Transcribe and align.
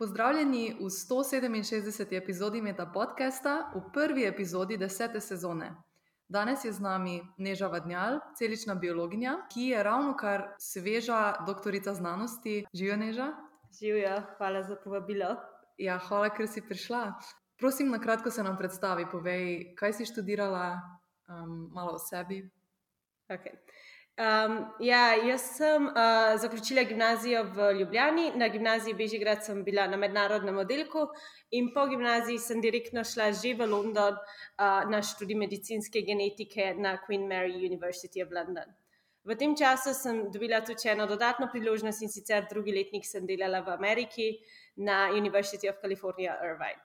Pozdravljeni 0.00 0.76
v 0.80 0.84
167. 0.88 2.16
epizodi 2.16 2.62
Meta 2.62 2.86
podcasta, 2.86 3.68
v 3.74 3.82
prvi 3.92 4.24
epizodi 4.24 4.78
desete 4.80 5.20
sezone. 5.20 5.74
Danes 6.28 6.64
je 6.64 6.72
z 6.72 6.80
nami 6.80 7.18
Neža 7.36 7.68
Vadnjal, 7.68 8.16
celična 8.38 8.74
biologinja, 8.74 9.34
ki 9.52 9.66
je 9.74 9.82
ravno 9.82 10.14
kar 10.16 10.54
sveža 10.58 11.44
doktorica 11.46 11.94
znanosti. 11.94 12.64
Živijo, 12.72 12.96
Neža? 12.96 13.26
Živijo, 13.80 14.22
hvala 14.38 14.62
za 14.62 14.78
povabilo. 14.84 15.36
Ja, 15.76 15.98
hvala, 16.08 16.32
ker 16.32 16.48
si 16.48 16.64
prišla. 16.64 17.20
Prosim, 17.60 17.92
na 17.92 18.00
kratko 18.00 18.30
se 18.30 18.42
nam 18.42 18.56
predstavi, 18.56 19.04
povej, 19.12 19.74
kaj 19.76 19.98
si 20.00 20.08
študirala, 20.08 20.80
um, 21.28 21.68
malo 21.76 22.00
o 22.00 22.00
sebi. 22.00 22.40
Okay. 23.28 23.52
Um, 24.20 24.66
ja, 24.84 25.14
jaz 25.16 25.42
sem 25.56 25.86
uh, 25.86 26.40
zaključila 26.40 26.82
gimnazijo 26.84 27.40
v 27.54 27.72
Ljubljani, 27.78 28.32
na 28.36 28.48
gimnaziji 28.48 28.94
Bežigrad 28.94 29.44
sem 29.44 29.62
bila 29.64 29.86
na 29.86 29.96
mednarodnem 29.96 30.58
oddelku 30.60 31.06
in 31.50 31.70
po 31.74 31.86
gimnaziji 31.88 32.38
sem 32.38 32.60
direktno 32.60 33.04
šla 33.04 33.30
že 33.32 33.54
v 33.54 33.66
London 33.70 34.12
uh, 34.12 34.90
na 34.90 35.00
študij 35.02 35.38
medicinske 35.40 36.02
genetike 36.04 36.74
na 36.76 36.98
Queen 37.06 37.24
Mary 37.28 37.64
University 37.64 38.20
of 38.22 38.28
London. 38.30 38.68
V 39.24 39.36
tem 39.36 39.56
času 39.56 39.94
sem 39.94 40.28
dobila 40.32 40.60
tudi 40.60 40.88
eno 40.88 41.06
dodatno 41.06 41.48
priložnost 41.52 42.02
in 42.02 42.12
sicer 42.12 42.44
drugi 42.50 42.72
letnik 42.76 43.06
sem 43.06 43.26
delala 43.26 43.60
v 43.60 43.72
Ameriki 43.72 44.36
na 44.76 45.08
University 45.16 45.68
of 45.68 45.80
California, 45.80 46.36
Irvine. 46.44 46.80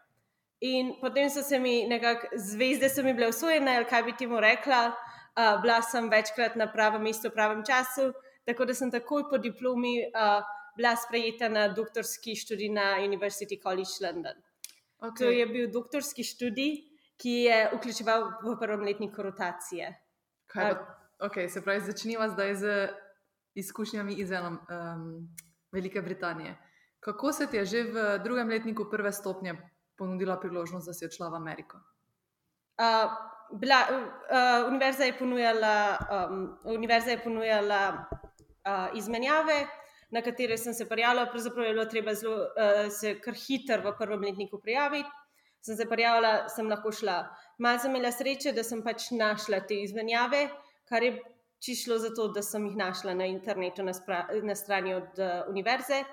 In 0.62 0.96
potem 1.02 1.30
so 1.30 1.42
se 1.42 1.60
mi 1.60 1.84
nekako 1.88 2.28
zvezde, 2.36 2.90
so 2.90 3.04
mi 3.04 3.14
bile 3.14 3.28
usvojene, 3.28 3.84
kaj 3.90 4.04
bi 4.04 4.16
ti 4.16 4.28
mu 4.28 4.40
rekla. 4.40 4.96
Uh, 5.36 5.62
bila 5.62 5.82
sem 5.82 6.10
večkrat 6.10 6.56
na 6.56 6.68
pravem 6.72 7.04
mestu, 7.04 7.28
v 7.28 7.36
pravem 7.36 7.64
času, 7.66 8.14
tako 8.48 8.66
da 8.66 8.74
sem 8.74 8.92
takoj 8.92 9.26
po 9.30 9.38
diplomi 9.38 10.00
uh, 10.08 10.40
bila 10.78 10.96
sprejeta 10.96 11.50
na 11.50 11.68
doktorski 11.68 12.36
študij 12.36 12.70
na 12.72 12.96
University 13.04 13.60
College 13.60 14.00
London. 14.00 14.38
Okay. 15.00 15.18
To 15.18 15.26
je 15.32 15.46
bil 15.48 15.68
doktorski 15.72 16.24
študij, 16.24 16.72
ki 17.20 17.34
je 17.50 17.58
vključeval 17.74 18.30
v 18.44 18.56
prvem 18.60 18.88
letniku 18.88 19.24
rotacije. 19.28 19.92
Kaj, 20.48 20.72
uh, 20.72 20.78
okay, 21.20 21.50
se 21.52 21.62
pravi, 21.62 21.84
začnimo 21.84 22.30
zdaj 22.32 22.56
z 22.56 22.88
izkušnjami 23.56 24.14
iz 24.14 24.32
um, 24.32 25.28
Velike 25.72 26.02
Britanije. 26.02 26.56
Kako 27.00 27.32
se 27.32 27.48
ti 27.48 27.58
je 27.58 27.66
že 27.66 27.84
v 27.84 28.20
drugem 28.24 28.50
letniku 28.50 28.88
prve 28.92 29.12
stopnje 29.12 29.56
ponudila 29.96 30.40
priložnost, 30.40 30.88
da 30.88 30.94
si 30.94 31.06
odšla 31.06 31.30
v 31.30 31.36
Ameriko? 31.36 31.78
Uh, 32.80 33.12
bila, 33.52 33.88
uh, 33.90 34.68
univerza 34.68 35.04
je 35.04 35.18
ponujala, 35.18 35.98
um, 36.30 36.58
univerza 36.64 37.12
je 37.12 37.24
ponujala 37.24 38.06
uh, 38.06 38.98
izmenjave, 38.98 39.68
na 40.12 40.22
katere 40.22 40.58
sem 40.58 40.74
se 40.74 40.90
prijavila. 40.90 41.26
Pravzaprav 41.26 41.66
je 41.66 41.74
bilo 41.74 41.86
treba 41.86 42.14
zelo, 42.14 42.36
uh, 42.36 42.92
se 42.92 43.20
kar 43.20 43.34
hitro 43.34 43.82
v 43.84 43.96
prvem 43.98 44.22
letniku 44.22 44.60
prijaviti. 44.62 45.10
Sem 45.62 45.76
se 45.76 45.90
prijavila, 45.90 46.50
sem 46.50 46.70
lahko 46.70 46.92
šla. 46.92 47.24
Malo 47.58 47.80
sem 47.80 47.96
imela 47.96 48.12
sreče, 48.12 48.52
da 48.54 48.64
sem 48.64 48.84
pač 48.84 49.10
našla 49.12 49.64
te 49.66 49.80
izmenjave, 49.82 50.48
kar 50.90 51.04
je 51.04 51.16
čišlo 51.66 51.98
zato, 51.98 52.28
da 52.28 52.44
sem 52.46 52.66
jih 52.68 52.76
našla 52.78 53.16
na 53.18 53.26
internetu, 53.26 53.84
na, 53.84 53.94
spra, 53.94 54.28
na 54.44 54.56
strani 54.56 54.94
od 54.94 55.18
uh, 55.18 55.50
univerze. 55.50 56.04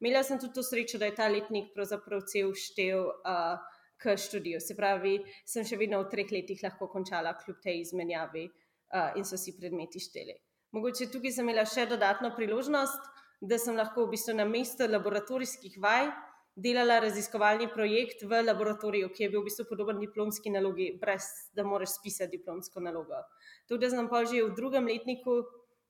Imela 0.00 0.22
sem 0.24 0.40
tudi 0.40 0.54
to 0.54 0.62
srečo, 0.62 0.98
da 0.98 1.06
je 1.06 1.14
ta 1.14 1.28
letnik 1.28 1.74
pravzaprav 1.74 2.24
cel 2.32 2.54
štev. 2.56 3.04
Uh, 3.20 3.71
k 4.02 4.16
študiju. 4.18 4.60
Se 4.60 4.74
pravi, 4.78 5.18
sem 5.46 5.64
še 5.64 5.78
vedno 5.78 6.02
v 6.02 6.10
treh 6.10 6.32
letih 6.34 6.60
lahko 6.64 6.90
končala 6.90 7.36
kljub 7.38 7.62
tej 7.62 7.80
izmenjavi 7.84 8.48
uh, 8.48 9.14
in 9.16 9.24
so 9.28 9.38
si 9.38 9.54
predmeti 9.56 10.02
šteli. 10.02 10.34
Mogoče 10.72 11.10
tukaj 11.12 11.36
sem 11.36 11.46
imela 11.46 11.64
še 11.68 11.86
dodatno 11.86 12.32
priložnost, 12.36 13.08
da 13.42 13.58
sem 13.58 13.76
lahko 13.76 14.06
v 14.06 14.14
bistvu 14.14 14.36
na 14.38 14.46
mestu 14.48 14.86
laboratorijskih 14.88 15.78
vaj 15.82 16.10
delala 16.56 16.98
raziskovalni 17.00 17.68
projekt 17.72 18.22
v 18.28 18.42
laboratoriju, 18.44 19.08
ki 19.12 19.24
je 19.24 19.30
bil 19.32 19.40
v 19.40 19.48
bistvu 19.48 19.66
podoben 19.70 19.98
diplomski 20.00 20.52
nalogi, 20.52 20.90
brez 21.00 21.24
da 21.56 21.64
moraš 21.64 21.96
pisati 22.04 22.36
diplomsko 22.36 22.80
nalogo. 22.80 23.22
Tudi 23.68 23.86
da 23.86 23.90
sem 23.90 24.08
pa 24.08 24.24
že 24.24 24.42
v 24.44 24.54
drugem 24.56 24.86
letniku 24.86 25.42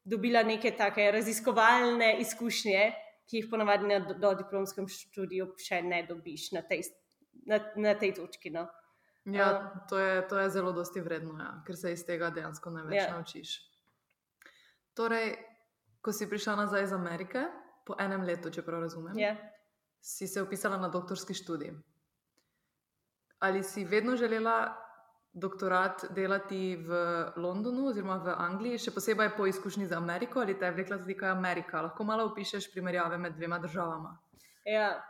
dobila 0.04 0.42
neke 0.42 0.70
take 0.76 1.10
raziskovalne 1.10 2.18
izkušnje, 2.22 2.92
ki 3.26 3.36
jih 3.40 3.50
ponavadi 3.50 3.86
na 3.86 3.98
do, 4.02 4.14
do 4.18 4.34
diplomskem 4.38 4.86
študiju 4.88 5.52
še 5.58 5.82
ne 5.82 6.02
dobiš 6.08 6.52
na 6.52 6.62
tej 6.62 6.82
na, 7.46 7.58
na 7.76 7.94
tej 7.94 8.14
točki. 8.14 8.50
No. 8.50 8.66
Ja, 9.24 9.48
uh, 9.52 9.86
to, 9.88 9.98
je, 9.98 10.28
to 10.28 10.38
je 10.38 10.50
zelo 10.50 10.72
dosti 10.72 11.00
vredno, 11.00 11.36
ja, 11.38 11.62
ker 11.66 11.76
se 11.76 11.92
iz 11.92 12.02
tega 12.06 12.30
dejansko 12.30 12.70
največ 12.70 12.98
ja. 12.98 13.10
naučiš. 13.14 13.54
Torej, 14.98 15.36
ko 16.02 16.12
si 16.12 16.26
prišla 16.28 16.56
nazaj 16.64 16.84
iz 16.84 16.92
Amerike, 16.92 17.44
po 17.86 17.94
enem 17.98 18.26
letu, 18.26 18.50
če 18.50 18.64
prav 18.66 18.82
razumem, 18.82 19.18
ja. 19.18 19.36
si 20.02 20.26
se 20.26 20.42
upisala 20.42 20.76
na 20.76 20.90
doktorski 20.90 21.34
študij. 21.34 21.72
Ali 23.42 23.62
si 23.62 23.84
vedno 23.84 24.16
želela 24.16 24.74
doktorat 25.32 26.04
delati 26.10 26.76
v 26.76 26.98
Londonu 27.36 27.88
oziroma 27.88 28.18
v 28.20 28.34
Angliji, 28.36 28.78
še 28.78 28.92
posebej 28.94 29.32
po 29.36 29.46
izkušnji 29.48 29.86
z 29.88 29.96
Ameriko, 29.96 30.42
ali 30.42 30.58
te 30.58 30.68
je 30.68 30.74
vlekla 30.76 30.98
tudi 30.98 31.16
Amerika? 31.26 31.80
Lahko 31.82 32.04
malo 32.04 32.26
opišeš 32.30 32.72
primerjave 32.72 33.18
med 33.18 33.38
dvema 33.38 33.58
državama. 33.58 34.18
Ja, 34.66 35.00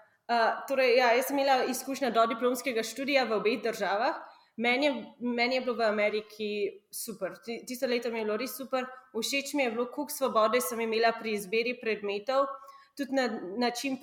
torej, 0.69 0.97
ja, 0.99 1.13
jaz 1.17 1.27
sem 1.31 1.39
imela 1.39 1.65
izkušnja 1.71 2.11
do 2.11 2.27
diplomskega 2.31 2.83
študija 2.83 3.25
v 3.25 3.39
obeh 3.39 3.63
državah. 3.63 4.21
Meni 4.57 4.87
je, 4.87 4.93
meni 5.21 5.57
je 5.57 5.61
bilo 5.65 5.77
v 5.79 5.87
Ameriki 5.87 6.49
super, 6.93 7.39
tisto 7.67 7.87
leto 7.89 8.11
mi 8.13 8.21
je 8.21 8.25
bilo 8.27 8.37
res 8.37 8.53
super, 8.57 8.85
všeč 9.17 9.55
mi 9.57 9.65
je 9.65 9.71
bilo, 9.73 9.87
koliko 9.95 10.13
svobode 10.13 10.61
sem 10.61 10.81
imela 10.81 11.15
pri 11.17 11.33
izbiri 11.39 11.79
predmetov, 11.81 12.51
tudi 12.97 13.17
na 13.17 13.31
način 13.59 13.97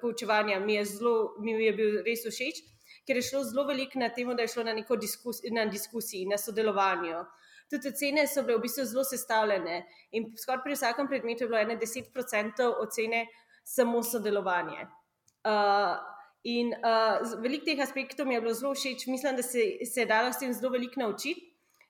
poučevanja 0.00 0.60
mi 0.60 0.74
je, 0.74 0.84
zelo, 0.84 1.34
mi 1.42 1.56
je 1.64 1.72
bil 1.72 1.98
res 2.06 2.22
všeč, 2.22 2.62
ker 3.06 3.18
je 3.18 3.26
šlo 3.26 3.42
zelo 3.44 3.64
veliko 3.66 3.98
na 3.98 4.12
tem, 4.14 4.30
da 4.36 4.46
je 4.46 4.52
šlo 4.54 4.64
na 4.68 4.76
neko 4.76 4.96
diskus, 4.96 5.42
na 5.50 5.66
diskusiji, 5.66 6.28
na 6.30 6.38
sodelovanju. 6.38 7.24
Tudi 7.70 7.90
ocene 7.90 8.26
so 8.28 8.46
bile 8.46 8.60
v 8.60 8.64
bistvu 8.64 8.84
zelo 8.86 9.04
sestavljene 9.04 9.82
in 10.16 10.30
skoraj 10.38 10.62
pri 10.64 10.76
vsakem 10.78 11.08
predmetu 11.08 11.44
je 11.44 11.48
bilo 11.50 11.80
10% 11.82 12.70
ocene 12.84 13.26
samo 13.64 14.02
sodelovanje. 14.02 14.86
Uh, 15.44 15.96
in 16.42 16.72
uh, 16.74 17.22
veliko 17.42 17.64
teh 17.64 17.80
aspektov 17.82 18.26
mi 18.26 18.34
je 18.34 18.40
bilo 18.40 18.54
zelo 18.54 18.74
všeč, 18.74 19.06
mislim, 19.06 19.36
da 19.36 19.42
se, 19.42 19.84
se 19.84 20.00
je 20.00 20.06
dalo 20.06 20.32
s 20.32 20.38
tem 20.38 20.52
zelo 20.52 20.72
veliko 20.72 21.00
naučiti. 21.00 21.44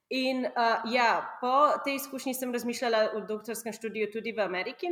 In 0.09 0.47
uh, 0.47 0.93
ja, 0.93 1.39
po 1.41 1.77
tej 1.85 1.99
izkušnji 2.01 2.35
sem 2.35 2.53
razmišljala 2.53 3.11
o 3.17 3.21
doktorskem 3.21 3.73
študiju 3.73 4.13
tudi 4.13 4.33
v 4.33 4.41
Ameriki. 4.41 4.89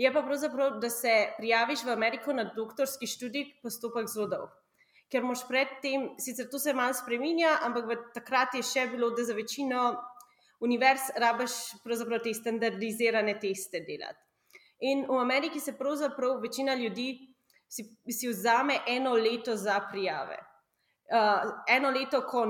Je 0.00 0.12
pa 0.12 0.22
pravzaprav, 0.22 0.78
da 0.80 0.90
se 0.90 1.12
prijaviš 1.36 1.84
v 1.84 1.92
Ameriko 1.92 2.32
na 2.32 2.44
doktorski 2.56 3.06
študij, 3.06 3.44
postopek 3.62 4.08
zelo 4.08 4.26
dolg. 4.26 4.56
Ker 5.10 5.22
moš 5.26 5.42
predtem, 5.48 6.12
sicer 6.18 6.48
to 6.50 6.58
se 6.58 6.72
malo 6.74 6.94
spremenja, 6.94 7.58
ampak 7.66 8.10
takrat 8.14 8.54
je 8.54 8.62
še 8.62 8.86
bilo, 8.92 9.10
da 9.10 9.26
za 9.26 9.34
večino 9.34 9.82
univerz 10.60 11.10
pravzaprav 11.84 12.22
te 12.24 12.34
standardizirane 12.34 13.36
teste 13.42 13.82
delati. 13.86 14.22
In 14.80 15.04
v 15.08 15.18
Ameriki 15.20 15.60
se 15.60 15.76
pravzaprav 15.76 16.40
večina 16.40 16.74
ljudi 16.74 17.29
si, 17.70 17.86
si 18.10 18.28
vzame 18.28 18.80
eno 18.86 19.14
leto 19.14 19.56
za 19.56 19.80
prijave. 19.90 20.38
Uh, 21.10 21.50
eno 21.66 21.90
leto, 21.90 22.22
ko, 22.22 22.44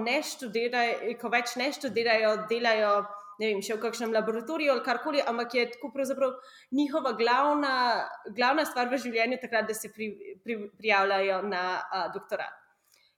ko 1.20 1.28
več 1.32 1.56
ne 1.56 1.70
študirajo, 1.72 2.32
delajo 2.48 2.92
vem, 3.40 3.60
še 3.64 3.76
v 3.76 3.80
kakšnem 3.80 4.12
laboratoriju 4.12 4.72
ali 4.74 4.84
karkoli, 4.84 5.22
ampak 5.24 5.54
je 5.56 5.66
tako 5.74 5.90
pravzaprav 5.94 6.34
njihova 6.76 7.14
glavna, 7.16 7.74
glavna 8.36 8.66
stvar 8.68 8.90
v 8.92 9.00
življenju, 9.00 9.40
takrat, 9.40 9.68
da 9.68 9.76
se 9.76 9.88
pri, 9.94 10.10
pri, 10.44 10.58
prijavljajo 10.76 11.40
na 11.48 11.64
uh, 11.80 12.08
doktorat. 12.12 12.56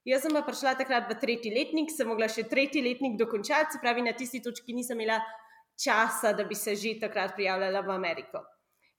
Jaz 0.07 0.25
sem 0.25 0.35
pa 0.35 0.43
prišla 0.43 0.75
takrat 0.79 1.07
v 1.11 1.19
tretji 1.19 1.51
letnik, 1.55 1.91
sem 1.91 2.07
mogla 2.07 2.27
še 2.31 2.43
tretji 2.51 2.83
letnik 2.83 3.15
dokončati, 3.19 3.75
se 3.75 3.83
pravi, 3.83 4.03
na 4.03 4.15
tisti 4.15 4.43
točki 4.43 4.75
nisem 4.75 4.99
imela 4.99 5.21
časa, 5.79 6.33
da 6.35 6.43
bi 6.47 6.55
se 6.55 6.75
že 6.75 6.97
takrat 6.99 7.35
prijavljala 7.35 7.83
v 7.83 7.95
Ameriko. 7.95 8.43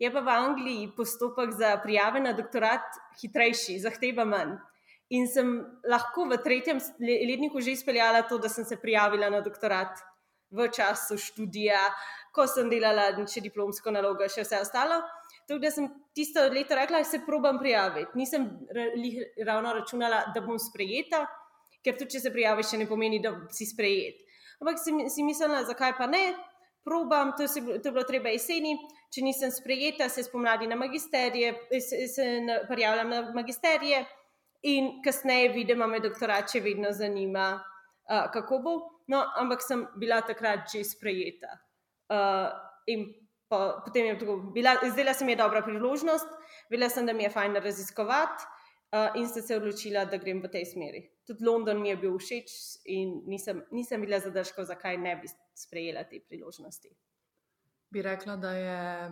Je 0.04 0.12
pa 0.12 0.20
v 0.20 0.28
Angliji 0.28 0.93
postopek 0.96 1.52
za 1.56 1.76
prijave 1.81 2.20
na 2.20 2.34
doktorat 2.37 2.84
hitrejši, 3.23 3.79
zahteva 3.81 4.26
manj. 4.29 4.58
In 5.17 5.29
sem 5.29 5.55
lahko 5.88 6.26
v 6.29 6.37
tretjem 6.44 6.81
letniku 7.00 7.61
že 7.61 7.73
izpeljala 7.73 8.25
to, 8.29 8.37
da 8.38 8.49
sem 8.52 8.64
se 8.69 8.76
prijavila 8.76 9.31
na 9.32 9.40
doktorat 9.40 9.96
v 10.52 10.69
času 10.69 11.17
študija, 11.19 11.81
ko 12.34 12.46
sem 12.50 12.69
delala 12.69 13.12
še 13.31 13.40
diplomsko 13.44 13.93
nalogo, 13.94 14.29
še 14.29 14.44
vse 14.44 14.61
ostalo. 14.61 15.00
Tako 15.49 15.61
da 15.62 15.70
sem 15.70 15.88
tisto 16.17 16.44
leto 16.52 16.76
rekla, 16.76 17.00
da 17.00 17.08
se 17.08 17.23
probam 17.26 17.58
prijaviti. 17.58 18.12
Nisem 18.19 18.49
ravno 19.46 19.75
računala, 19.79 20.25
da 20.34 20.44
bom 20.44 20.58
sprejeta, 20.58 21.25
ker 21.84 21.96
tudi 21.96 22.17
če 22.17 22.26
se 22.26 22.32
prijaviš, 22.34 22.75
še 22.75 22.82
ne 22.82 22.88
pomeni, 22.90 23.23
da 23.25 23.34
si 23.55 23.69
sprejet. 23.69 24.20
Ampak 24.61 24.81
si, 24.81 24.94
si 25.12 25.25
mislila, 25.26 25.64
zakaj 25.69 25.96
pa 25.99 26.08
ne, 26.11 26.25
probam, 26.84 27.32
to, 27.38 27.48
se, 27.48 27.60
to 27.60 27.88
je 27.88 27.92
bilo 27.92 28.04
treba 28.04 28.32
jeseni, 28.34 28.76
če 29.14 29.25
nisem 29.25 29.52
sprejeta, 29.52 30.08
se 30.08 30.25
spomladi 30.26 30.69
na 30.69 30.76
magisterije, 30.76 31.54
se, 31.81 32.06
se 32.12 32.26
prijavljam 32.69 33.10
na 33.10 33.20
magisterije 33.34 34.04
in 34.62 35.02
kasneje 35.04 35.52
vidim, 35.52 35.78
da 35.78 35.86
me 35.86 36.00
doktorat 36.00 36.52
še 36.52 36.60
vedno 36.64 36.92
zanima, 36.92 37.48
uh, 37.58 38.26
kako 38.32 38.60
bo. 38.64 38.75
No, 39.12 39.20
ampak 39.36 39.60
sem 39.62 39.84
bila 40.00 40.22
takrat 40.25 40.64
že 40.72 40.84
sprejeta. 40.88 41.58
Uh, 42.08 42.48
in 42.88 43.04
po, 43.48 43.84
potem 43.84 44.08
je 44.08 44.19
tako, 44.20 44.36
bila, 44.54 44.76
zdela 44.92 45.14
se 45.14 45.25
mi 45.25 45.32
je 45.32 45.40
dobra 45.42 45.62
priložnost, 45.62 46.28
videla 46.70 46.88
sem, 46.90 47.06
da 47.06 47.12
mi 47.12 47.26
je 47.26 47.32
fajn 47.32 47.60
raziskovati. 47.64 48.48
Uh, 48.92 49.16
in 49.20 49.28
sem 49.28 49.42
se 49.42 49.56
odločila, 49.56 50.04
da 50.04 50.19
grem 50.19 50.42
v 50.42 50.50
tej 50.52 50.66
smeri. 50.66 51.02
Tudi 51.26 51.44
London 51.44 51.81
mi 51.81 51.88
je 51.88 51.96
bil 51.96 52.19
všeč 52.19 52.50
in 52.84 53.22
nisem, 53.26 53.62
nisem 53.72 54.00
bila 54.00 54.20
zadržkov, 54.20 54.66
zakaj 54.69 54.98
ne 54.98 55.16
bi 55.16 55.31
sprejela 55.54 56.04
te 56.04 56.20
priložnosti. 56.20 56.90
Bi 57.90 58.02
rekla, 58.02 58.36
da 58.36 58.50
je 58.52 59.10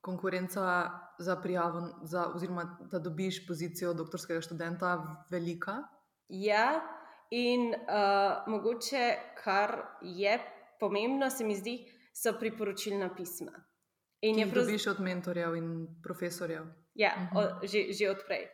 konkurenca 0.00 0.90
za 1.18 1.36
prijavo, 1.36 1.82
za, 2.02 2.26
oziroma 2.34 2.78
da 2.92 2.98
dobiš 2.98 3.46
pozicijo 3.46 3.94
doktorskega 3.94 4.40
študenta, 4.40 4.92
velika? 5.30 5.82
Ja, 6.28 6.80
in 7.30 7.74
uh, 7.74 8.46
mogoče 8.46 9.16
kar 9.44 9.76
je 10.02 10.38
pomembno, 10.80 11.30
se 11.30 11.44
mi 11.44 11.56
zdi, 11.56 11.84
so 12.14 12.32
priporočilna 12.38 13.14
pisma. 13.14 13.52
In 14.20 14.38
je 14.38 14.50
prav... 14.50 14.64
dobiš 14.64 14.86
od 14.86 15.00
mentorjev 15.00 15.56
in 15.56 15.86
profesorjev. 16.02 16.64
Ja, 17.00 17.12
uh 17.16 17.36
-huh. 17.36 17.62
o, 17.62 17.66
že, 17.66 17.92
že 17.92 18.10
odprej. 18.10 18.48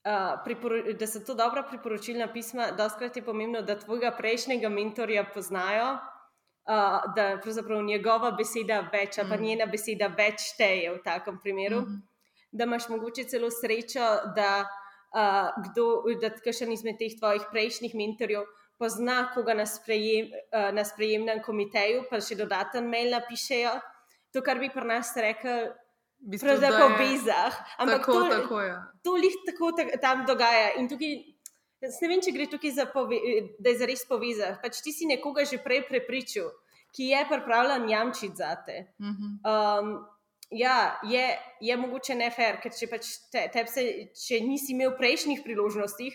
Uh, 0.00 0.40
priporo, 0.44 0.92
da 0.92 1.06
so 1.06 1.20
to 1.20 1.34
dobra 1.34 1.62
priporočilna 1.62 2.32
pisma, 2.32 2.70
da 2.70 2.88
skrat 2.88 3.16
je 3.16 3.22
pomembno, 3.22 3.62
da 3.62 3.78
tvojega 3.78 4.10
prejšnjega 4.16 4.68
mentorja 4.68 5.24
poznajo, 5.34 5.92
uh, 5.92 7.14
da 7.16 7.38
pravzaprav 7.42 7.82
njegova 7.82 8.30
beseda 8.30 8.88
več, 8.92 9.16
pa 9.16 9.36
mm. 9.36 9.42
njena 9.42 9.66
beseda 9.66 10.06
več 10.06 10.40
šteje 10.54 10.94
v 10.94 11.02
takem 11.04 11.38
primeru. 11.42 11.80
Mm 11.80 11.84
-hmm. 11.84 12.00
Da 12.52 12.64
imaš 12.64 12.88
mogoče 12.88 13.24
celo 13.24 13.50
srečo, 13.50 14.06
da 14.36 14.64
uh, 15.14 15.64
kdo, 15.64 15.84
da 16.20 16.30
kakšen 16.30 16.72
izmed 16.72 16.96
teh 16.98 17.12
tvojih 17.18 17.42
prejšnjih 17.52 17.94
mentorjev 17.94 18.42
pozna 18.78 19.30
koga 19.34 19.54
na, 19.54 19.66
sprejem, 19.66 20.26
uh, 20.26 20.74
na 20.74 20.84
sprejemnem 20.84 21.42
komiteju, 21.42 22.04
pa 22.10 22.20
še 22.20 22.34
dodaten 22.34 22.88
mail 22.88 23.10
napišejo. 23.10 23.80
To, 24.32 24.42
kar 24.42 24.58
bi 24.58 24.70
pri 24.70 24.84
nas 24.84 25.16
rekel. 25.16 25.68
Pravzaprav 26.20 26.80
po 26.80 26.88
bezah. 27.00 27.54
Ampak 27.78 28.04
tako, 28.04 28.12
to, 28.12 28.28
tako, 28.28 28.60
ja. 28.60 28.78
to 29.02 29.12
lih 29.16 29.36
tako 29.46 29.72
tam 30.00 30.26
dogaja. 30.28 30.74
In 30.76 30.88
tukaj 30.88 31.14
ne 31.80 32.08
vem, 32.12 32.20
če 32.20 32.34
gre 32.36 32.46
tukaj 32.52 32.74
za 32.76 32.86
pove, 32.92 33.18
da 33.58 33.72
je 33.72 33.80
zares 33.80 34.04
povezan. 34.08 34.58
Pač 34.62 34.82
ti 34.84 34.92
si 34.92 35.08
nekoga 35.08 35.46
že 35.48 35.60
prej 35.64 35.86
prepričal, 35.88 36.50
ki 36.96 37.12
je 37.14 37.24
pripravljen 37.30 37.88
jamčiti 37.88 38.36
za 38.36 38.54
te. 38.66 38.92
Mhm. 39.00 39.40
Um, 39.48 39.94
ja, 40.50 41.00
je, 41.06 41.24
je 41.60 41.76
mogoče 41.76 42.14
ne 42.18 42.30
fair, 42.34 42.60
ker 42.60 42.74
če, 42.74 42.90
pač 42.90 43.14
te, 43.32 43.46
se, 43.70 43.86
če 44.26 44.40
nisi 44.44 44.74
imel 44.74 44.96
prejšnjih 44.98 45.44
priložnosti, 45.46 46.10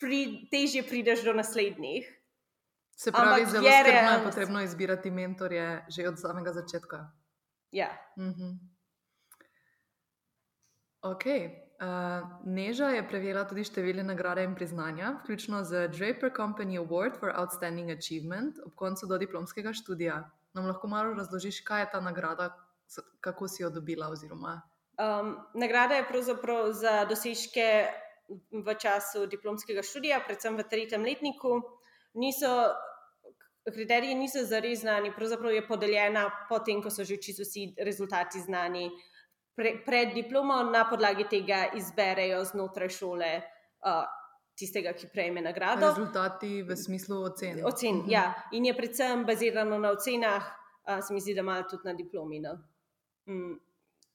pri, 0.00 0.20
težje 0.52 0.84
prideš 0.86 1.24
do 1.26 1.34
naslednjih. 1.36 2.06
Se 2.94 3.10
pravi, 3.10 3.42
Ampak 3.42 3.50
zelo 3.50 3.66
je 3.66 3.80
skrbno 3.82 4.12
je 4.12 4.22
potrebno 4.24 4.60
izbirati 4.62 5.10
mentorje 5.10 5.66
že 5.90 6.06
od 6.08 6.20
samega 6.20 6.54
začetka. 6.54 7.10
Ja. 7.74 7.90
Mhm. 8.16 8.73
Okay. 11.04 11.60
Uh, 11.74 12.24
Neža 12.48 12.94
je 12.96 13.02
prejela 13.04 13.42
tudi 13.44 13.64
številne 13.66 14.06
nagrade 14.06 14.44
in 14.46 14.54
priznanja, 14.56 15.18
vključno 15.18 15.60
z 15.68 15.88
Draper 15.92 16.30
Company 16.32 16.78
Award 16.80 17.18
for 17.20 17.34
Outstanding 17.34 17.92
Achievement 17.92 18.60
ob 18.64 18.72
koncu 18.78 19.10
do 19.10 19.18
diplomskega 19.20 19.74
študija. 19.76 20.22
Nam 20.56 20.70
lahko 20.70 20.88
malo 20.88 21.12
razložiš, 21.18 21.60
kaj 21.66 21.82
je 21.82 21.90
ta 21.92 22.00
nagrada, 22.00 22.54
kako 23.20 23.50
si 23.50 23.66
jo 23.66 23.72
dobila? 23.74 24.08
Um, 24.08 25.34
nagrada 25.52 25.98
je 25.98 26.08
pravzaprav 26.08 26.72
za 26.72 26.94
dosežke 27.10 27.68
v 28.54 28.76
času 28.80 29.26
diplomskega 29.28 29.84
študija, 29.84 30.22
predvsem 30.24 30.56
v 30.56 30.64
tretjem 30.70 31.04
letniku. 31.04 31.58
Niso, 32.16 32.70
kriteriji 33.66 34.14
niso 34.14 34.46
zares 34.48 34.86
znani, 34.86 35.12
pravzaprav 35.12 35.52
je 35.52 35.66
podeljena 35.68 36.30
potem, 36.48 36.80
ko 36.80 36.88
so 36.88 37.04
že 37.04 37.18
vsi 37.18 37.74
rezultati 37.76 38.40
znani 38.40 38.88
pre, 39.56 39.78
pred 39.86 40.14
diplomo 40.14 40.62
na 40.70 40.84
podlagi 40.90 41.26
tega 41.30 41.66
izberejo 41.76 42.44
znotraj 42.44 42.88
šole 42.88 43.30
uh, 43.40 44.04
tistega, 44.58 44.92
ki 44.92 45.10
prejme 45.12 45.42
nagrado. 45.42 45.88
Rezultati 45.88 46.62
v 46.62 46.76
smislu 46.76 47.22
ocen. 47.30 47.62
Ocen, 47.66 48.02
mhm. 48.02 48.10
ja. 48.10 48.26
In 48.52 48.66
je 48.66 48.74
predvsem 48.76 49.24
bazirano 49.26 49.78
na 49.78 49.94
ocenah, 49.94 50.50
uh, 50.88 50.98
se 51.06 51.14
mi 51.14 51.20
zdi, 51.20 51.34
da 51.34 51.42
malo 51.42 51.68
tudi 51.70 51.88
na 51.88 51.94
diplomi. 51.94 52.40
No. 52.40 52.58
Mm. 53.28 53.56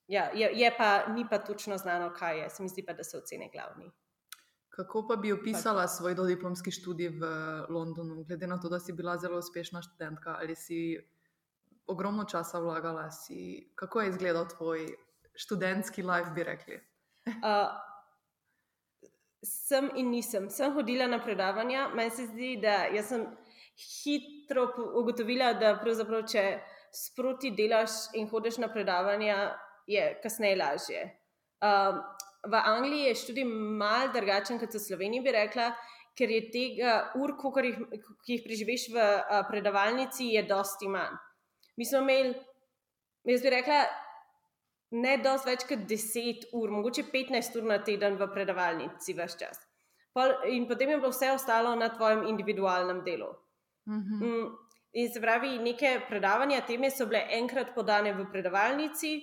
Ja, 0.09 0.31
je, 0.33 0.49
je 0.53 0.69
pa, 0.77 1.07
ni 1.13 1.25
pa 1.29 1.37
točno 1.37 1.77
znano, 1.77 2.13
kaj 2.13 2.39
je. 2.39 2.49
Se 2.49 2.63
mi 2.63 2.69
zdi 2.69 2.85
pa, 2.85 2.93
da 2.93 3.03
so 3.03 3.17
ocene 3.17 3.49
glavni. 3.53 3.91
Kako 4.69 5.07
pa 5.07 5.15
bi 5.15 5.33
opisala 5.33 5.87
svoj 5.87 6.15
dodiplomski 6.15 6.71
študij 6.71 7.09
v 7.19 7.27
Londonu, 7.69 8.23
glede 8.23 8.47
na 8.47 8.57
to, 8.61 8.69
da 8.69 8.79
si 8.79 8.93
bila 8.93 9.17
zelo 9.17 9.37
uspešna 9.37 9.81
študentka 9.81 10.37
ali 10.39 10.55
si 10.55 10.97
ogromno 11.87 12.23
časa 12.23 12.59
vlagala? 12.59 13.11
Si, 13.11 13.71
kako 13.75 14.01
je 14.01 14.09
izgledal 14.09 14.47
tvoj 14.47 14.87
študentski 15.39 16.03
life, 16.03 16.33
bi 16.35 16.43
rekli? 16.43 16.79
uh, 17.29 17.71
sem 19.43 19.89
in 19.95 20.11
nisem. 20.11 20.49
Sem 20.49 20.73
hodila 20.73 21.07
na 21.07 21.19
predavanja, 21.23 21.87
meni 21.95 22.11
se 22.11 22.27
zdi, 22.27 22.57
da 22.61 22.89
sem 23.03 23.25
hitro 23.79 24.67
ugotovila, 24.99 25.53
da 25.59 25.77
pravzaprav, 25.79 26.25
če 26.27 26.43
sproti 26.95 27.53
delaš 27.55 28.09
in 28.17 28.27
hodiš 28.29 28.59
na 28.59 28.69
predavanja, 28.73 29.37
je 29.89 30.03
kasneje 30.23 30.57
lažje. 30.59 31.05
Um, 31.63 32.01
v 32.49 32.59
Angliji 32.65 33.09
je 33.09 33.15
študij 33.23 33.47
mal 33.79 34.11
drugačen 34.13 34.59
kot 34.59 34.73
v 34.73 34.81
Sloveniji, 34.81 35.23
bi 35.23 35.33
rekla, 35.35 35.71
ker 36.17 36.31
je 36.31 36.43
tega 36.51 36.93
ur, 37.19 37.35
ki 37.39 38.35
jih 38.35 38.43
preživiš 38.43 38.89
v 38.93 38.99
uh, 38.99 39.41
predavalnici, 39.47 40.33
je 40.35 40.43
dosti 40.47 40.91
manj. 40.91 41.17
Mi 41.79 41.87
smo 41.87 42.03
imeli, 42.03 42.35
jaz 43.27 43.43
bi 43.43 43.53
rekla, 43.53 43.81
ne 44.91 45.17
dosti 45.23 45.49
več 45.49 45.65
kot 45.69 45.85
10 45.89 46.47
ur, 46.57 46.71
mogoče 46.73 47.05
15 47.11 47.59
ur 47.59 47.67
na 47.69 47.79
teden 47.83 48.17
v 48.17 48.29
predavalnici, 48.33 49.13
vse 49.13 49.37
čas. 49.39 49.61
In 50.49 50.65
potem 50.67 50.89
je 50.89 50.97
bilo 50.97 51.11
vse 51.13 51.31
ostalo 51.31 51.75
na 51.75 51.89
tvojem 51.93 52.25
individualnem 52.27 53.03
delu. 53.05 53.29
Mhm. 53.87 54.23
Mm, 54.23 54.47
in 54.93 55.11
se 55.13 55.21
pravi, 55.21 55.57
neke 55.59 55.99
predavanja, 56.09 56.65
teme 56.65 56.89
so 56.91 57.05
bile 57.05 57.25
enkrat 57.37 57.75
podane 57.75 58.13
v 58.13 58.25
predavalnici, 58.31 59.19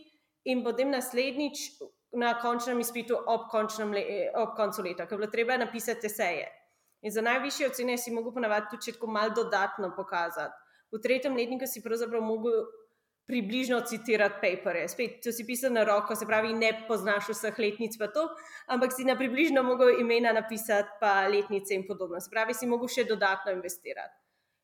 in 0.47 0.63
potem 0.63 0.91
naslednjič 0.91 1.83
na 2.17 2.37
končnem 2.41 2.81
izpitu, 2.81 3.17
ob, 3.27 3.51
le, 3.93 4.31
ob 4.35 4.55
koncu 4.57 4.83
leta, 4.83 5.07
ker 5.07 5.17
je 5.17 5.19
bilo 5.19 5.31
treba 5.31 5.57
napisati 5.57 6.09
seje. 6.09 6.47
In 7.03 7.13
za 7.13 7.21
najvišje 7.21 7.67
ocene 7.67 7.99
si 7.99 8.15
mogel 8.15 8.33
ponavadi 8.33 8.71
tudi 8.71 8.93
tako 8.93 9.07
malo 9.07 9.35
dodatno 9.35 9.93
pokazati. 9.97 10.55
V 10.93 11.03
tretjem 11.03 11.37
letniku 11.37 11.67
si 11.67 11.83
pravzaprav 11.83 12.23
mogel 12.23 12.65
približno 13.27 13.81
citirati 13.81 14.39
paperje. 14.43 14.89
Spet, 14.89 15.19
to 15.25 15.33
si 15.33 15.47
pisal 15.47 15.73
na 15.75 15.85
roko, 15.85 16.15
se 16.15 16.27
pravi, 16.27 16.53
ne 16.55 16.71
poznaš 16.89 17.33
vseh 17.33 17.59
letnic, 17.59 17.99
pa 17.99 18.07
to, 18.15 18.29
ampak 18.71 18.95
si 18.95 19.05
na 19.05 19.17
približno 19.19 19.63
mogel 19.67 19.99
imena 20.01 20.33
napisati, 20.33 20.99
pa 21.01 21.27
letnice 21.29 21.75
in 21.75 21.87
podobno. 21.87 22.21
Se 22.21 22.31
pravi, 22.31 22.55
si 22.55 22.71
mogel 22.71 22.89
še 22.89 23.05
dodatno 23.09 23.53
investirati. 23.57 24.15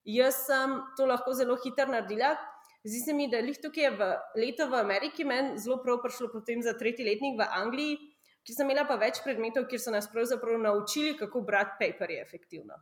Jaz 0.04 0.46
sem 0.46 0.78
to 0.96 1.06
lahko 1.06 1.34
zelo 1.34 1.58
hitro 1.62 1.90
naredila. 1.90 2.36
Zdi 2.84 2.98
se 2.98 3.12
mi, 3.14 3.28
da 3.30 3.38
je 3.38 3.54
tukaj 3.62 3.90
v 3.98 4.08
leto 4.34 4.66
v 4.66 4.78
Ameriki 4.80 5.24
meni 5.24 5.58
zelo 5.58 5.78
prav 5.82 6.00
prišlo 6.02 6.32
potem 6.32 6.62
za 6.62 6.74
tretji 6.74 7.06
letnik 7.06 7.38
v 7.38 7.46
Angliji, 7.46 7.98
ki 8.42 8.54
sem 8.54 8.66
imela 8.66 8.82
pa 8.88 8.96
več 8.98 9.20
predmetov, 9.22 9.68
kjer 9.70 9.78
so 9.78 9.94
nas 9.94 10.10
pravzaprav 10.10 10.58
naučili, 10.58 11.14
kako 11.18 11.44
brati 11.46 11.78
paperje 11.78 12.22
efektivno. 12.22 12.74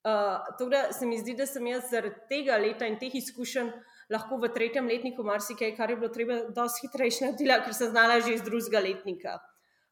Uh, 0.00 0.40
tako 0.56 0.70
da 0.72 0.92
se 0.96 1.06
mi 1.06 1.18
zdi, 1.20 1.34
da 1.36 1.44
sem 1.46 1.66
jaz 1.68 1.90
zaradi 1.90 2.24
tega 2.28 2.56
leta 2.56 2.88
in 2.88 2.96
teh 2.96 3.12
izkušenj 3.12 3.68
lahko 4.10 4.40
v 4.42 4.50
tretjem 4.54 4.88
letniku 4.90 5.24
marsikaj, 5.24 5.76
kar 5.76 5.90
je 5.90 5.96
bilo 5.96 6.10
treba 6.12 6.40
dosti 6.54 6.86
hitrejše 6.86 7.24
narediti, 7.24 7.60
ker 7.66 7.76
sem 7.76 7.92
znala 7.92 8.18
že 8.20 8.34
iz 8.34 8.42
drugega 8.42 8.82
letnika. 8.82 9.38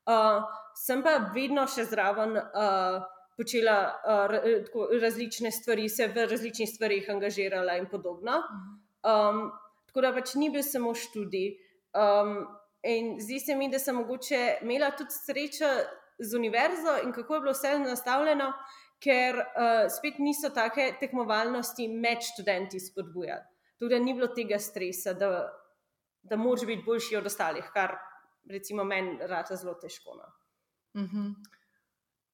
Uh, 0.09 0.43
sem 0.75 1.03
pa 1.05 1.19
vedno 1.35 1.67
še 1.69 1.85
zraven 1.85 2.37
uh, 2.39 3.05
počela 3.39 3.79
uh, 4.03 4.37
tako, 4.67 4.89
različne 5.01 5.53
stvari, 5.55 5.89
se 5.89 6.09
v 6.09 6.27
različnih 6.31 6.69
stvarih 6.69 7.11
angažirala 7.13 7.77
in 7.79 7.87
podobno. 7.87 8.41
Um, 9.07 9.51
tako 9.87 10.03
da 10.03 10.13
pač 10.17 10.35
ni 10.35 10.51
bil 10.51 10.65
samo 10.67 10.95
študij. 10.95 11.53
Um, 11.95 12.41
in 12.83 13.19
zdi 13.21 13.39
se 13.41 13.55
mi, 13.57 13.71
da 13.71 13.79
sem 13.79 13.97
mogoče 13.97 14.59
imela 14.63 14.91
tudi 14.97 15.15
srečo 15.15 15.71
z 16.19 16.35
univerzo 16.35 16.99
in 17.05 17.13
kako 17.13 17.35
je 17.35 17.41
bilo 17.47 17.55
vse 17.55 17.79
nastavljeno. 17.85 18.53
Ker 18.99 19.37
uh, 19.39 19.87
spet 19.95 20.19
niso 20.19 20.51
take 20.51 20.97
tekmovalnosti 20.99 21.87
med 21.89 22.25
študenti 22.33 22.81
spodbujati 23.79 23.95
tudi 23.95 24.01
ni 24.01 24.15
bilo 24.15 24.29
tega 24.29 24.59
stresa, 24.59 25.13
da, 25.13 25.49
da 26.23 26.37
moraš 26.37 26.67
biti 26.67 26.83
boljši 26.87 27.17
od 27.17 27.27
ostalih, 27.27 27.65
kar 27.73 27.97
recimo 28.51 28.85
meni 28.85 29.19
rade 29.21 29.57
zelo 29.57 29.75
težko. 29.75 30.15
No. 30.15 30.33
Uh 30.95 31.03
mhm. 31.03 31.17
-huh. 31.17 31.35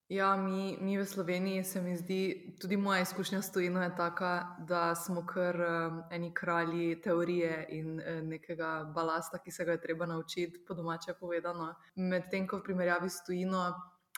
Ja, 0.09 0.37
mi, 0.37 0.77
mi 0.81 0.99
v 0.99 1.07
Sloveniji 1.07 1.65
se 1.65 1.83
mi 1.83 1.97
zdi, 1.97 2.57
tudi 2.61 2.77
moja 2.77 3.01
izkušnja 3.01 3.43
s 3.43 3.53
tujino 3.53 3.83
je 3.83 3.97
taka, 3.97 4.57
da 4.59 4.95
smo 4.95 5.27
kar 5.27 5.57
um, 5.57 6.03
eni 6.11 6.35
kralji 6.35 7.01
teorije 7.03 7.67
in 7.69 8.01
uh, 8.01 8.23
nekega 8.23 8.93
balasta, 8.95 9.39
ki 9.39 9.51
se 9.51 9.65
ga 9.65 9.73
je 9.73 9.81
treba 9.81 10.07
naučiti, 10.07 10.65
po 10.69 10.75
domače 10.75 11.15
povedano. 11.21 11.75
Medtem 11.97 12.47
ko 12.47 12.57
v 12.57 12.63
primerjavi 12.63 13.09
s 13.11 13.25
tujino, 13.27 13.73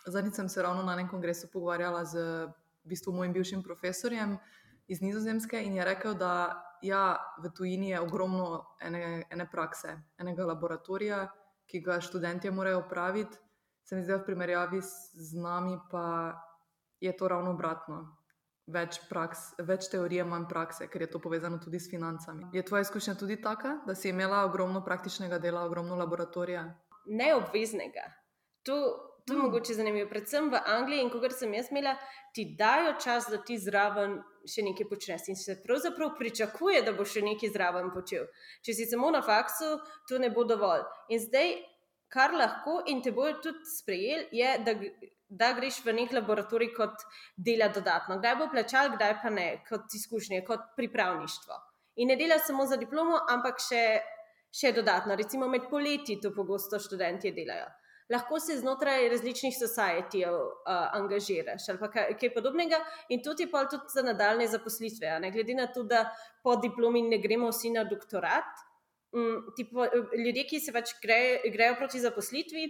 zadnjič 0.07 0.35
sem 0.35 0.49
se 0.49 0.63
ravno 0.63 0.83
na 0.83 0.93
enem 0.93 1.09
kongresu 1.09 1.49
pogovarjala 1.53 2.05
z 2.05 2.19
v 2.85 2.89
bistvu, 2.89 3.13
mojim 3.13 3.33
bivšim 3.33 3.63
profesorjem 3.63 4.39
iz 4.89 5.01
Nizozemske 5.01 5.63
in 5.63 5.75
je 5.75 5.85
rekel, 5.85 6.15
da 6.15 6.66
ja, 6.83 7.17
v 7.43 7.51
tujini 7.57 7.91
je 7.91 8.01
ogromno 8.01 8.77
ene, 8.81 9.25
ene 9.31 9.47
prakse, 9.51 9.97
enega 10.19 10.47
laboratorija, 10.47 11.27
ki 11.67 11.81
ga 11.81 12.01
študenti 12.01 12.51
morajo 12.51 12.85
upraviti. 12.87 13.39
se 13.83 13.97
mi 13.97 14.03
zdi, 14.03 14.13
da 14.13 14.19
v 14.19 14.25
primerjavi 14.25 14.81
z 14.83 15.35
nami 15.39 15.79
pa 15.91 16.35
je 17.01 17.17
to 17.17 17.29
ravno 17.29 17.51
obratno. 17.51 18.17
Več, 18.67 18.99
praks, 19.09 19.55
več 19.63 19.87
teorije, 19.93 20.25
manj 20.25 20.49
prakse, 20.51 20.89
ker 20.91 21.03
je 21.03 21.11
to 21.11 21.21
povezano 21.23 21.59
tudi 21.63 21.79
s 21.79 21.91
financami. 21.91 22.49
Je 22.53 22.65
tvoja 22.67 22.83
izkušnja 22.83 23.15
tudi 23.15 23.37
taka, 23.41 23.77
da 23.87 23.95
si 23.95 24.09
imela 24.09 24.43
ogromno 24.45 24.83
praktičnega 24.85 25.39
dela, 25.39 25.63
ogromno 25.65 25.95
laboratorija? 25.95 26.65
Neobveznega. 27.07 28.09
To, 28.67 28.75
to 29.27 29.35
je 29.35 29.39
mm. 29.39 29.43
mogoče 29.43 29.75
zanimivo. 29.75 30.09
Predvsem 30.11 30.51
v 30.51 30.61
Angliji, 30.77 31.03
in 31.03 31.11
kot 31.11 31.35
sem 31.35 31.55
jaz 31.55 31.71
imela, 31.71 31.97
ti 32.35 32.47
dajo 32.59 32.95
čas, 33.03 33.29
da 33.31 33.43
ti 33.43 33.59
zraven 33.59 34.21
še 34.47 34.63
nekaj 34.67 34.89
počneš. 34.91 35.27
In 35.33 35.41
se 35.41 35.59
pravzaprav 35.65 36.15
pričakuje, 36.19 36.85
da 36.87 36.95
boš 36.95 37.19
še 37.19 37.25
nekaj 37.27 37.53
zraven 37.55 37.91
počel. 37.95 38.29
Če 38.63 38.77
si 38.79 38.87
samo 38.87 39.11
na 39.11 39.23
faksu, 39.27 39.77
to 40.09 40.23
ne 40.23 40.31
bo 40.31 40.47
dovolj. 40.47 40.87
In 41.11 41.23
zdaj, 41.23 41.57
kar 42.13 42.35
lahko 42.35 42.81
in 42.87 43.03
te 43.03 43.11
bojo 43.13 43.41
tudi 43.43 43.67
sprejeli, 43.77 44.29
je, 44.37 44.57
da 44.63 44.79
da 45.29 45.53
greš 45.53 45.81
v 45.85 45.93
nek 45.93 46.13
laboratorij 46.13 46.73
kot 46.75 47.03
dela 47.37 47.69
dodatno. 47.69 48.19
Kdaj 48.21 48.37
bo 48.39 48.49
plačal, 48.51 48.93
kdaj 48.95 49.17
pa 49.23 49.31
ne, 49.31 49.47
kot 49.69 49.95
izkušnje, 49.95 50.45
kot 50.47 50.69
pripravništvo. 50.77 51.59
In 51.97 52.09
ne 52.09 52.17
dela 52.17 52.39
samo 52.39 52.67
za 52.67 52.77
diplomo, 52.77 53.19
ampak 53.29 53.59
še, 53.63 53.83
še 54.55 54.73
dodatno. 54.77 55.17
Recimo 55.19 55.49
med 55.49 55.67
poletji 55.71 56.21
to 56.23 56.31
pogosto 56.37 56.79
študenti 56.79 57.35
delajo. 57.35 57.67
Lahko 58.11 58.39
se 58.41 58.55
znotraj 58.61 59.09
različnih 59.09 59.55
societijev 59.59 60.35
uh, 60.35 60.85
angažiraš 60.95 61.69
ali 61.73 61.89
kaj, 61.93 62.13
kaj 62.21 62.31
podobnega, 62.35 62.79
in 63.09 63.23
to 63.23 63.35
je 63.39 63.49
pa 63.51 63.65
tudi 63.67 63.91
za 63.95 64.03
nadaljne 64.07 64.47
zaposlitve. 64.47 65.19
Ne 65.21 65.31
glede 65.35 65.55
na 65.59 65.67
to, 65.67 65.83
da 65.83 66.05
po 66.43 66.57
diplomi 66.57 67.03
ne 67.03 67.19
gremo 67.19 67.51
vsi 67.51 67.73
na 67.75 67.85
doktorat, 67.85 68.63
um, 69.13 69.51
tipo, 69.57 69.87
ljudje, 70.25 70.47
ki 70.47 70.61
se 70.61 70.73
pač 70.73 70.95
grejo, 71.03 71.51
grejo 71.53 71.75
proti 71.81 72.01
zaposlitvi, 72.01 72.69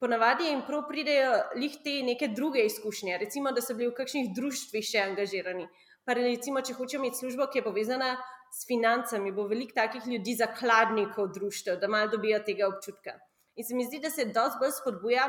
ponavadi 0.00 0.48
jim 0.48 0.64
prav 0.66 0.86
pridejo 0.88 1.36
lih 1.60 1.76
te 1.84 2.00
neke 2.06 2.32
druge 2.32 2.64
izkušnje, 2.70 3.18
recimo, 3.18 3.52
da 3.52 3.60
so 3.60 3.76
bili 3.76 3.90
v 3.90 3.98
kakšnih 4.00 4.32
društvih 4.34 4.90
še 4.94 5.04
angažirani. 5.04 5.68
Pa 6.08 6.16
recimo, 6.16 6.64
če 6.64 6.78
hočejo 6.78 7.02
imeti 7.02 7.20
službo, 7.20 7.50
ki 7.52 7.60
je 7.60 7.68
povezana 7.68 8.14
s 8.48 8.64
financami, 8.64 9.32
bo 9.36 9.44
veliko 9.50 9.76
takih 9.76 10.06
ljudi, 10.08 10.38
zakladnikov 10.38 11.34
društev, 11.34 11.76
da 11.82 11.90
malo 11.92 12.14
dobijo 12.14 12.40
tega 12.46 12.70
občutka. 12.70 13.18
In 13.58 13.64
se 13.64 13.74
mi 13.74 13.84
zdi, 13.84 14.00
da 14.00 14.10
se 14.10 14.24
dosti 14.24 14.60
bolj 14.60 14.72
spodbuja, 14.78 15.28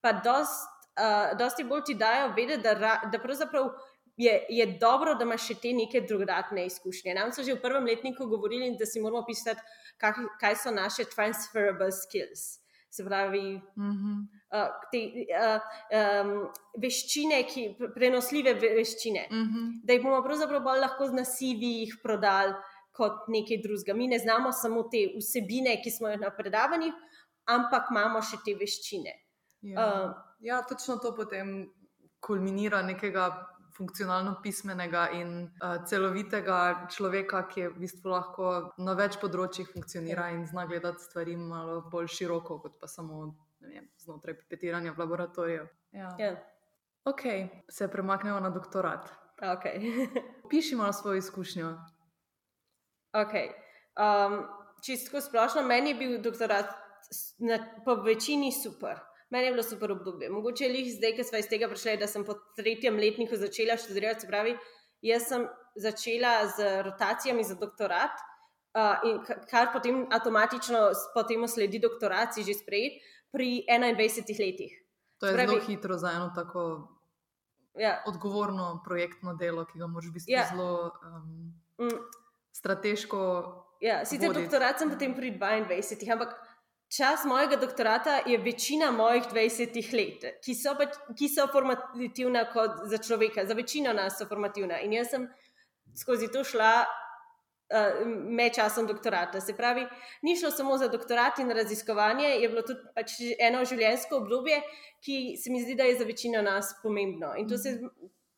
pa 0.00 0.12
dosti, 0.24 0.90
uh, 1.02 1.36
dosti 1.38 1.66
bolj 1.66 1.82
ti 1.90 1.94
dajo 1.98 2.32
vedeti, 2.36 2.62
da, 2.62 3.00
da 3.12 3.22
pravzaprav. 3.22 3.70
Je, 4.16 4.32
je 4.48 4.64
dobro, 4.80 5.12
da 5.14 5.26
imaš 5.26 5.50
še 5.50 5.54
te 5.60 5.74
neke 5.76 6.00
drugačne 6.08 6.62
izkušnje. 6.70 7.12
Nam 7.18 7.34
so 7.36 7.42
že 7.44 7.52
v 7.52 7.60
prvem 7.60 7.84
letniku 7.84 8.24
govorili, 8.30 8.70
da 8.80 8.86
si 8.88 9.02
moramo 9.04 9.26
pisati, 9.28 9.60
kaj, 10.00 10.22
kaj 10.40 10.56
so 10.62 10.72
naše 10.72 11.04
transferable 11.10 11.90
skills 11.92 12.54
se 12.96 13.04
pravi, 13.04 13.60
mm 13.76 13.92
-hmm. 13.92 14.16
uh, 14.56 14.70
te 14.92 15.00
uh, 15.36 15.60
um, 15.98 16.48
veščine, 16.82 17.42
ki, 17.50 17.64
prenosljive 17.94 18.54
veščine, 18.54 19.26
mm 19.30 19.44
-hmm. 19.44 19.66
da 19.84 19.92
jih 19.92 20.02
bomo 20.02 20.22
pravzaprav 20.24 20.62
bolj 20.62 20.80
lahko 20.80 21.08
z 21.08 21.12
nasivi 21.20 21.72
jih 21.80 21.98
prodali 22.02 22.54
kot 22.92 23.28
nekaj 23.28 23.60
drugega. 23.62 23.94
Mi 23.94 24.08
ne 24.08 24.18
znamo 24.18 24.52
samo 24.52 24.82
te 24.92 25.02
vsebine, 25.18 25.76
ki 25.82 25.90
smo 25.90 26.08
jih 26.08 26.20
na 26.20 26.30
predavanjih, 26.30 26.94
ampak 27.46 27.90
imamo 27.90 28.22
še 28.22 28.40
te 28.44 28.54
veščine. 28.58 29.14
Ja, 29.66 29.84
uh, 29.86 30.14
ja 30.40 30.62
točno 30.68 30.98
to 31.02 31.14
potem 31.16 31.70
kulminira 32.20 32.82
nekega 32.82 33.30
funkcionalno 33.76 34.38
pismenega 34.42 35.08
in 35.18 35.32
uh, 35.44 35.84
celovitega 35.84 36.88
človeka, 36.92 37.42
ki 37.50 37.60
je 37.60 37.70
v 37.74 37.82
bistvu 37.84 38.12
lahko 38.12 38.52
na 38.80 38.94
več 38.96 39.18
področjih 39.20 39.68
funkcionira 39.68 40.30
in 40.32 40.46
zna 40.48 40.64
gledati 40.70 41.04
stvari 41.04 41.36
malo 41.36 41.82
bolj 41.92 42.08
široko, 42.18 42.58
kot 42.62 42.78
pa 42.80 42.88
samo 42.88 43.34
vem, 43.60 43.88
znotraj 44.00 44.38
pipetiranja 44.40 44.94
v 44.94 45.04
laboratoriju. 45.04 45.66
Ja. 45.96 46.14
Ja. 46.20 46.32
Ok, 47.06 47.22
se 47.70 47.88
premaknemo 47.92 48.40
na 48.40 48.50
doktorat. 48.50 49.12
Okay. 49.36 50.08
Pišimo 50.50 50.88
svojo 50.92 51.20
izkušnjo. 51.20 51.76
Okay. 53.12 53.52
Um, 53.96 54.46
čisto 54.82 55.20
splošno, 55.20 55.62
meni 55.62 55.92
je 55.92 56.00
bil 56.00 56.18
doktorat 56.22 56.72
na, 57.38 57.58
po 57.84 57.94
večini 57.94 58.52
super. 58.52 59.00
Meni 59.30 59.46
je 59.46 59.52
bilo 59.52 59.62
super 59.62 59.92
obdobje. 59.92 60.30
Mogoče 60.30 60.64
je 60.64 60.74
jih 60.74 60.92
zdaj, 60.94 61.16
ki 61.16 61.24
smo 61.24 61.38
iz 61.38 61.48
tega 61.50 61.68
prišli, 61.68 61.96
da 61.98 62.06
sem 62.06 62.24
po 62.24 62.36
tretjem 62.56 62.96
letniku 62.96 63.36
začela 63.36 63.76
študirati. 63.76 64.26
Pravi, 64.30 64.54
jaz 65.02 65.26
sem 65.28 65.48
začela 65.76 66.46
z 66.56 66.82
rotacijami 66.86 67.44
za 67.44 67.54
doktorat, 67.58 68.14
uh, 68.76 69.08
in 69.08 69.20
kar 69.50 69.72
potem 69.72 70.06
avtomatično 70.12 70.90
potem 71.14 71.48
sledi 71.48 71.80
doktorat, 71.82 72.34
si 72.34 72.44
že 72.46 72.54
sprejet 72.54 73.02
pri 73.32 73.64
21 73.68 74.38
letih. 74.38 74.72
To 75.18 75.26
je 75.26 75.34
pravi, 75.34 75.48
zelo 75.48 75.60
hitro 75.66 75.98
za 75.98 76.12
eno 76.12 76.32
tako 76.34 76.88
ja. 77.74 78.02
odgovorno 78.06 78.82
projektno 78.84 79.34
delo, 79.34 79.64
ki 79.64 79.78
ga 79.78 79.86
moraš 79.86 80.12
biti 80.12 80.32
ja. 80.32 80.46
zelo 80.50 80.92
um, 81.02 81.90
strateško. 82.52 83.20
Ja, 83.80 84.04
sicer 84.04 84.32
doktorat 84.32 84.78
sem 84.78 84.90
potem 84.90 85.14
pri 85.14 85.34
22, 85.38 86.12
ampak. 86.12 86.36
Čas 86.96 87.24
mojega 87.24 87.56
doktorata 87.56 88.20
je 88.26 88.38
večina 88.38 88.90
mojih 88.90 89.22
20 89.32 89.94
let, 89.96 90.22
ki 90.44 90.54
so, 90.54 90.72
pa, 90.78 90.86
ki 91.18 91.28
so 91.28 91.44
formativna 91.52 92.46
kot 92.52 92.86
za 92.88 92.98
človeka, 92.98 93.44
za 93.44 93.54
večino 93.54 93.92
nas 93.92 94.16
so 94.18 94.24
formativna. 94.28 94.78
In 94.80 94.94
jaz 94.96 95.10
sem 95.10 95.26
skozi 96.00 96.30
to 96.32 96.44
šla 96.44 96.70
uh, 96.86 98.06
med 98.06 98.54
časom 98.54 98.86
doktorata. 98.86 99.40
Se 99.40 99.56
pravi, 99.56 99.84
ni 100.22 100.36
šlo 100.40 100.50
samo 100.50 100.78
za 100.78 100.88
doktorat 100.88 101.38
in 101.38 101.50
raziskovanje, 101.50 102.28
je 102.28 102.48
bilo 102.48 102.62
tudi 102.62 102.80
pač 102.94 103.18
eno 103.38 103.64
življenjsko 103.64 104.22
obdobje, 104.22 104.62
ki 105.04 105.18
se 105.42 105.52
mi 105.52 105.60
zdi, 105.64 105.74
da 105.76 105.84
je 105.90 105.98
za 105.98 106.06
večino 106.08 106.42
nas 106.42 106.72
pomembno. 106.82 107.34
In 107.36 107.48
to, 107.48 107.58
se, 107.58 107.76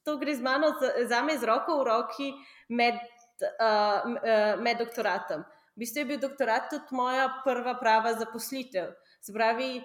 to 0.03 0.17
gre 0.19 0.35
z 0.35 0.43
mano, 0.43 0.73
za 1.07 1.23
me 1.23 1.39
z 1.39 1.47
roko 1.47 1.79
v 1.79 1.87
roki 1.93 2.33
med, 2.75 2.99
uh, 3.53 4.59
med 4.59 4.83
doktoratom 4.83 5.47
v 5.79 5.87
bistvu 5.87 6.01
je 6.03 6.07
bil 6.11 6.19
doktorat 6.19 6.73
tudi 6.73 6.91
moja 6.91 7.29
prva 7.45 7.77
prava 7.79 8.11
zaposlitev. 8.19 8.89
Spravi, 9.23 9.77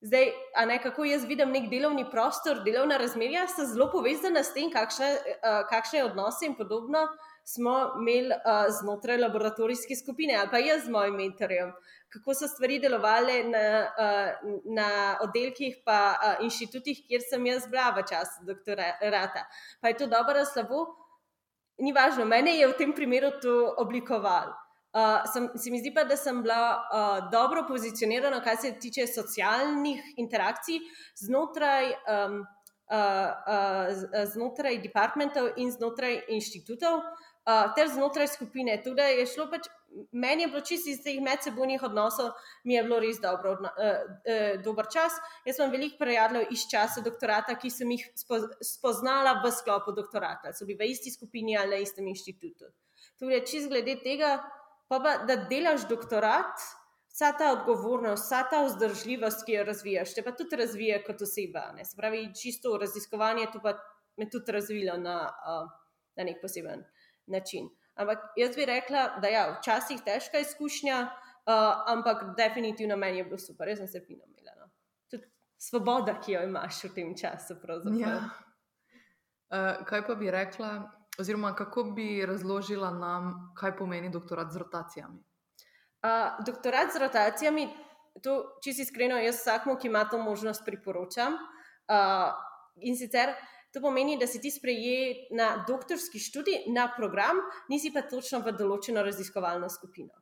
zdaj, 0.00 0.30
a 0.56 0.64
ne 0.64 0.78
kako 0.80 1.04
jaz 1.04 1.26
vidim 1.28 1.52
nek 1.52 1.66
delovni 1.68 2.06
prostor, 2.08 2.62
delovna 2.64 2.96
razmerja, 2.96 3.42
sta 3.52 3.66
zelo 3.68 3.90
povezana 3.92 4.40
s 4.40 4.54
tem, 4.56 4.70
kakšne, 4.72 5.10
uh, 5.34 5.58
kakšne 5.68 6.06
odnose 6.06 6.48
in 6.48 6.56
podobno 6.56 7.04
smo 7.44 7.74
imeli 8.00 8.32
uh, 8.32 8.72
znotraj 8.78 9.20
laboratorijske 9.20 9.96
skupine 10.00 10.40
ali 10.40 10.48
pa 10.48 10.62
jaz 10.64 10.86
z 10.86 10.96
mojim 10.96 11.20
mentorjem. 11.20 11.76
Kako 12.08 12.34
so 12.40 12.48
stvari 12.48 12.80
delovale 12.80 13.42
na, 13.44 13.68
uh, 13.84 14.50
na 14.64 14.88
oddelkih, 15.28 15.82
pa 15.84 16.00
uh, 16.16 16.44
inštitutih, 16.48 17.04
kjer 17.04 17.20
sem 17.20 17.52
jaz 17.52 17.68
bila 17.68 17.90
v 17.92 18.08
času 18.08 18.48
doktorata. 18.48 19.44
Pa 19.80 19.92
je 19.92 20.00
to 20.00 20.08
dobro 20.08 20.48
slabo? 20.48 20.86
Ni 21.84 21.92
važno, 21.92 22.24
mene 22.24 22.56
je 22.56 22.68
v 22.70 22.80
tem 22.80 22.96
primeru 22.96 23.34
to 23.44 23.74
oblikovalo. 23.76 24.63
Uh, 24.94 25.24
sem, 25.32 25.48
se 25.58 25.70
mi 25.70 25.80
zdi 25.82 25.90
pa, 25.90 26.04
da 26.06 26.14
sem 26.16 26.36
bila 26.42 26.58
uh, 26.78 27.30
dobro 27.30 27.64
pozicionirana, 27.66 28.38
kar 28.44 28.54
se 28.62 28.76
tiče 28.78 29.08
socialnih 29.10 29.98
interakcij 30.22 30.78
znotraj, 31.18 31.88
um, 32.06 32.36
uh, 32.94 33.32
uh, 33.54 34.20
znotraj 34.30 34.78
departmentov 34.84 35.48
in 35.58 35.72
znotraj 35.74 36.20
inštitutov, 36.36 37.02
uh, 37.02 37.74
ter 37.74 37.90
znotraj 37.90 38.30
skupine. 38.36 38.78
Tudi 38.86 39.10
je 39.18 39.26
šlo 39.34 39.48
pač, 39.50 39.66
meni 40.14 40.46
je 40.46 40.52
bilo 40.54 40.62
čisto 40.62 40.94
iz 40.94 41.02
teh 41.02 41.18
medsebojnih 41.18 41.82
odnosov, 41.82 42.30
mi 42.62 42.78
je 42.78 42.86
bilo 42.86 43.02
res 43.02 43.18
dobro, 43.18 43.58
uh, 43.58 43.68
uh, 43.74 44.62
dober 44.62 44.86
čas. 44.94 45.18
Jaz 45.42 45.58
sem 45.58 45.74
veliko 45.74 45.98
prijateljev 46.06 46.54
iz 46.54 46.68
časa 46.70 47.02
doktorata, 47.02 47.58
ki 47.58 47.70
sem 47.82 47.90
jih 47.98 48.06
spo, 48.14 48.44
spoznala 48.62 49.40
v 49.42 49.50
sklopu 49.50 49.90
doktorata, 49.90 50.54
so 50.54 50.70
bili 50.70 50.78
v 50.86 50.94
isti 50.94 51.10
skupini 51.10 51.58
ali 51.58 51.80
na 51.80 51.82
istem 51.82 52.06
inštitutu. 52.14 52.70
Torej, 53.18 53.42
čisto 53.50 53.74
glede 53.74 53.98
tega 54.02 54.38
pa, 54.88 55.00
pa 55.00 55.16
da 55.28 55.36
delaš 55.50 55.88
doktorat, 55.88 56.60
vsa 57.14 57.32
ta 57.38 57.52
odgovornost, 57.52 58.26
vsa 58.26 58.42
ta 58.50 58.64
vzdržljivost, 58.66 59.44
ki 59.46 59.58
jo 59.58 59.64
razvijaš, 59.64 60.14
te 60.14 60.22
pa 60.22 60.32
tudi 60.34 60.56
razvija 60.56 60.98
kot 61.06 61.22
oseba. 61.22 61.68
Ne? 61.76 61.84
Se 61.84 61.96
pravi, 61.96 62.26
čisto 62.34 62.76
raziskovanje 62.78 63.46
tu 63.52 63.60
pa 63.62 63.76
me 64.16 64.30
tudi 64.30 64.52
razvilo 64.52 64.96
na, 64.96 65.18
na 66.16 66.24
nek 66.24 66.42
poseben 66.42 66.84
način. 67.26 67.68
Ampak 67.94 68.18
jaz 68.36 68.56
bi 68.56 68.64
rekla, 68.66 69.18
da 69.22 69.28
je 69.28 69.34
ja, 69.34 69.44
včasih 69.60 70.00
težka 70.02 70.38
izkušnja, 70.38 70.96
uh, 71.06 71.82
ampak 71.86 72.24
definitivno 72.36 72.96
meni 72.96 73.18
je 73.18 73.24
bilo 73.24 73.38
super, 73.38 73.68
jaz 73.68 73.78
sem 73.78 73.88
se 73.88 74.00
fino 74.00 74.24
imela. 74.26 74.56
No? 74.58 74.70
Tudi 75.10 75.30
svoboda, 75.58 76.18
ki 76.20 76.32
jo 76.32 76.42
imaš 76.42 76.84
v 76.84 76.94
tem 76.94 77.14
času. 77.16 77.54
Ja. 77.98 78.16
Uh, 79.54 79.84
kaj 79.86 80.06
pa 80.06 80.14
bi 80.14 80.30
rekla? 80.30 80.72
Oziroma 81.18 81.54
kako 81.54 81.84
bi 81.84 82.26
razložila 82.26 82.90
nam, 82.90 83.54
kaj 83.56 83.76
pomeni 83.76 84.10
doktorat 84.10 84.52
z 84.52 84.56
rotacijami? 84.56 85.22
Uh, 86.04 86.44
doktorat 86.46 86.92
z 86.92 87.00
rotacijami, 87.00 87.68
to 88.22 88.58
čisto 88.64 88.82
iskreno, 88.82 89.18
jaz 89.18 89.40
vsakmu, 89.40 89.76
ki 89.80 89.88
ima 89.88 90.04
to 90.04 90.18
možnost, 90.18 90.64
priporočam. 90.66 91.38
Uh, 91.88 92.32
in 92.76 92.96
sicer 92.96 93.32
to 93.74 93.80
pomeni, 93.80 94.18
da 94.18 94.26
si 94.26 94.40
ti 94.40 94.50
sprejet 94.50 95.30
na 95.34 95.64
doktorski 95.68 96.18
študij, 96.18 96.68
na 96.74 96.88
program, 96.96 97.40
nisi 97.68 97.90
pa 97.94 98.04
točno 98.06 98.38
v 98.44 98.52
določeno 98.54 99.02
raziskovalno 99.02 99.70
skupino. 99.72 100.14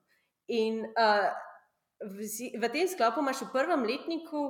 In 0.49 0.81
uh, 0.87 1.29
v, 2.01 2.29
v 2.57 2.71
tem 2.73 2.89
sklopu 2.89 3.21
imaš 3.21 3.45
v 3.45 3.53
prvem 3.53 3.85
letniku 3.85 4.47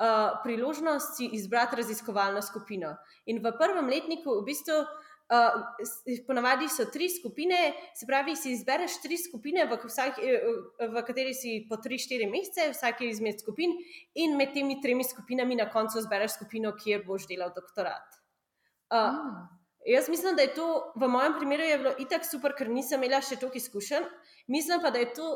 uh, 0.00 0.40
priložnost 0.42 1.16
si 1.16 1.30
izbrati 1.36 1.78
raziskovalno 1.78 2.42
skupino. 2.42 2.96
In 3.26 3.38
v 3.44 3.54
prvem 3.54 3.86
letniku, 3.86 4.40
v 4.40 4.48
bistvu, 4.50 4.82
uh, 5.30 6.24
ponavadi 6.26 6.68
so 6.68 6.86
tri 6.92 7.08
skupine, 7.10 7.58
se 7.94 8.06
pravi, 8.06 8.36
si 8.36 8.54
izbereš 8.56 8.98
tri 9.02 9.18
skupine, 9.18 9.66
v, 9.70 9.78
vsak, 9.84 10.18
v 10.94 11.04
kateri 11.06 11.34
si 11.34 11.54
po 11.70 11.78
tri, 11.82 11.98
štiri 12.02 12.26
mesece, 12.30 12.70
vsake 12.74 13.08
izmed 13.08 13.40
skupin, 13.42 13.76
in 14.14 14.36
med 14.38 14.54
temi 14.56 14.80
tremi 14.82 15.06
skupinami 15.06 15.58
na 15.60 15.70
koncu 15.70 16.02
izbereš 16.02 16.38
skupino, 16.40 16.74
kjer 16.76 17.06
boš 17.06 17.28
delal 17.30 17.54
doktorat. 17.56 18.20
Uh, 18.90 19.14
mm. 19.14 19.48
Jaz 19.86 20.08
mislim, 20.12 20.36
da 20.36 20.42
je 20.42 20.54
to 20.54 20.92
v 20.96 21.08
mojem 21.08 21.38
primeru 21.38 21.68
bilo 21.78 21.92
itak 21.98 22.26
super, 22.28 22.52
ker 22.56 22.68
nisem 22.68 23.00
imela 23.00 23.22
še 23.24 23.38
toliko 23.40 23.56
izkušenj. 23.56 24.08
Mislim 24.52 24.82
pa, 24.82 24.90
da 24.92 25.00
je 25.00 25.12
to 25.16 25.30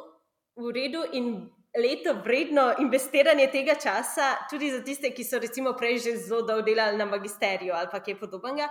v 0.61 0.73
redu 0.75 1.05
in 1.13 1.31
leto 1.75 2.15
vredno 2.25 2.69
investiranje 2.79 3.49
tega 3.51 3.75
časa, 3.75 4.35
tudi 4.51 4.71
za 4.71 4.81
tiste, 4.85 5.11
ki 5.11 5.25
so 5.27 5.41
recimo 5.43 5.73
prej 5.79 5.99
že 5.99 6.17
zelo 6.27 6.43
dolgo 6.47 6.67
delali 6.69 6.97
na 6.97 7.07
magisteriju 7.07 7.75
ali 7.75 7.91
pa 7.91 8.01
kaj 8.01 8.19
podobnega, 8.21 8.69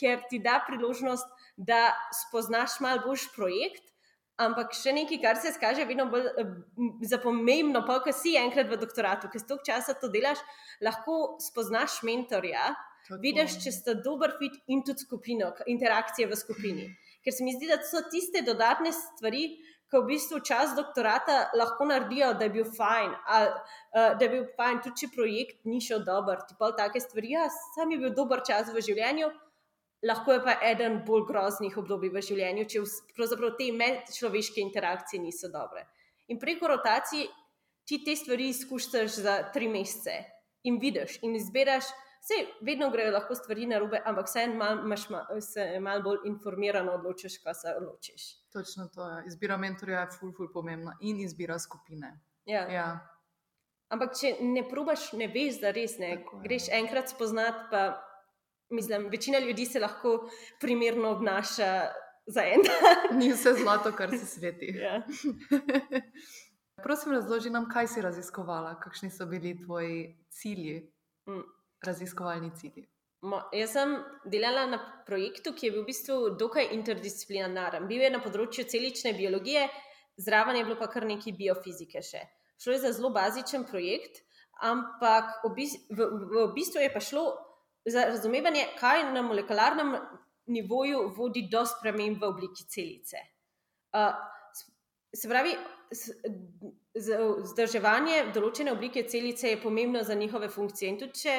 ker 0.00 0.24
ti 0.30 0.38
da 0.38 0.62
priložnost, 0.66 1.28
da 1.56 1.92
spoznaš 2.24 2.80
malo 2.80 3.04
boljš 3.04 3.28
projekt. 3.36 3.84
Ampak 4.36 4.74
še 4.76 4.92
nekaj, 4.92 5.16
kar 5.22 5.38
se 5.40 5.54
kaže 5.56 5.86
vedno 5.88 6.10
bolj 6.12 6.26
uh, 6.28 6.48
za 7.08 7.16
pomembno, 7.16 7.80
pa 7.88 8.02
ko 8.04 8.12
si 8.12 8.34
enkrat 8.36 8.68
v 8.68 8.76
doktoratu, 8.76 9.30
ker 9.32 9.40
stok 9.40 9.62
časa 9.64 9.94
to 9.96 10.10
delaš, 10.12 10.42
lahko 10.84 11.38
spoznaš 11.40 12.02
mentorja, 12.04 12.74
Tako. 13.06 13.20
vidiš, 13.22 13.56
če 13.64 13.72
sta 13.72 13.94
dober 13.96 14.34
fit 14.36 14.58
in 14.68 14.82
tudi 14.84 15.06
skupino, 15.06 15.54
interakcije 15.72 16.28
v 16.28 16.36
skupini. 16.36 16.84
Ker 17.24 17.32
se 17.32 17.46
mi 17.48 17.56
zdi, 17.56 17.70
da 17.72 17.80
so 17.80 18.04
tiste 18.12 18.44
dodatne 18.44 18.92
stvari, 18.92 19.46
ki 19.90 20.00
v 20.02 20.08
bistvu 20.08 20.40
čas 20.42 20.74
doktorata 20.74 21.50
lahko 21.54 21.86
naredijo, 21.86 22.32
da 22.34 22.48
je 22.48 22.54
bil 22.58 22.64
fajn, 22.76 23.12
ali 23.36 23.50
uh, 23.50 24.14
da 24.18 24.24
je 24.24 24.30
bil 24.32 24.46
fajn, 24.58 24.80
tudi 24.84 25.02
če 25.02 25.10
projekt 25.14 25.58
ni 25.64 25.80
šel 25.80 26.02
dober, 26.06 26.42
ti 26.48 26.56
pa 26.58 26.72
take 26.78 27.00
stvari. 27.00 27.34
Ja, 27.36 27.46
sam 27.76 27.92
je 27.94 28.00
bil 28.02 28.14
dober 28.14 28.42
čas 28.46 28.72
v 28.74 28.82
življenju, 28.82 29.30
lahko 30.06 30.34
je 30.34 30.42
pa 30.44 30.56
eden 30.66 31.00
bolj 31.06 31.26
groznih 31.30 31.76
obdobij 31.78 32.12
v 32.14 32.24
življenju, 32.28 32.66
če 32.72 32.84
pravzaprav 33.16 33.54
te 33.60 33.70
medčloveške 33.72 34.62
interakcije 34.64 35.22
niso 35.22 35.52
dobre. 35.54 35.86
In 36.28 36.40
preko 36.42 36.72
rotacije 36.74 37.28
ti 37.86 38.02
te 38.04 38.16
stvari 38.18 38.50
izkušaš 38.50 39.20
za 39.22 39.36
tri 39.54 39.68
mesece 39.70 40.18
in 40.66 40.80
vidiš 40.82 41.20
in 41.22 41.38
izbereš. 41.38 41.92
Vse, 42.26 42.46
vedno 42.60 42.90
grejo 42.90 43.12
lahko 43.12 43.34
stvari 43.34 43.66
na 43.70 43.78
robe, 43.78 44.00
ampak 44.04 44.26
vse 44.26 44.48
mal, 44.50 44.80
mal, 44.82 45.40
se 45.40 45.80
malo 45.80 46.02
bolj 46.02 46.24
informirano 46.26 46.96
odločiš, 46.98 47.36
kaj 47.42 47.54
se 47.54 47.74
odločiš. 47.78 48.22
Točno 48.52 48.88
to 48.94 49.10
je. 49.10 49.20
Izbira 49.26 49.56
mentorja 49.56 50.00
je 50.00 50.08
ful, 50.18 50.32
ful 50.34 50.48
pomembna 50.52 50.96
in 51.00 51.20
izbira 51.20 51.58
skupine. 51.58 52.16
Ja. 52.44 52.64
Ja. 52.72 52.86
Ampak 53.94 54.16
če 54.18 54.32
ne 54.40 54.64
probaš, 54.66 55.12
ne 55.12 55.28
veš, 55.30 55.60
da 55.62 55.70
res 55.70 55.94
ne. 56.02 56.16
Tako. 56.16 56.40
Greš 56.42 56.66
enkrat 56.74 57.14
spoznati, 57.14 57.62
pa 57.70 57.84
mislim, 58.74 59.06
večina 59.12 59.38
ljudi 59.38 59.66
se 59.66 59.80
lahko 59.80 60.16
primerno 60.60 61.14
obnaša 61.14 61.70
za 62.26 62.42
en 62.42 62.66
dan. 62.66 63.20
Ni 63.20 63.30
vse 63.36 63.54
zlato, 63.62 63.94
kar 63.94 64.10
se 64.10 64.26
sveti. 64.26 64.72
Ja. 64.82 64.98
Prosim, 66.84 67.14
razloži 67.14 67.54
nam, 67.54 67.70
kaj 67.70 67.86
si 67.94 68.02
raziskovala, 68.02 68.74
kakšni 68.82 69.14
so 69.14 69.30
bili 69.30 69.54
tvoji 69.62 70.16
cilji, 70.30 70.90
Mm. 71.26 71.42
Raziskovalni 71.84 72.50
cilji. 72.56 72.86
Mo, 73.26 73.40
jaz 73.52 73.72
sem 73.72 73.96
delala 74.30 74.66
na 74.70 74.78
projektu, 75.06 75.52
ki 75.56 75.66
je 75.66 75.72
bil 75.74 75.82
v 75.82 75.90
bistvu 75.90 76.16
dokaj 76.38 76.70
interdisciplinaren. 76.76 77.88
Bil 77.88 78.04
je 78.04 78.12
na 78.12 78.20
področju 78.22 78.66
celične 78.70 79.14
biologije, 79.16 79.66
zraven 80.20 80.60
je 80.60 80.66
bilo 80.68 80.76
pa 80.78 80.88
kar 80.92 81.06
nekaj 81.08 81.34
biofizike 81.38 82.02
še. 82.04 82.22
Šlo 82.60 82.76
je 82.76 82.82
za 82.84 82.92
zelo 82.96 83.10
bazičen 83.12 83.66
projekt, 83.68 84.22
ampak 84.64 85.42
v 85.44 85.66
v, 85.90 86.06
v 86.32 86.46
bistvu 86.54 86.84
je 86.84 86.92
pa 86.92 87.02
šlo 87.02 87.26
za 87.86 88.06
razumevanje, 88.12 88.66
kaj 88.78 89.08
na 89.12 89.22
molekularnem 89.22 89.96
nivoju 90.52 91.08
vodi 91.16 91.46
do 91.50 91.64
sprememb 91.66 92.22
v 92.22 92.30
obliki 92.30 92.66
celice. 92.70 93.20
Uh, 93.96 94.14
se 95.14 95.28
pravi, 95.28 95.54
vzdrževanje 96.96 98.32
določene 98.34 98.72
oblike 98.72 99.04
celice 99.10 99.52
je 99.52 99.60
pomembno 99.62 100.02
za 100.04 100.14
njihove 100.14 100.48
funkcije. 100.52 100.90
In 100.90 100.98
tudi 101.00 101.22
če 101.22 101.36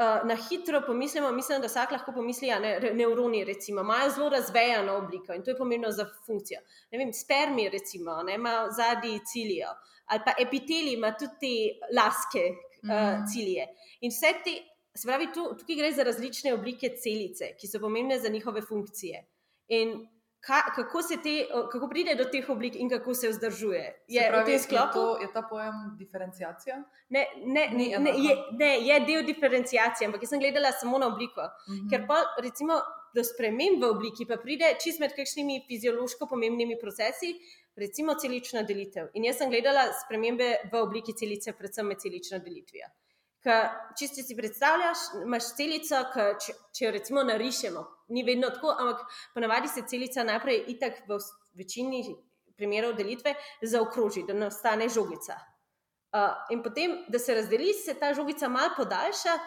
uh, 0.00 0.28
na 0.28 0.36
hitro 0.48 0.82
pomislimo, 0.86 1.30
mislim, 1.32 1.60
da 1.60 1.68
vsak 1.68 1.90
lahko 1.92 2.12
pomisli, 2.12 2.48
da 2.48 2.58
ne, 2.58 2.80
nevroni 2.94 3.44
recimo, 3.44 3.80
imajo 3.80 4.10
zelo 4.10 4.28
razvejano 4.28 4.96
obliko 4.96 5.34
in 5.34 5.44
to 5.44 5.50
je 5.50 5.58
pomembno 5.58 5.90
za 5.92 6.06
funkcijo. 6.26 6.60
Ne 6.90 6.98
vem, 6.98 7.12
spermi 7.12 7.68
recimo, 7.68 8.22
ne, 8.22 8.34
ima 8.34 8.68
zadnji 8.70 9.20
cilijo 9.32 9.68
ali 10.10 10.20
pa 10.24 10.32
epiteli 10.38 10.92
ima 10.92 11.12
tudi 11.18 11.32
te 11.40 11.54
laske 11.96 12.44
uh, 12.50 12.88
Mhm. 12.90 13.26
cilije. 13.32 13.66
In 14.00 14.10
vse 14.10 14.32
te, 14.44 14.54
se 14.94 15.06
pravi, 15.08 15.28
tu, 15.34 15.44
tukaj 15.58 15.76
gre 15.76 15.92
za 15.92 16.02
različne 16.02 16.54
oblike 16.54 16.88
celice, 17.02 17.52
ki 17.60 17.68
so 17.68 17.78
pomembne 17.80 18.18
za 18.18 18.28
njihove 18.28 18.62
funkcije. 18.62 19.26
In 19.68 20.08
ka, 20.40 20.62
kako, 20.74 21.02
te, 21.22 21.34
kako 21.72 21.88
pride 21.88 22.14
do 22.14 22.24
teh 22.32 22.48
oblik 22.50 22.76
in 22.76 22.88
kako 22.90 23.14
se 23.14 23.28
vzdržuje? 23.28 24.04
Je 24.08 24.22
Se 24.22 24.28
pravi, 24.28 24.44
tem 24.44 24.54
je, 24.54 24.58
sklopu? 24.58 24.92
to, 24.92 25.18
je 25.20 25.32
ta 25.32 25.42
pojem 25.42 25.74
diferencijacija? 25.98 26.82
Ne, 27.08 27.26
ne, 27.44 27.68
Ni 27.72 27.88
ne, 27.98 28.10
je, 28.16 28.36
ne, 28.52 28.70
je 28.86 29.00
del 29.00 29.26
diferencijacije, 29.26 30.06
ampak 30.06 30.22
jaz 30.22 30.30
sem 30.30 30.40
gledala 30.40 30.72
samo 30.72 30.98
na 30.98 31.06
obliko. 31.06 31.44
Mhm. 31.68 31.90
Ker 31.90 32.06
pa 32.08 32.22
recimo 32.42 32.80
do 33.14 33.24
sprememb 33.24 33.82
v 33.82 33.90
obliki 33.90 34.26
pa 34.26 34.36
pride 34.38 34.76
čist 34.82 35.00
med 35.00 35.14
kakšnimi 35.16 35.64
fiziološko 35.68 36.26
pomembnimi 36.30 36.78
procesi, 36.80 37.34
recimo 37.76 38.14
celična 38.14 38.62
delitev. 38.62 39.10
In 39.14 39.24
jaz 39.24 39.38
sem 39.38 39.50
gledala 39.50 39.88
spremembe 40.04 40.54
v 40.72 40.82
obliki 40.82 41.12
celice, 41.16 41.52
predvsem 41.58 41.86
med 41.86 42.00
celično 42.00 42.38
delitvijo. 42.38 42.88
Ker 43.40 43.68
čisto 43.98 44.22
si 44.22 44.36
predstavljaš, 44.36 44.98
imaš 45.24 45.54
celico, 45.56 46.00
ki, 46.12 46.24
če, 46.44 46.54
če 46.76 46.84
jo 46.84 46.90
recimo 46.92 47.22
narišemo, 47.24 47.84
ni 48.12 48.24
vedno 48.26 48.50
tako, 48.52 48.74
ampak 48.78 49.06
ponavadi 49.34 49.68
se 49.68 49.86
celica 49.88 50.24
najprej 50.28 50.64
itak 50.74 50.98
v 51.08 51.16
večini 51.56 52.02
primerov 52.56 52.98
delitve 52.98 53.32
zaokroži, 53.62 54.26
da 54.28 54.36
nastane 54.36 54.88
žogica. 54.92 55.38
Uh, 56.10 56.34
in 56.50 56.60
potem, 56.62 56.98
da 57.08 57.18
se 57.18 57.34
razdeli, 57.34 57.72
se 57.72 57.94
ta 57.94 58.12
žogica 58.14 58.48
malo 58.48 58.74
podaljša 58.76 59.38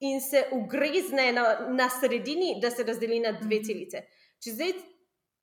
in 0.00 0.20
se 0.20 0.44
ugrezne 0.52 1.32
na, 1.32 1.44
na 1.68 1.88
sredini, 1.90 2.58
da 2.62 2.70
se 2.70 2.84
razdeli 2.84 3.20
na 3.20 3.32
dve 3.32 3.56
Mhm. 3.56 3.64
celice. 3.66 4.04
Če 4.38 4.50
zdaj 4.52 4.72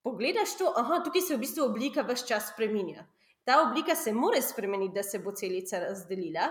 pogledaš 0.04 0.56
to, 0.58 0.72
aha, 0.78 1.02
tukaj 1.04 1.22
se 1.22 1.36
v 1.36 1.40
bistvu 1.40 1.66
oblika 1.66 2.02
vse 2.08 2.28
čas 2.28 2.54
spremenja. 2.54 3.06
Ta 3.44 3.62
oblika 3.62 3.96
se 3.96 4.14
more 4.14 4.42
spremeniti, 4.42 4.96
da 4.96 5.04
se 5.04 5.20
bo 5.20 5.32
celica 5.32 5.80
razdelila. 5.80 6.48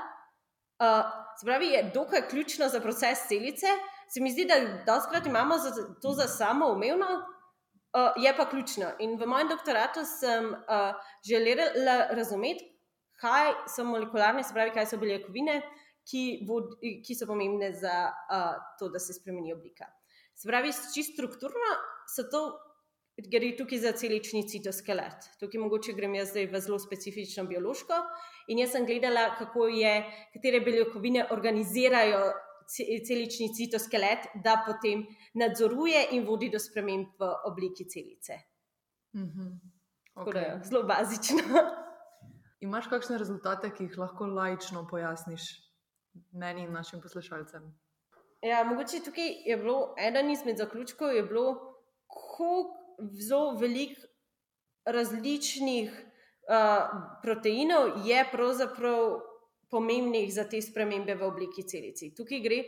Uh, 0.76 1.04
pravi, 1.44 1.66
je 1.66 1.90
dokaj 1.94 2.28
ključno 2.28 2.68
za 2.68 2.80
proces 2.80 3.28
celice. 3.28 3.66
Se 4.08 4.20
mi 4.20 4.30
zdi, 4.30 4.44
da 4.44 4.54
doskrat 4.86 5.26
imamo 5.26 5.58
za, 5.58 5.70
to 6.02 6.12
za 6.12 6.28
samoumevno, 6.28 7.06
uh, 7.06 8.22
je 8.24 8.36
pa 8.36 8.44
ključno. 8.50 8.90
In 8.98 9.16
v 9.18 9.26
mojem 9.26 9.48
doktoratu 9.48 10.04
sem 10.04 10.52
uh, 10.52 10.92
želela 11.28 12.06
razumeti, 12.10 12.64
kaj 13.20 13.52
so 13.76 13.84
molekularne, 13.84 14.44
se 14.44 14.54
pravi, 14.54 14.70
kaj 14.70 14.86
so 14.86 15.00
beljakovine, 15.00 15.62
ki, 16.06 16.22
vod, 16.48 16.76
ki 17.06 17.16
so 17.16 17.26
pomembne 17.26 17.72
za 17.72 17.96
uh, 18.12 18.52
to, 18.78 18.90
da 18.92 19.00
se 19.00 19.16
spremeni 19.16 19.54
oblika. 19.54 19.88
Se 20.36 20.48
pravi, 20.48 20.72
čisto 20.94 21.16
strukturno 21.16 21.72
so 22.12 22.28
to, 22.30 22.42
gre 23.16 23.56
tukaj 23.56 23.78
za 23.78 23.92
celični 23.92 24.48
citoskelet. 24.48 25.28
Tukaj 25.40 25.60
mogoče 25.60 25.92
grem 25.92 26.14
jaz 26.14 26.30
zdaj 26.30 26.46
v 26.46 26.60
zelo 26.60 26.78
specifično 26.78 27.44
biološko. 27.44 27.94
In 28.48 28.58
jaz 28.58 28.72
sem 28.72 28.86
gledala, 28.86 29.34
kako 29.38 29.68
je, 29.68 29.94
katere 30.34 30.60
beljakovine 30.60 31.26
organizirajo 31.30 32.32
ce- 32.68 33.00
celični 33.06 33.48
citoskelet, 33.54 34.28
da 34.44 34.62
potem 34.66 35.06
nadzoruje 35.34 36.06
in 36.12 36.26
vodi 36.26 36.50
do 36.50 36.58
sprememb 36.58 37.06
v 37.18 37.30
obliki 37.44 37.88
celice. 37.88 38.38
Mhm. 39.16 39.48
Tako 40.14 40.32
da 40.32 40.40
Okay. 40.40 40.52
je 40.52 40.60
Zelo 40.64 40.82
bazično. 40.82 41.42
Imaš 42.66 42.86
kakšne 42.88 43.18
rezultate, 43.18 43.70
ki 43.74 43.84
jih 43.84 43.98
lahko 43.98 44.26
lajično 44.26 44.86
pojasniš 44.90 45.42
meni 46.32 46.62
in 46.62 46.72
našim 46.72 47.00
poslušalcem? 47.00 47.66
Ja, 48.42 48.64
mogoče 48.64 49.00
tukaj 49.04 49.28
je 49.44 49.56
bilo 49.56 49.94
eden 49.98 50.30
izmed 50.30 50.56
zaključkov, 50.56 51.12
je 51.12 51.22
bilo, 51.22 51.52
kako 52.08 52.75
zelo 52.98 53.56
veliko 53.60 54.06
različnih 54.86 55.90
uh, 55.90 57.02
proteinov 57.22 58.06
je 58.06 58.24
pravzaprav 58.32 59.20
pomembnih 59.70 60.30
za 60.34 60.44
te 60.44 60.62
spremembe 60.62 61.14
v 61.14 61.26
obliki 61.26 61.66
celici. 61.66 62.12
Tukaj 62.14 62.40
gre, 62.40 62.62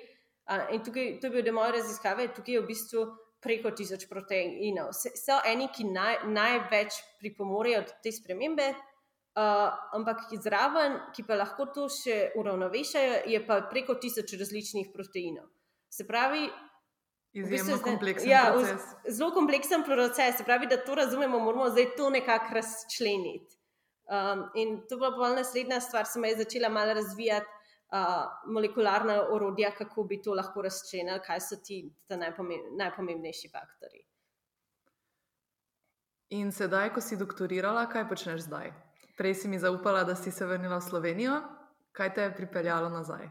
uh, 0.50 0.74
in 0.74 0.82
tukaj, 0.84 1.18
to 1.20 1.30
je 1.30 1.36
bil 1.36 1.46
del 1.46 1.54
moje 1.54 1.78
raziskave, 1.78 2.28
tukaj 2.34 2.54
je 2.54 2.62
v 2.62 2.68
bistvu 2.72 3.06
preko 3.40 3.70
tisoč 3.70 4.08
proteinov. 4.10 4.90
So 4.92 5.38
eni, 5.46 5.70
ki 5.74 5.86
naj, 5.86 6.24
največ 6.26 6.98
pripomorejo 7.22 7.84
do 7.86 7.98
te 8.02 8.12
spremembe. 8.12 8.72
Uh, 9.38 9.70
ampak 9.94 10.24
zraven, 10.42 10.96
ki 11.14 11.22
pa 11.22 11.36
lahko 11.38 11.68
to 11.70 11.84
še 11.92 12.32
uravnovešajo, 12.40 13.20
je 13.30 13.38
pa 13.46 13.60
preko 13.70 13.94
tisoč 13.94 14.34
različnih 14.40 14.88
proteinov. 14.90 15.46
Se 15.88 16.02
pravi, 16.08 16.48
v 17.42 17.50
bistvu 17.50 17.72
zdaj- 17.72 17.82
kompleksen 17.84 18.30
ja, 18.30 18.42
proces. 18.52 18.82
v- 19.04 19.12
Zelo 19.12 19.30
kompleksen 19.30 19.84
proces, 19.84 20.36
se 20.36 20.44
pravi, 20.44 20.66
da 20.66 20.76
to 20.78 20.94
razumemo, 20.94 21.38
moramo 21.38 21.70
zdaj 21.70 21.96
to 21.96 22.10
nekako 22.10 22.54
razčleniti. 22.54 23.54
Um, 24.06 24.50
in 24.54 24.80
to 24.88 24.94
je 24.94 24.98
bila 24.98 25.10
bolj 25.10 25.34
naslednja 25.34 25.80
stvar, 25.80 26.04
ki 26.04 26.10
sem 26.10 26.24
jo 26.24 26.36
začela 26.36 26.68
malo 26.70 26.94
razvijati. 26.94 27.46
uh, 27.88 27.98
molekularna 28.46 29.26
orodja, 29.30 29.70
kako 29.70 30.04
bi 30.04 30.22
to 30.22 30.34
lahko 30.34 30.62
razčlenili, 30.62 31.20
kaj 31.20 31.40
so 31.40 31.56
ti 31.56 31.78
najpomemb 32.10 32.76
najpomembnejši 32.76 33.48
faktori. 33.48 34.02
In 36.30 36.52
sedaj, 36.52 36.90
ko 36.90 37.00
si 37.00 37.16
doktorirala, 37.16 37.86
kaj 37.86 38.08
počneš 38.08 38.40
zdaj? 38.40 38.72
Prej 39.16 39.34
si 39.34 39.48
mi 39.48 39.58
zaupala, 39.58 40.04
da 40.04 40.14
si 40.14 40.30
se 40.30 40.46
vrnila 40.46 40.76
v 40.76 40.82
Slovenijo. 40.82 41.38
Kaj 41.92 42.14
te 42.14 42.22
je 42.22 42.34
pripeljalo 42.36 42.88
nazaj? 42.88 43.30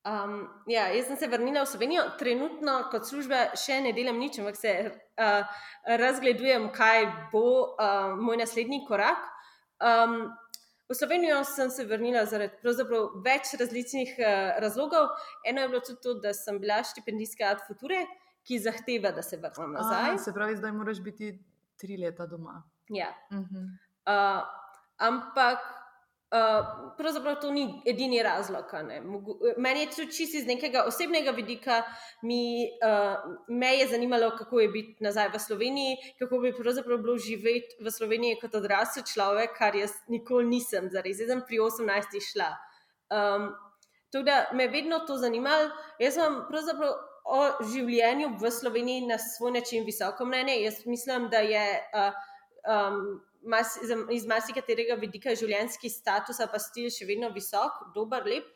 Um, 0.00 0.48
ja, 0.66 0.86
jaz 0.88 1.06
sem 1.10 1.16
se 1.20 1.28
vrnila 1.28 1.62
v 1.64 1.68
Slovenijo, 1.68 2.02
trenutno 2.18 2.78
kot 2.88 3.04
služba 3.04 3.50
še 3.60 3.82
ne 3.84 3.92
delam 3.92 4.16
nič, 4.16 4.38
ampak 4.40 4.56
se 4.56 4.70
uh, 4.88 5.58
razgledujem, 5.84 6.70
kaj 6.72 7.04
bo 7.32 7.42
uh, 7.74 8.14
moj 8.16 8.38
naslednji 8.40 8.80
korak. 8.88 9.20
Um, 9.76 10.32
v 10.88 10.96
Slovenijo 10.96 11.42
sem 11.44 11.68
se 11.70 11.84
vrnila 11.84 12.24
zaradi 12.24 12.56
več 13.26 13.52
različnih 13.60 14.14
uh, 14.16 14.56
razlogov. 14.64 15.12
Eno 15.44 15.66
je 15.66 15.68
bilo 15.68 15.82
tudi 15.84 16.00
to, 16.00 16.14
da 16.16 16.32
sem 16.32 16.56
bila 16.60 16.80
štipendijska 16.80 17.52
ad 17.52 17.60
future, 17.66 18.00
ki 18.48 18.58
zahteva, 18.58 19.12
da 19.12 19.22
se 19.22 19.36
vrnem 19.36 19.76
nazaj. 19.76 20.14
A, 20.14 20.18
se 20.18 20.32
pravi, 20.32 20.56
zdaj 20.56 20.72
moraš 20.72 21.04
biti 21.04 21.34
tri 21.76 22.00
leta 22.00 22.24
doma. 22.26 22.62
Ja. 22.88 23.12
Uh 23.30 23.44
-huh. 23.44 23.68
uh, 24.08 24.48
ampak 24.96 25.79
uh, 26.30 26.96
pravzaprav 26.96 27.40
to 27.40 27.50
ni 27.50 27.82
edini 27.86 28.22
razlog. 28.22 28.64
Meni 29.56 29.80
je 29.80 29.90
tudi 29.90 30.16
čisto 30.16 30.38
iz 30.38 30.46
nekega 30.46 30.84
osebnega 30.86 31.30
vidika, 31.30 31.82
mi, 32.22 32.68
uh, 32.84 33.16
me 33.48 33.74
je 33.76 33.88
zanimalo, 33.88 34.30
kako 34.38 34.60
je 34.60 34.68
biti 34.68 35.04
nazaj 35.04 35.28
v 35.34 35.38
Sloveniji, 35.38 35.96
kako 36.18 36.38
bi 36.38 36.56
pravzaprav 36.56 36.98
bilo 36.98 37.18
živeti 37.18 37.82
v 37.84 37.90
Sloveniji 37.90 38.38
kot 38.40 38.54
odrasel 38.54 39.04
človek, 39.14 39.56
kar 39.58 39.76
jaz 39.76 39.96
nikoli 40.08 40.46
nisem, 40.46 40.90
zares. 40.90 41.20
Jaz 41.20 41.32
sem 41.32 41.42
pri 41.46 41.58
18. 41.58 42.20
šla. 42.32 42.54
Um, 43.10 43.50
Tudi 44.10 44.24
da 44.24 44.50
me 44.52 44.64
je 44.64 44.68
vedno 44.68 44.98
to 45.06 45.16
zanimalo. 45.16 45.70
Jaz 45.98 46.16
sem 46.18 46.40
pravzaprav 46.48 46.96
o 47.30 47.42
življenju 47.72 48.32
v 48.40 48.50
Sloveniji 48.50 49.06
na 49.06 49.18
svoj 49.22 49.52
način 49.60 49.84
visoko 49.86 50.26
mnenje. 50.26 50.56
Jaz 50.64 50.80
mislim, 50.86 51.28
da 51.30 51.38
je 51.46 51.66
uh, 51.94 52.16
um, 52.66 53.20
mas, 53.42 53.76
iz 54.12 54.26
marsikaterega 54.28 54.96
vidika 55.00 55.34
življenjski 55.36 55.90
status 55.92 56.42
pa 56.50 56.60
stil 56.60 56.90
še 56.92 57.06
vedno 57.08 57.30
visok, 57.34 57.86
dober, 57.94 58.26
lep. 58.28 58.48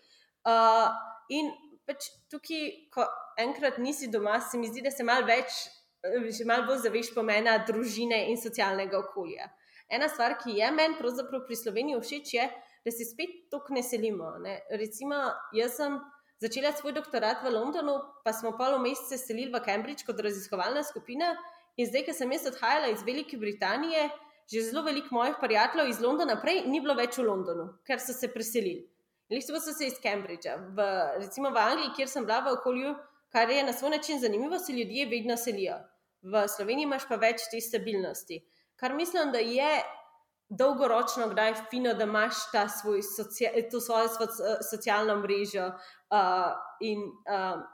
Uh, 0.44 0.90
in 1.32 1.50
pač 1.88 2.10
tukaj, 2.32 2.90
ko 2.92 3.06
enkrat 3.40 3.78
nisi 3.78 4.10
doma, 4.12 4.38
se 4.40 4.58
mi 4.60 4.68
zdi, 4.68 4.84
da 4.84 4.92
se 4.92 5.04
malo 5.06 5.26
več, 5.28 5.64
že 6.04 6.44
malo 6.48 6.68
bolj 6.68 6.82
zaveš 6.84 7.12
pomena 7.16 7.56
družine 7.66 8.26
in 8.30 8.40
socialnega 8.40 8.98
okolja. 9.00 9.48
Ena 9.92 10.08
stvar, 10.08 10.36
ki 10.40 10.56
je 10.58 10.70
meni 10.72 10.96
pravzaprav 10.98 11.44
pri 11.48 11.56
Sloveniji 11.60 12.00
všeč, 12.00 12.34
je, 12.36 12.44
da 12.84 12.92
se 12.92 13.06
spet 13.08 13.48
tako 13.52 13.76
ne 13.76 13.82
selimo. 13.84 14.34
Ne? 14.44 14.58
Recimo, 14.80 15.16
jaz 15.56 15.78
sem 15.80 15.96
začela 16.40 16.72
svoj 16.76 16.96
doktorat 16.96 17.44
v 17.44 17.52
Londonu, 17.54 17.98
pa 18.24 18.32
smo 18.36 18.52
pol 18.58 18.76
mesece 18.84 19.20
selili 19.20 19.52
v 19.52 19.60
Cambridge 19.64 20.04
kot 20.04 20.20
raziskovalna 20.20 20.84
skupina. 20.84 21.32
In 21.80 21.88
zdaj, 21.88 22.04
ko 22.08 22.16
sem 22.16 22.32
jaz 22.36 22.48
odhajala 22.52 22.92
iz 22.92 23.02
Velike 23.02 23.38
Britanije, 23.40 24.08
že 24.52 24.62
zelo 24.68 24.82
veliko 24.82 25.14
mojih 25.14 25.36
prijateljev 25.40 25.88
iz 25.88 26.00
Londona 26.00 26.36
prej 26.40 26.64
ni 26.66 26.80
bilo 26.80 26.94
več 26.94 27.18
v 27.18 27.24
Londonu, 27.28 27.68
ker 27.86 28.00
so 28.00 28.12
se 28.12 28.28
preselili. 28.32 28.84
Lihto 29.30 29.60
so 29.60 29.72
se 29.72 29.86
iz 29.86 29.96
Cambridgea. 30.02 30.56
V, 30.76 30.84
recimo 31.18 31.50
v 31.50 31.58
Angliji, 31.58 31.94
kjer 31.96 32.08
sem 32.08 32.26
bila 32.26 32.42
v 32.44 32.54
okolju, 32.58 32.94
kar 33.32 33.50
je 33.50 33.64
na 33.64 33.72
svoj 33.72 33.96
način 33.96 34.20
zanimivo, 34.20 34.58
se 34.58 34.72
ljudje 34.72 35.08
vedno 35.10 35.36
selijo. 35.36 35.78
V 36.22 36.44
Sloveniji 36.48 36.88
imaš 36.88 37.08
pa 37.08 37.16
več 37.16 37.48
te 37.50 37.60
stabilnosti. 37.60 38.42
Kar 38.76 38.94
mislim, 38.94 39.32
da 39.32 39.38
je 39.38 39.80
dolgoročno, 40.48 41.28
kdaj 41.32 41.48
je 41.48 41.64
fino, 41.70 41.94
da 41.94 42.04
imaš 42.04 42.44
svoj 42.80 43.02
socia 43.02 43.50
to 43.70 43.80
svojo 43.80 44.08
socialno 44.70 45.16
mrežo, 45.22 45.66
uh, 46.12 46.52
in, 46.80 47.00
uh, 47.24 47.64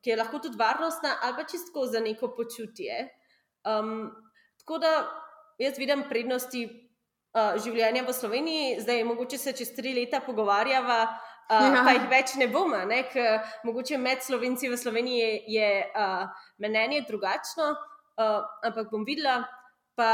ki 0.00 0.10
je 0.10 0.16
lahko 0.16 0.38
tudi 0.38 0.58
varnostna, 0.58 1.16
ali 1.22 1.36
pa 1.36 1.44
čisto 1.44 1.86
za 1.86 2.00
neko 2.00 2.30
počutje. 2.36 3.08
Um, 3.66 4.12
tako 4.58 4.78
da 4.78 4.92
jaz 5.58 5.78
vidim 5.78 6.04
prednosti 6.10 6.64
uh, 6.66 7.56
življenja 7.62 8.04
v 8.06 8.14
Sloveniji, 8.16 8.80
zdaj 8.84 9.04
mogoče 9.08 9.38
se 9.40 9.54
čez 9.56 9.72
tri 9.76 9.94
leta 9.96 10.20
pogovarjava. 10.24 11.00
Uh, 11.46 11.68
ja. 11.70 11.82
Pa 11.86 11.92
jih 11.94 12.08
več 12.10 12.34
ne 12.40 12.48
bomo, 12.50 12.80
ker 13.12 13.44
mogoče 13.64 14.00
med 14.02 14.24
Slovenci 14.26 14.66
v 14.66 14.78
Sloveniji 14.80 15.44
je, 15.54 15.68
uh, 15.94 16.48
mnenje 16.58 17.04
drugačno, 17.06 17.70
uh, 17.76 18.40
ampak 18.66 18.90
bom 18.90 19.06
videla. 19.06 19.44
Pa 19.96 20.10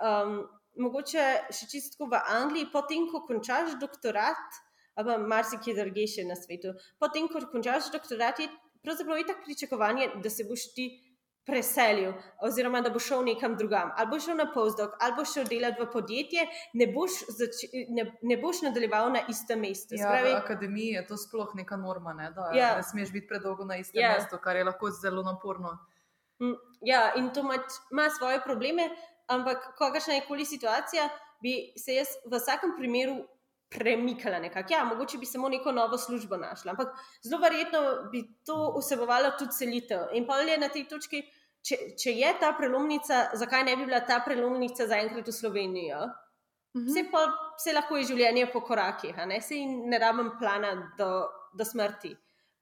um, 0.00 0.38
mogoče 0.78 1.24
še 1.52 1.66
čisto 1.68 2.06
v 2.06 2.20
Angliji, 2.30 2.70
potem, 2.72 3.08
ko 3.10 3.24
končaš 3.26 3.74
doktorat, 3.82 4.62
ali 4.98 5.06
pa 5.10 5.18
marsikje 5.18 5.74
druge 5.76 6.06
še 6.10 6.24
na 6.28 6.38
svetu, 6.38 6.72
potem, 7.02 7.26
ko 7.30 7.42
končaš 7.50 7.90
doktorat, 7.94 8.38
je 8.38 8.48
pravzaprav 8.86 9.26
tako 9.26 9.44
pričakovanje, 9.44 10.12
da 10.22 10.30
se 10.30 10.46
boš 10.46 10.70
ti 10.78 10.88
preselil, 11.48 12.12
oziroma 12.44 12.82
da 12.84 12.92
boš 12.92 13.08
šel 13.08 13.24
nekam 13.24 13.56
drugam, 13.56 13.90
ali 13.96 14.10
boš 14.12 14.28
šel 14.28 14.36
na 14.36 14.46
postdoc, 14.54 14.94
ali 15.00 15.16
boš 15.16 15.34
šel 15.34 15.48
delati 15.48 15.82
v 15.82 15.88
podjetje, 15.92 16.46
ne 16.76 16.86
boš, 16.92 17.18
ne, 17.96 18.06
ne 18.22 18.36
boš 18.36 18.62
nadaljeval 18.68 19.12
na 19.16 19.24
istem 19.32 19.64
mestu. 19.64 19.96
Ja, 19.96 20.06
Spravi, 20.10 20.32
v 20.36 20.40
akademiji 20.44 20.94
je 21.00 21.06
to 21.08 21.16
sploh 21.16 21.54
neka 21.56 21.80
norma, 21.80 22.12
ne, 22.12 22.30
da 22.36 22.50
ja. 22.54 22.72
ne 22.76 22.86
smeš 22.86 23.12
biti 23.16 23.30
predolgo 23.32 23.64
na 23.64 23.80
istem 23.80 24.04
ja. 24.04 24.14
mestu, 24.18 24.40
kar 24.42 24.60
je 24.60 24.68
lahko 24.68 24.92
zelo 25.00 25.24
naporno. 25.24 25.78
Mm, 26.38 26.54
ja, 26.86 27.12
in 27.16 27.32
to 27.34 27.42
ima 27.42 28.10
svoje 28.14 28.42
probleme 28.44 28.90
ampak 29.28 29.74
kakršna 29.78 30.14
je 30.14 30.24
koli 30.28 30.44
situacija, 30.44 31.08
bi 31.42 31.72
se 31.76 31.94
jaz 31.94 32.08
v 32.24 32.36
vsakem 32.36 32.74
primeru 32.76 33.16
premikala 33.68 34.38
nekako. 34.38 34.72
Ja, 34.72 34.84
mogoče 34.84 35.18
bi 35.18 35.26
samo 35.26 35.48
neko 35.48 35.72
novo 35.72 35.98
službo 35.98 36.36
našla, 36.36 36.72
ampak 36.72 36.94
zelo 37.22 37.40
verjetno 37.40 37.80
bi 38.12 38.24
to 38.46 38.74
vsebovalo 38.78 39.34
tudi 39.38 39.52
selitev. 39.52 40.08
In 40.12 40.26
pa 40.26 40.40
je 40.40 40.58
na 40.58 40.68
tej 40.68 40.88
točki, 40.88 41.22
če, 41.62 41.76
če 41.98 42.14
je 42.16 42.30
ta 42.40 42.52
prelomnica, 42.58 43.28
zakaj 43.38 43.64
ne 43.64 43.76
bi 43.76 43.86
bila 43.88 44.00
ta 44.06 44.20
prelomnica 44.24 44.86
zaenkrat 44.86 45.28
v 45.28 45.34
Slovenijo? 45.34 46.06
Vse, 46.76 47.02
mhm. 47.02 47.10
pa, 47.12 47.24
vse 47.58 47.74
lahko 47.74 47.98
je 47.98 48.08
življenje 48.12 48.48
po 48.52 48.62
korakih, 48.66 49.16
ne? 49.26 49.40
se 49.42 49.58
ne 49.64 49.98
rabim 49.98 50.34
plana 50.40 50.74
do, 50.98 51.10
do 51.56 51.66
smrti. 51.66 52.14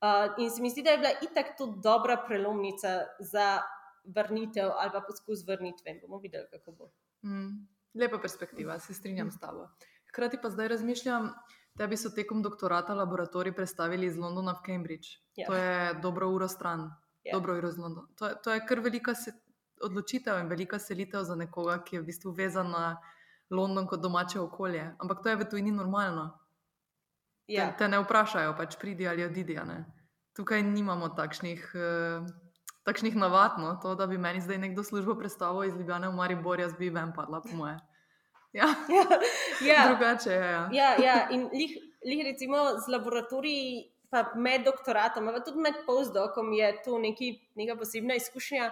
Uh, 0.05 0.37
in 0.45 0.51
se 0.53 0.63
mi 0.63 0.71
zdi, 0.71 0.85
da 0.85 0.93
je 0.93 1.01
bila 1.01 1.13
itak 1.25 1.55
to 1.59 1.67
dobra 1.83 2.19
prelomnica 2.27 2.99
za 3.21 3.63
vrnitev 4.15 4.71
ali 4.77 4.93
pa 4.93 5.01
poskus 5.01 5.43
vrnitve. 5.47 5.91
In 5.91 6.01
bomo 6.03 6.21
videli, 6.23 6.47
kako 6.53 6.73
bo. 6.73 6.91
Mm, 7.25 7.67
lepa 7.99 8.21
perspektiva, 8.23 8.79
se 8.79 8.95
strinjam 8.95 9.31
s 9.31 9.41
tabo. 9.41 9.69
Hkrati 10.13 10.39
pa 10.43 10.51
zdaj 10.51 10.69
razmišljam, 10.69 11.33
da 11.75 11.87
bi 11.87 11.97
se 11.97 12.15
tekom 12.15 12.43
doktorata 12.43 12.95
laboratorij 12.95 13.55
predstavili 13.55 14.07
iz 14.07 14.17
Londona 14.17 14.53
v 14.53 14.65
Cambridge. 14.67 15.09
Ja. 15.37 15.47
To 15.47 15.57
je 15.57 15.95
dobro 16.03 16.29
uro 16.29 16.49
stran. 16.49 16.91
Ja. 17.27 17.35
Dobro 17.35 17.57
uro 17.59 17.71
to, 18.19 18.27
je, 18.27 18.35
to 18.43 18.55
je 18.55 18.63
kar 18.67 18.81
velika 18.81 19.15
se, 19.15 19.33
odločitev 19.83 20.39
in 20.41 20.49
velika 20.49 20.79
selitev 20.79 21.25
za 21.27 21.35
nekoga, 21.35 21.81
ki 21.85 21.97
je 21.97 22.01
v 22.03 22.07
bistvu 22.07 22.33
vezan 22.33 22.71
na 22.71 22.97
London 23.51 23.87
kot 23.87 24.01
domače 24.01 24.41
okolje. 24.41 24.95
Ampak 24.99 25.23
to 25.23 25.29
je 25.29 25.37
v 25.37 25.49
tujini 25.51 25.73
normalno. 25.75 26.31
Ja. 27.47 27.71
Te, 27.71 27.79
te 27.79 27.89
ne 27.89 27.99
vprašajo, 28.03 28.55
pač 28.57 28.79
pridi 28.79 29.09
ali 29.09 29.25
odidi. 29.25 29.59
Tukaj 30.37 30.63
nimamo 30.63 31.09
takšnih. 31.09 31.71
Uh, 31.75 32.27
takšnih 32.87 33.19
navad, 33.19 33.59
no, 33.59 33.75
to, 33.83 33.95
da 33.99 34.07
bi 34.07 34.19
meni 34.19 34.41
zdaj 34.41 34.59
nekdo 34.63 34.85
službo 34.87 35.17
predstavil 35.19 35.67
iz 35.67 35.75
Ljubljana 35.75 36.09
v 36.09 36.15
Maribor, 36.15 36.61
jaz 36.61 36.75
bi 36.79 36.91
ven 36.95 37.11
padla, 37.17 37.41
po 37.43 37.57
moje. 37.59 37.79
Ja, 38.55 38.69
ja, 38.97 39.05
ja. 39.71 39.89
drugače 39.89 40.31
je. 40.31 40.51
Ja. 40.53 40.69
Ja, 40.73 40.91
ja. 41.03 41.17
In 41.31 41.49
lih, 41.53 41.75
lih 42.07 42.23
recimo 42.25 42.79
z 42.79 42.93
laboratoriji, 42.93 43.91
pa 44.11 44.25
med 44.35 44.65
doktoratom, 44.67 45.31
pa 45.33 45.43
tudi 45.45 45.63
med 45.65 45.83
postdokom 45.87 46.53
je 46.57 46.71
to 46.85 46.99
neki, 47.03 47.33
neka 47.59 47.77
posebna 47.81 48.17
izkušnja, 48.19 48.71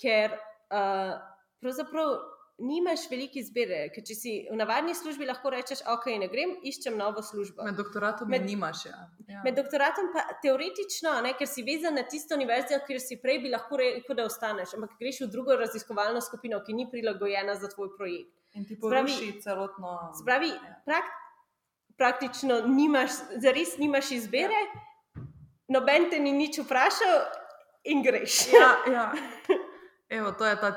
ker 0.00 0.36
uh, 0.36 1.16
pravzaprav 1.62 2.16
nimaš 2.58 3.08
velike 3.10 3.40
izbire. 3.42 3.80
Ker 3.94 4.04
če 4.06 4.14
si 4.14 4.34
v 4.46 4.56
navadni 4.58 4.94
službi, 4.94 5.26
lahko 5.26 5.50
rečeš, 5.54 5.82
ok, 5.90 6.06
ne 6.22 6.28
grem, 6.30 6.54
iščem 6.66 6.96
novo 6.98 7.22
službo. 7.24 7.64
Med 7.66 7.78
doktoratom 7.78 8.30
med, 8.30 8.46
nimaš. 8.46 8.84
Ja. 8.86 9.00
Ja. 9.26 9.42
Med 9.46 9.58
doktoratom 9.58 10.12
pa 10.14 10.26
teoretično, 10.42 11.16
ne, 11.26 11.34
ker 11.38 11.50
si 11.50 11.64
vezan 11.66 11.98
na 11.98 12.04
tisto 12.06 12.38
univerzo, 12.38 12.78
kjer 12.86 13.02
si 13.02 13.18
prej 13.22 13.40
bi 13.42 13.50
lahko 13.54 13.80
rekel, 13.80 14.14
da 14.18 14.28
ostaneš, 14.28 14.76
ampak 14.78 14.94
greš 15.00 15.24
v 15.24 15.30
drugo 15.34 15.58
raziskovalno 15.58 16.22
skupino, 16.24 16.62
ki 16.66 16.78
ni 16.78 16.86
prilagojena 16.90 17.58
za 17.58 17.72
tvoj 17.74 17.94
projekt. 17.98 18.32
In 18.54 18.68
ti 18.68 18.78
poruši 18.78 19.32
celotno. 19.42 19.96
Spravi, 20.20 20.52
ja. 20.54 20.76
prak, 20.86 21.10
praktično 21.98 22.60
nimaš, 22.66 23.10
zares 23.36 23.78
nimaš 23.78 24.10
izbire, 24.10 24.60
ja. 24.64 25.24
noben 25.68 26.10
te 26.10 26.18
ni 26.20 26.32
nič 26.32 26.58
vprašal 26.64 27.18
in 27.84 28.02
greš. 28.02 28.46
Ja, 28.52 28.70
ja. 28.92 29.12
Evo, 30.18 30.32
to 30.32 30.46
je 30.46 30.56
ta 30.60 30.72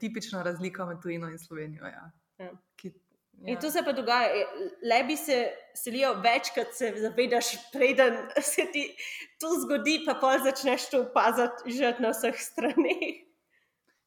tipična 0.00 0.42
razlika 0.42 0.86
med 0.86 1.02
tujino 1.02 1.28
in 1.28 1.38
Slovenijo. 1.38 1.84
Ja. 1.84 2.10
Ja. 2.38 2.50
Ki, 2.76 2.92
ja. 3.32 3.52
In 3.52 3.60
to 3.60 3.70
se 3.70 3.82
pa 3.84 3.92
dogaja, 3.92 4.46
le 4.82 5.02
bi 5.04 5.16
se 5.16 5.50
selijo 5.74 6.14
večkrat, 6.14 6.74
se 6.74 6.92
zavedaš, 6.96 7.46
preden 7.72 8.16
se 8.52 8.66
ti 8.72 8.96
to 9.40 9.52
zgodi, 9.62 10.02
pa 10.06 10.14
pa 10.20 10.38
začneš 10.38 10.90
to 10.90 11.02
opaziti 11.02 11.78
že 11.78 11.94
na 11.98 12.10
vseh 12.10 12.38
straneh. 12.38 13.24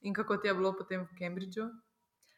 In 0.01 0.13
kako 0.13 0.37
ti 0.37 0.47
je 0.47 0.53
bilo 0.53 0.73
potem 0.77 1.03
v 1.03 1.19
Cambridgeu? 1.19 1.69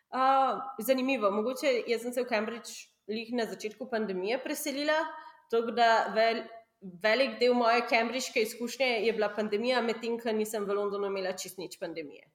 Uh, 0.10 0.58
zanimivo. 0.80 1.32
Mogoče 1.32 1.84
jaz 1.88 2.02
sem 2.02 2.14
se 2.14 2.24
v 2.24 2.30
Cambridge 2.30 2.90
lih 3.10 3.34
na 3.34 3.46
začetku 3.46 3.90
pandemije 3.90 4.40
preselila. 4.44 4.98
Tako 5.52 5.74
da 5.78 5.90
vel, 6.16 6.44
velik 7.04 7.40
del 7.40 7.54
moje 7.58 7.82
cambridgeške 7.90 8.42
izkušnje 8.42 8.86
je 9.06 9.14
bila 9.14 9.32
pandemija, 9.36 9.82
medtem 9.82 10.20
ko 10.20 10.32
nisem 10.32 10.66
v 10.66 10.78
Londonu 10.78 11.10
imela 11.10 11.34
čist 11.34 11.58
nič 11.58 11.80
pandemije. 11.80 12.30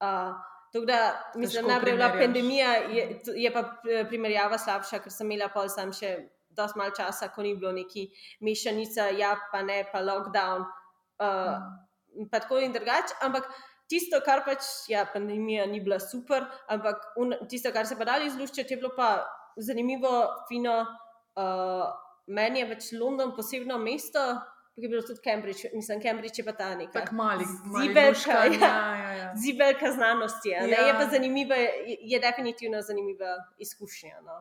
Uh, 0.00 0.32
tako 0.72 0.86
da 0.86 0.98
mislim, 1.34 1.68
da 1.68 1.74
je 1.74 1.92
bila 1.92 2.08
pandemija, 2.12 2.72
je, 2.74 3.20
je 3.36 3.52
pa 3.52 3.62
primerjava 4.08 4.58
slabša, 4.58 5.04
ker 5.04 5.12
sem 5.12 5.30
imela 5.30 5.50
pol 5.52 5.68
sam 5.68 5.92
še 5.92 6.16
dosti 6.54 6.78
malo 6.78 6.94
časa, 6.96 7.28
ko 7.28 7.42
ni 7.42 7.54
bilo 7.54 7.72
neki 7.72 8.08
mešanica, 8.40 9.10
ja, 9.18 9.34
pa 9.52 9.62
ne, 9.62 9.84
pa 9.92 10.00
lockdown. 10.00 10.66
Uh, 11.18 11.54
mm. 12.14 12.28
Pa 12.30 12.40
tako 12.40 12.60
in 12.62 12.72
drugače. 12.72 13.18
Ampak 13.26 13.48
tisto, 13.90 14.20
kar 14.24 14.44
pač, 14.46 14.66
ja, 14.88 15.04
pandemija 15.12 15.66
ni 15.66 15.80
bila 15.84 15.98
super, 16.00 16.46
ampak 16.70 17.02
un, 17.20 17.34
tisto, 17.50 17.72
kar 17.74 17.86
se 17.86 17.98
pa 17.98 18.06
dali 18.08 18.30
izluščiti, 18.30 18.74
je 18.74 18.80
bilo 18.80 18.94
pa 18.96 19.16
zanimivo, 19.56 20.10
fino. 20.48 20.80
Uh, 21.34 21.88
meni 22.26 22.60
je 22.62 22.66
več 22.66 22.92
London 22.92 23.34
posebno 23.36 23.78
mesto, 23.78 24.22
ki 24.74 24.86
je 24.86 24.90
bilo 24.90 25.02
tudi 25.06 25.20
Cambridge, 25.24 25.70
mislim, 25.74 26.00
Cambridge 26.02 26.38
je 26.38 26.44
pa 26.44 26.52
ta 26.52 26.74
neka. 26.74 26.92
Tako 26.92 27.14
mali, 27.14 27.44
zibelka, 27.46 28.38
ja, 28.50 28.70
ja, 28.96 29.10
ja. 29.18 29.32
zibelka 29.38 29.92
znanosti. 29.92 30.54
Ja. 30.54 30.64
Je 30.66 30.94
pa 30.98 31.08
zanimiva, 31.10 31.58
je, 31.58 31.98
je 32.00 32.20
definitivno 32.20 32.82
zanimiva 32.82 33.36
izkušnja. 33.58 34.20
No. 34.24 34.40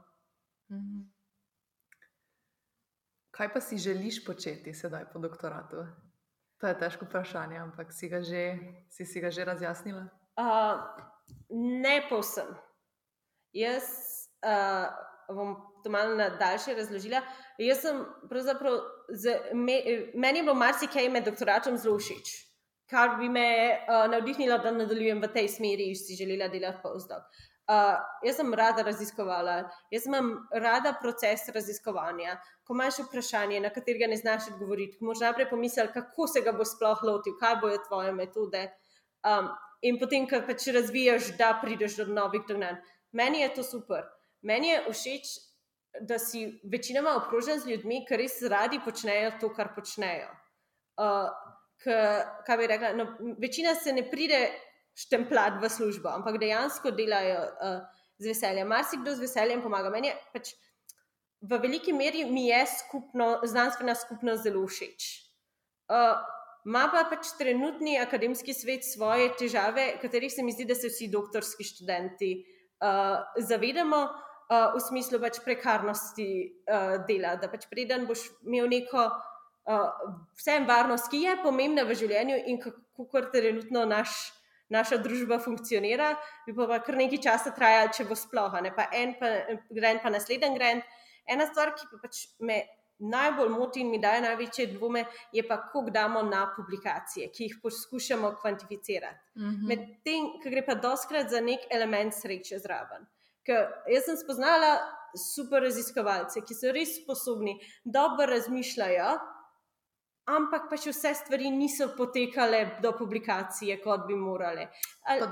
Mhm. 0.71 1.03
Kaj 3.33 3.53
pa 3.53 3.61
si 3.61 3.77
želiš 3.77 4.25
početi 4.25 4.73
sedaj 4.73 5.05
po 5.13 5.19
doktoratu? 5.19 5.85
To 6.61 6.67
je 6.67 6.79
težko 6.79 7.05
vprašanje, 7.05 7.57
ampak 7.57 7.89
si, 7.93 8.07
ga 8.09 8.21
že, 8.21 8.57
si, 8.89 9.05
si 9.05 9.21
ga 9.21 9.31
že 9.33 9.45
razjasnila? 9.45 10.05
Uh, 10.37 10.79
ne 11.49 11.97
povsem. 12.09 12.47
Jaz 13.53 13.83
uh, 14.43 15.35
bom 15.35 15.55
to 15.83 15.89
malo 15.89 16.15
na 16.15 16.29
daljše 16.29 16.75
razložila. 16.75 17.21
Jaz 17.57 17.81
sem 17.81 18.03
pravzaprav, 18.29 18.79
z, 19.09 19.37
me, 19.53 19.79
meni 20.15 20.39
je 20.39 20.43
bilo 20.43 20.55
marsikaj 20.55 21.09
med 21.09 21.25
doktoratom 21.27 21.77
zelo 21.77 21.97
všeč, 21.99 22.31
kar 22.89 23.17
bi 23.19 23.29
me 23.29 23.47
uh, 23.71 24.05
navdihnilo, 24.11 24.57
da 24.63 24.71
nadaljujem 24.71 25.21
v 25.21 25.31
tej 25.33 25.49
smeri, 25.57 25.89
in 25.91 25.97
si 25.99 26.17
želela 26.19 26.47
delati 26.51 26.81
postdoc. 26.83 27.27
Uh, 27.63 27.95
jaz 28.27 28.35
sem 28.35 28.49
rada 28.59 28.83
raziskovala, 28.83 29.69
jaz 29.91 30.07
imam 30.07 30.33
rada 30.51 30.91
proces 31.01 31.45
raziskovanja. 31.55 32.35
Ko 32.67 32.75
imaš 32.75 32.99
vprašanje, 33.05 33.61
na 33.63 33.69
katerega 33.71 34.09
ne 34.11 34.17
znaš 34.19 34.49
odgovoriti, 34.53 34.97
moraš 35.01 35.21
najprej 35.23 35.49
pomisliti, 35.49 35.93
kako 35.93 36.27
se 36.27 36.41
ga 36.43 36.51
bo 36.51 36.65
sploh 36.67 37.03
lotil, 37.03 37.37
kaj 37.39 37.61
bojo 37.61 37.79
tvoje 37.87 38.11
metode. 38.11 38.65
Um, 39.23 39.47
in 39.81 39.99
potem, 39.99 40.27
ko 40.27 40.41
pač 40.47 40.67
razvijaš, 40.75 41.31
da 41.39 41.53
prideš 41.61 42.01
do 42.01 42.09
novih 42.11 42.43
dognanj. 42.47 42.81
Meni 43.15 43.45
je 43.45 43.53
to 43.55 43.63
super. 43.63 44.03
Meni 44.43 44.73
je 44.73 44.83
všeč, 44.89 45.33
da 46.01 46.17
si 46.19 46.45
večinoma 46.63 47.15
okrožen 47.21 47.59
z 47.61 47.69
ljudmi, 47.69 48.01
ki 48.07 48.17
res 48.17 48.39
radi 48.49 48.79
počnejo 48.83 49.35
to, 49.41 49.49
kar 49.53 49.71
počnejo. 49.75 50.29
Uh, 50.99 51.29
k, 51.83 51.95
kaj 52.47 52.59
bi 52.59 52.69
rekla? 52.69 52.93
No, 52.97 53.07
večina 53.41 53.75
se 53.75 53.93
ne 53.93 54.03
pride 54.09 54.47
štempljati 54.97 55.61
v 55.63 55.69
službo, 55.69 56.09
ampak 56.09 56.39
dejansko 56.41 56.91
delajo 56.91 57.39
uh, 57.45 57.79
z 58.17 58.33
veseljem. 58.33 58.67
Marsikdo 58.67 59.15
z 59.15 59.25
veseljem 59.25 59.61
pomaga. 59.61 59.93
Meni 59.93 60.11
je 60.11 60.19
pač 60.33 60.53
v 61.43 61.59
veliki 61.59 61.93
meri 61.93 62.23
mi 62.25 62.47
je 62.47 62.61
skupno, 62.77 63.41
znanstvena 63.43 63.95
skupnost 63.95 64.43
zelo 64.43 64.63
všeč. 64.67 65.09
Uh, 65.91 66.21
Ma 66.63 66.85
pa 66.87 67.01
pač 67.11 67.33
trenutni 67.35 67.97
akademski 67.99 68.53
svet 68.55 68.85
svoje 68.87 69.33
težave, 69.35 69.97
katerih 69.99 70.31
se 70.31 70.43
mi 70.47 70.53
zdi, 70.55 70.63
da 70.63 70.77
se 70.79 70.87
vsi 70.87 71.09
doktorski 71.11 71.65
študenti 71.67 72.29
uh, 72.39 73.19
zavedamo, 73.35 73.99
uh, 74.49 74.73
v 74.75 74.81
smislu 74.81 75.19
pač 75.19 75.39
prekarnosti 75.43 76.29
uh, 76.67 76.97
dela. 77.07 77.35
Da 77.41 77.49
pač 77.51 77.67
preden 77.71 78.07
boš 78.09 78.25
imel 78.45 78.69
neko 78.71 79.07
uh, 79.09 79.89
vsem 80.39 80.67
varnost, 80.69 81.11
ki 81.11 81.25
je 81.25 81.41
pomembna 81.43 81.85
v 81.87 81.97
življenju 81.97 82.39
in 82.51 82.61
kako 82.61 83.09
kar 83.11 83.31
trenutno 83.33 83.85
naš 83.85 84.33
naša 84.73 84.97
družba 85.03 85.37
funkcionira, 85.43 86.13
bi 86.47 86.53
pa 86.55 86.79
kar 86.81 86.97
nekaj 86.97 87.21
časa 87.21 87.51
trajalo, 87.55 87.91
če 87.93 88.07
bo 88.09 88.17
sploh, 88.17 88.55
ne 88.63 88.71
pa 88.73 88.87
en, 88.95 89.15
pa 89.19 89.29
grend, 89.69 90.01
pa 90.01 90.09
naslednji 90.13 90.55
grend. 90.57 90.87
Ena 91.29 91.45
stvar, 91.47 91.75
ki 91.77 91.85
pa 91.91 91.99
pač 92.03 92.25
me 92.43 92.63
najbolj 93.03 93.49
moti 93.49 93.81
in 93.83 93.89
mi 93.91 93.99
daje 93.99 94.21
največje 94.23 94.67
dvome, 94.73 95.05
je 95.35 95.43
pa, 95.47 95.57
kako 95.61 95.89
damo 95.91 96.21
na 96.23 96.45
publikacije, 96.55 97.29
ki 97.31 97.49
jih 97.49 97.57
poskušamo 97.63 98.35
kvantificirati. 98.41 99.19
Mm 99.35 99.43
-hmm. 99.43 99.67
Medtem, 99.67 100.29
ki 100.43 100.49
gre 100.49 100.65
pa 100.65 100.75
doskrat 100.75 101.29
za 101.29 101.41
nek 101.41 101.59
element 101.69 102.13
sreče 102.13 102.59
zraven. 102.59 103.05
Ker 103.43 103.69
jaz 103.91 104.07
sem 104.07 104.17
spoznala 104.17 104.77
super 105.19 105.61
raziskovalce, 105.61 106.41
ki 106.41 106.55
so 106.57 106.71
res 106.73 106.97
sposobni, 107.01 107.57
dobro 107.85 108.25
razmišljajo 108.31 109.13
ampak 110.25 110.69
pač 110.71 110.87
vse 110.87 111.13
stvari 111.15 111.51
niso 111.51 111.89
potekale 111.97 112.79
do 112.81 112.93
publikacije, 112.97 113.79
kot 113.83 114.07
bi 114.07 114.15
morale. 114.15 114.69
Ali... 115.07 115.27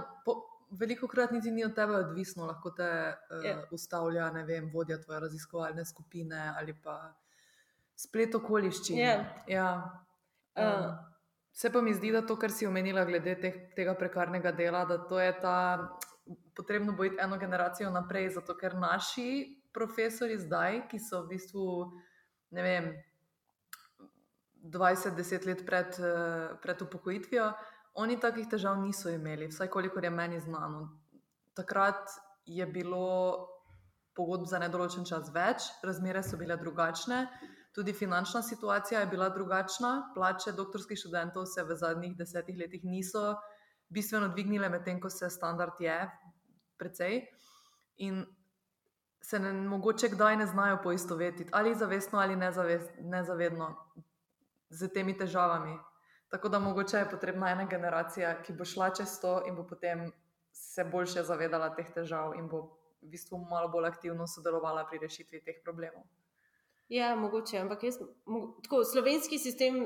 Veliko 0.71 1.03
krat 1.11 1.33
niti 1.35 1.51
ni 1.51 1.65
od 1.65 1.73
tebe 1.75 1.97
odvisno, 1.99 2.45
lahko 2.47 2.69
te 2.71 2.85
uh, 2.87 3.41
yeah. 3.43 3.57
ustavlja, 3.75 4.29
ne 4.31 4.45
vem, 4.47 4.69
vodja 4.71 4.95
tvoje 5.01 5.17
raziskovalne 5.19 5.83
skupine 5.83 6.45
ali 6.55 6.71
pa 6.71 6.93
splet 7.99 8.37
okoliščin. 8.39 8.95
Yeah. 8.95 9.25
Ja. 9.51 9.65
Um, 10.55 10.85
uh. 10.85 10.93
Se 11.51 11.73
pa 11.75 11.81
mi 11.83 11.91
zdi, 11.91 12.13
da 12.15 12.21
to, 12.23 12.37
kar 12.39 12.55
si 12.55 12.69
omenila 12.69 13.03
glede 13.03 13.35
te, 13.41 13.51
tega 13.75 13.97
prekarnega 13.99 14.55
dela, 14.55 14.85
da 14.87 14.95
to 15.09 15.19
je 15.19 15.33
ta 15.43 15.57
potrebno 16.55 16.93
bojiti 16.93 17.17
eno 17.21 17.37
generacijo 17.37 17.89
naprej, 17.91 18.29
zato 18.29 18.55
ker 18.57 18.75
naši 18.75 19.61
profesori 19.73 20.37
zdaj, 20.39 20.87
ki 20.91 20.99
so 20.99 21.23
v 21.23 21.35
bistvu, 21.35 21.65
ne 22.51 22.63
vem, 22.63 22.89
20-10 24.63 25.47
let 25.47 25.65
pred, 25.65 25.95
pred 26.61 26.81
upokojitvijo, 26.81 27.51
oni 27.93 28.19
takih 28.19 28.47
težav 28.47 28.77
niso 28.79 29.09
imeli, 29.09 29.49
vsaj 29.51 29.67
kolikor 29.67 30.03
je 30.03 30.09
meni 30.09 30.39
znano. 30.39 30.89
Takrat 31.57 32.13
je 32.45 32.65
bilo 32.67 33.47
pogodb 34.15 34.47
za 34.47 34.59
nedoločen 34.59 35.05
čas 35.07 35.31
več, 35.33 35.65
razmere 35.83 36.23
so 36.23 36.37
bile 36.37 36.57
drugačne, 36.57 37.25
tudi 37.75 37.93
finančna 37.93 38.41
situacija 38.43 38.99
je 38.99 39.07
bila 39.07 39.29
drugačna. 39.29 40.11
Plače 40.15 40.51
doktorskih 40.51 40.99
študentov 40.99 41.45
se 41.45 41.63
v 41.63 41.75
zadnjih 41.75 42.17
desetih 42.17 42.57
letih 42.59 42.83
niso 42.83 43.35
bistveno 43.89 44.27
dvignile, 44.31 44.69
medtem 44.69 44.99
ko 45.01 45.09
se 45.09 45.29
standard 45.29 45.79
je 45.79 45.97
precej. 46.81 47.21
In 48.01 48.23
se 49.21 49.39
ne, 49.39 49.53
mogoče 49.53 50.09
kdaj 50.15 50.37
ne 50.41 50.47
znajo 50.49 50.79
poistovetiti, 50.83 51.49
ali 51.53 51.75
zavestno 51.75 52.19
ali 52.19 52.35
nezavedno 52.99 53.69
z 54.69 54.89
temi 54.93 55.17
težavami. 55.17 55.77
Tako 56.31 56.49
da 56.49 56.59
mogoče 56.59 56.97
je 56.97 57.09
potrebna 57.11 57.51
ena 57.51 57.67
generacija, 57.69 58.33
ki 58.41 58.53
bo 58.57 58.65
šla 58.65 58.89
čez 58.95 59.19
to 59.21 59.41
in 59.47 59.55
bo 59.55 59.67
potem 59.67 60.09
se 60.51 60.83
boljše 60.83 61.23
zavedala 61.23 61.73
teh 61.75 61.93
težav 61.93 62.33
in 62.39 62.47
bo 62.47 62.61
v 63.01 63.09
bistvu 63.11 63.37
malo 63.49 63.69
bolj 63.69 63.89
aktivno 63.89 64.27
sodelovala 64.27 64.85
pri 64.89 65.01
rešitvi 65.03 65.41
teh 65.45 65.61
problemov. 65.63 66.03
Ja, 66.91 67.15
mogoče, 67.15 67.57
ampak 67.57 67.83
jaz 67.83 67.99
tako 68.63 68.83
slovenski 68.83 69.39
sistem 69.39 69.85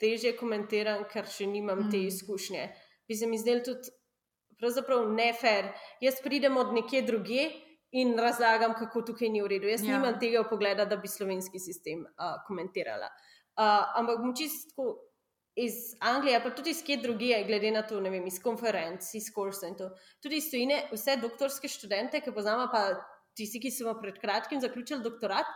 teže 0.00 0.34
komentiram, 0.36 1.04
ker 1.12 1.28
še 1.28 1.46
nimam 1.46 1.86
mm. 1.86 1.90
te 1.90 2.00
izkušnje. 2.08 2.66
Bi 3.08 3.16
se 3.16 3.26
mi 3.26 3.38
zdel 3.38 3.62
tudi 3.64 3.92
pravzaprav 4.62 5.10
nefer. 5.10 5.72
Jaz 6.00 6.22
pridem 6.22 6.56
od 6.56 6.72
nekje 6.74 7.02
druge 7.02 7.50
in 7.92 8.14
razlagam, 8.18 8.74
kako 8.78 9.02
tukaj 9.10 9.28
ni 9.28 9.42
v 9.42 9.50
redu. 9.56 9.68
Jaz 9.68 9.82
ja. 9.84 9.96
nimam 9.96 10.18
tega 10.20 10.44
pogleda, 10.48 10.86
da 10.88 10.96
bi 10.96 11.10
slovenski 11.10 11.60
sistem 11.60 12.06
uh, 12.06 12.38
komentirala. 12.46 13.10
Uh, 13.58 13.98
ampak 14.00 14.22
čisto 14.38 14.94
iz 15.54 15.74
Anglije, 16.00 16.40
pa 16.42 16.50
tudi 16.50 16.70
iz 16.70 16.80
kje 16.84 16.96
drugje, 17.02 17.44
glede 17.44 17.70
na 17.70 17.82
to, 17.82 18.00
ne 18.00 18.10
vem, 18.10 18.26
iz 18.26 18.38
konferenc, 18.42 19.10
iz 19.14 19.28
kursa 19.34 19.68
in 19.68 19.76
to. 19.76 19.90
Tudi 20.22 20.38
iz 20.40 20.48
tujine, 20.50 20.86
vse 20.92 21.18
doktorske 21.20 21.68
študente, 21.68 22.22
ki 22.24 22.32
poznamo, 22.32 22.70
pa 22.72 22.86
tisti, 23.36 23.60
ki 23.60 23.70
smo 23.70 23.98
pred 24.00 24.16
kratkim 24.20 24.60
zaključili 24.60 25.04
doktorat, 25.04 25.50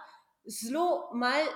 zelo 0.45 1.11
malo 1.15 1.49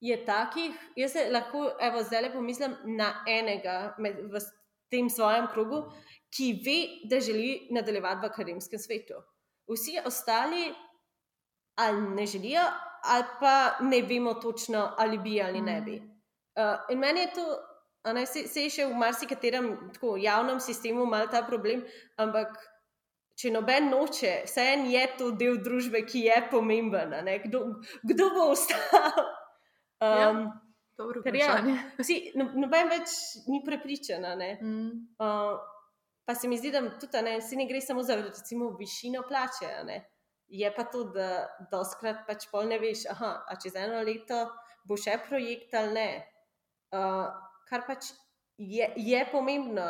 je 0.00 0.16
takih. 0.24 0.72
Jaz 0.96 1.12
se 1.12 1.28
lahko, 1.32 1.66
evo, 1.80 2.02
zdaj 2.02 2.22
le 2.22 2.32
pomislim 2.32 2.76
na 2.96 3.12
enega 3.28 3.94
med, 3.98 4.24
v 4.32 4.40
tem 4.90 5.10
svojem 5.10 5.46
krogu, 5.52 5.84
ki 6.34 6.50
ve, 6.64 6.78
da 7.10 7.20
želi 7.20 7.68
nadaljevati 7.70 8.26
v 8.26 8.30
akademskem 8.30 8.78
svetu. 8.78 9.20
Vsi 9.70 10.00
ostali 10.06 10.74
ali 11.76 12.00
ne 12.00 12.26
želijo, 12.26 12.62
ali 13.04 13.24
pa 13.40 13.76
ne 13.80 14.02
vemo 14.02 14.34
točno, 14.34 14.94
ali 14.98 15.18
bi 15.18 15.42
ali 15.42 15.60
ne 15.60 15.80
bi. 15.80 15.96
Uh, 15.96 16.92
in 16.92 16.98
meni 16.98 17.20
je 17.20 17.32
to, 17.34 17.46
da 18.04 18.26
se, 18.26 18.46
se 18.48 18.62
je 18.62 18.70
še 18.70 18.86
v 18.86 18.94
marsikaterem 18.94 19.72
javnem 20.20 20.60
sistemu 20.60 21.06
mal 21.06 21.26
ta 21.30 21.42
problem, 21.42 21.82
ampak 22.16 22.54
če 23.40 23.50
noben 23.50 23.88
noče, 23.90 24.34
vseeno 24.46 24.90
je 24.90 25.06
to 25.18 25.30
del 25.38 25.58
družbe, 25.64 26.04
ki 26.06 26.26
je 26.28 26.36
pomemben. 26.50 27.16
Kdo, 27.46 27.64
kdo 28.02 28.30
bo 28.34 28.50
ostal? 28.52 28.78
Um, 30.04 30.20
ja. 30.20 30.30
Dobro, 30.98 31.22
ker 31.22 31.34
ja, 31.34 31.54
vsi, 32.00 32.18
no, 32.38 32.48
noben 32.54 32.90
več 32.92 33.14
ni 33.50 33.60
prepričan. 33.66 34.26
Mm. 34.62 34.90
Uh, 35.18 35.56
pa 36.26 36.36
se 36.38 36.48
mi 36.48 36.58
zdi, 36.58 36.70
da 36.74 36.84
tudi 37.00 37.22
ne, 37.26 37.38
ne 37.42 37.68
gre 37.70 37.80
samo 37.82 38.04
za 38.06 38.16
recimo, 38.20 38.70
višino 38.78 39.24
plače. 39.28 39.72
Je 40.54 40.70
pa 40.76 40.84
to, 40.92 41.06
da 41.14 41.46
doskrat 41.72 42.22
pač 42.28 42.46
pol 42.52 42.68
ne 42.70 42.78
veš, 42.78 43.08
aha, 43.10 43.32
a 43.48 43.56
čez 43.60 43.74
eno 43.80 44.02
leto 44.06 44.44
bo 44.86 44.98
še 45.00 45.16
projekt 45.26 45.74
ali 45.74 45.96
ne. 45.96 46.08
Uh, 46.94 47.26
kar 47.68 47.86
pač 47.88 48.12
je, 48.60 48.86
je 48.96 49.22
pomembno. 49.32 49.86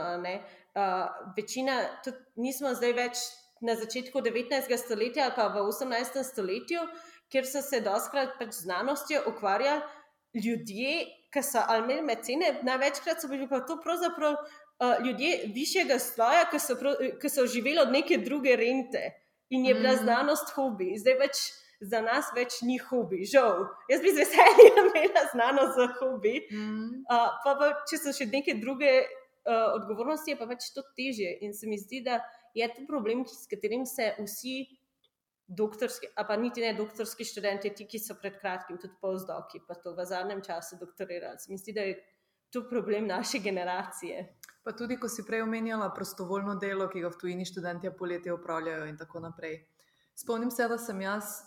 Uh, 0.74 1.08
večina, 1.36 1.80
tudi 2.06 2.46
nismo 2.46 2.72
zdaj 2.74 2.94
več 2.96 3.24
na 3.64 3.76
začetku 3.76 4.22
19. 4.24 4.72
stoletja 4.80 5.28
ali 5.28 5.36
pa 5.36 5.50
v 5.52 5.66
18. 5.68 6.22
stoletju, 6.24 6.86
kjer 7.32 7.46
so 7.48 7.60
se 7.64 7.82
doskrat 7.84 8.38
pač 8.40 8.56
znanostjo 8.62 9.24
ukvarjali 9.30 9.82
ljudje, 10.34 11.06
ki 11.32 11.42
so 11.42 11.62
imeli 11.78 12.02
medicine, 12.02 12.52
največkrat 12.62 13.22
so 13.22 13.30
bili 13.30 13.48
pa 13.50 13.60
to 13.66 13.78
pravzaprav 13.82 14.36
uh, 14.36 15.06
ljudje 15.06 15.50
višjega 15.54 15.98
sloja, 15.98 16.46
ki 16.50 16.60
so, 16.62 16.76
ki 17.20 17.30
so 17.30 17.46
živeli 17.46 17.82
od 17.82 17.92
neke 17.92 18.18
druge 18.18 18.56
rente 18.56 19.10
in 19.50 19.66
je 19.66 19.74
bila 19.74 19.92
mm. 19.92 20.02
znanost 20.02 20.54
hobi. 20.54 20.94
Zdaj 20.98 21.18
več 21.20 21.42
za 21.84 22.00
nas 22.00 22.30
več 22.36 22.60
ni 22.62 22.78
hobi, 22.78 23.24
žal. 23.28 23.66
Jaz 23.90 24.02
bi 24.02 24.14
z 24.14 24.22
veseljem 24.22 24.78
imela 24.90 25.26
znanost 25.32 25.76
za 25.78 25.88
hobi. 25.98 26.38
Mm. 26.52 27.04
Uh, 27.04 27.28
pa, 27.44 27.56
pa 27.60 27.70
če 27.90 28.00
so 28.00 28.14
še 28.14 28.28
neke 28.32 28.56
druge 28.60 28.92
uh, 29.02 29.74
odgovornosti, 29.74 30.32
je 30.32 30.40
pa 30.40 30.48
več 30.50 30.70
to 30.74 30.84
teže. 30.96 31.28
In 31.44 31.54
se 31.54 31.68
mi 31.70 31.78
zdi, 31.80 32.02
da 32.06 32.22
je 32.54 32.68
to 32.72 32.86
problem, 32.88 33.26
s 33.28 33.46
katerim 33.50 33.86
se 33.86 34.12
vsi 34.20 34.62
doktorski, 35.46 36.06
a 36.16 36.24
pa 36.24 36.36
niti 36.36 36.60
ne 36.60 36.72
doktorski 36.74 37.24
študenti, 37.24 37.74
ti, 37.76 37.86
ki 37.86 37.98
so 38.00 38.16
pred 38.20 38.38
kratkim, 38.40 38.78
tudi 38.80 38.94
pozdoki, 39.00 39.60
pa 39.68 39.74
to 39.74 39.94
v 39.96 40.06
zadnjem 40.08 40.42
času 40.42 40.78
doktorirali. 40.80 41.38
Mislim, 41.48 41.74
da 41.74 41.80
je 41.80 41.98
to 42.50 42.64
problem 42.68 43.06
naše 43.06 43.38
generacije. 43.38 44.38
Pa 44.64 44.72
tudi, 44.72 44.96
ko 44.96 45.08
si 45.08 45.24
prej 45.26 45.42
omenjala 45.42 45.90
prostovoljno 45.94 46.54
delo, 46.56 46.88
ki 46.88 47.02
ga 47.04 47.10
v 47.12 47.20
tujini 47.20 47.44
študenti 47.44 47.90
poletje 47.98 48.32
upravljajo 48.32 48.86
in 48.86 48.96
tako 48.96 49.20
naprej. 49.20 49.58
Spomnim 50.16 50.50
se, 50.50 50.68
da 50.68 50.78
sem 50.78 51.00
jaz 51.02 51.42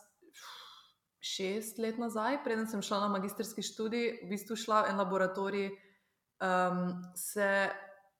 šest 1.24 1.80
let 1.80 1.98
nazaj, 1.98 2.44
preden 2.44 2.68
sem 2.68 2.82
šla 2.82 3.00
na 3.00 3.08
magistrski 3.16 3.64
študij, 3.66 4.10
v 4.24 4.30
bistvu 4.30 4.56
šla 4.56 4.84
v 4.84 4.92
en 4.92 5.02
laboratorij 5.02 5.70
um, 5.72 6.84
se 7.16 7.70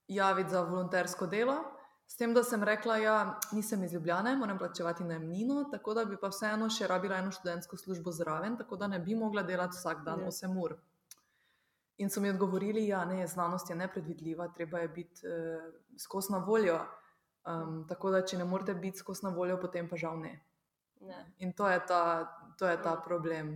javiti 0.08 0.50
za 0.50 0.62
volontersko 0.62 1.28
delo. 1.28 1.60
S 2.08 2.16
tem, 2.16 2.34
da 2.34 2.44
sem 2.44 2.64
rekla, 2.64 2.94
da 2.94 3.04
ja, 3.04 3.40
nisem 3.52 3.84
iz 3.84 3.94
Ljubljana, 3.94 4.36
moram 4.36 4.58
plačevati 4.58 5.04
najemnino, 5.04 5.64
tako 5.72 5.94
da 5.94 6.06
bi 6.06 6.18
pa 6.18 6.30
vseeno 6.32 6.70
še 6.72 6.88
rabila 6.88 7.18
eno 7.20 7.32
študentsko 7.36 7.78
službo 7.78 8.12
zraven, 8.16 8.56
tako 8.58 8.80
da 8.80 8.88
ne 8.88 9.00
bi 9.00 9.16
mogla 9.16 9.44
delati 9.44 9.76
vsak 9.76 10.06
dan 10.06 10.24
8 10.30 10.48
ja. 10.48 10.54
ur. 10.64 10.78
In 11.98 12.10
so 12.10 12.22
mi 12.22 12.30
odgovorili, 12.30 12.86
da 12.88 13.04
ja, 13.14 13.28
znanost 13.28 13.70
je 13.70 13.76
nepredvidljiva, 13.76 14.48
treba 14.56 14.80
je 14.80 14.88
biti 14.88 15.28
eh, 15.28 15.68
skozi 16.00 16.32
na 16.32 16.38
voljo. 16.38 16.80
Um, 17.48 17.86
tako 17.88 18.12
da, 18.12 18.22
če 18.28 18.38
ne 18.38 18.46
morete 18.46 18.74
biti 18.76 19.00
skozi 19.00 19.26
na 19.26 19.30
voljo, 19.36 19.58
potem 19.62 19.90
pa 19.90 19.98
žal 19.98 20.20
ne. 20.20 20.34
ne. 21.02 21.20
In 21.40 21.54
to 21.56 21.68
je 21.70 21.80
ta, 21.88 22.02
to 22.60 22.68
je 22.68 22.82
ta 22.84 22.96
ja. 22.96 23.02
problem. 23.04 23.54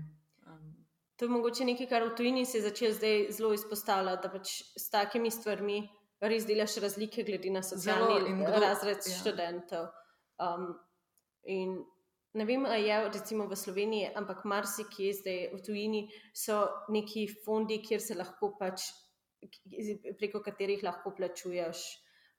Um, 0.47 0.69
to 1.15 1.25
je 1.25 1.29
mogoče 1.29 1.65
nekaj, 1.65 1.87
kar 1.87 2.07
v 2.07 2.15
tujini 2.17 2.45
se 2.45 2.57
je 2.57 2.67
začelo 2.67 2.93
zdaj 2.97 3.25
zelo 3.31 3.53
izpostavljati, 3.53 4.27
da 4.27 4.31
pač 4.31 4.53
s 4.79 4.89
takimi 4.89 5.31
stvarmi 5.31 5.81
res 6.21 6.45
delaš 6.45 6.77
razlike, 6.83 7.23
glede 7.25 7.49
na 7.53 7.63
socialni 7.65 8.45
razred 8.45 9.01
ja. 9.05 9.15
študentov. 9.17 9.89
Um, 10.41 10.67
in 11.43 11.79
ne 12.37 12.45
vem, 12.45 12.65
ali 12.65 12.87
je 12.87 12.99
recimo 13.09 13.47
v 13.49 13.57
Sloveniji, 13.57 14.11
ampak 14.15 14.45
marsikje 14.45 15.13
zdaj 15.21 15.39
v 15.55 15.61
tujini 15.65 16.01
so 16.33 16.63
neki 16.89 17.27
fondi, 17.45 17.81
kjer 17.83 18.01
se 18.01 18.17
lahko 18.17 18.53
pač 18.59 18.85
preko 20.19 20.43
katerih 20.45 20.83
lahko 20.85 21.15
plačuješ. 21.17 21.83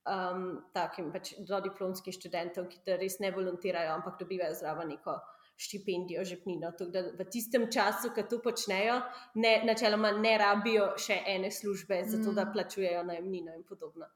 Um, 0.03 0.65
takim 0.75 1.13
pač 1.15 1.37
do 1.47 1.61
diplomskih 1.63 2.15
študentov, 2.15 2.67
ki 2.67 2.81
te 2.83 2.97
res 2.99 3.21
ne 3.23 3.31
volontirajo, 3.31 3.93
ampak 3.95 4.17
dobivajo 4.19 4.57
zraven 4.59 4.91
neko 4.91 5.15
štipendijo, 5.57 6.25
žepnino. 6.25 6.73
V 7.19 7.25
tistem 7.31 7.69
času, 7.73 8.11
ko 8.15 8.23
to 8.23 8.41
počnejo, 8.43 9.01
ne, 9.35 9.63
načeloma 9.67 10.13
ne 10.13 10.35
rabijo 10.39 10.93
še 10.99 11.21
ene 11.27 11.51
službe, 11.51 12.03
zato 12.09 12.33
da 12.33 12.45
mm. 12.45 12.53
plačujejo 12.53 13.05
najemnino 13.07 13.55
in 13.57 13.65
podobno. 13.69 14.09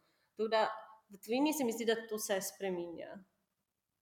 Da, 0.51 0.67
v 1.09 1.21
Tvini 1.25 1.55
se 1.55 1.65
mi 1.65 1.73
zdi, 1.73 1.87
da 1.87 1.97
to 2.09 2.19
se 2.19 2.41
spremenja. 2.41 3.19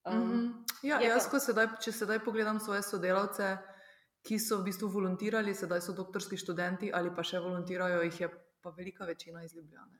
Um, 0.04 0.18
mm 0.18 0.32
-hmm. 0.32 0.64
ja, 0.82 1.00
jaz, 1.00 1.28
pa... 1.30 1.40
sedaj, 1.40 1.68
če 1.80 1.92
sedaj 1.92 2.24
pogledam 2.24 2.60
svoje 2.60 2.82
sodelavce, 2.82 3.56
ki 4.22 4.38
so 4.38 4.58
v 4.58 4.64
bistvu 4.64 4.88
volontirali, 4.88 5.54
sedaj 5.54 5.80
so 5.80 5.92
doktorski 5.92 6.36
študenti 6.36 6.90
ali 6.94 7.14
pa 7.16 7.22
še 7.22 7.40
volontirajo, 7.40 8.02
jih 8.02 8.20
je 8.20 8.28
pa 8.60 8.70
velika 8.70 9.04
večina 9.04 9.44
iz 9.44 9.54
Ljubljana. 9.54 9.98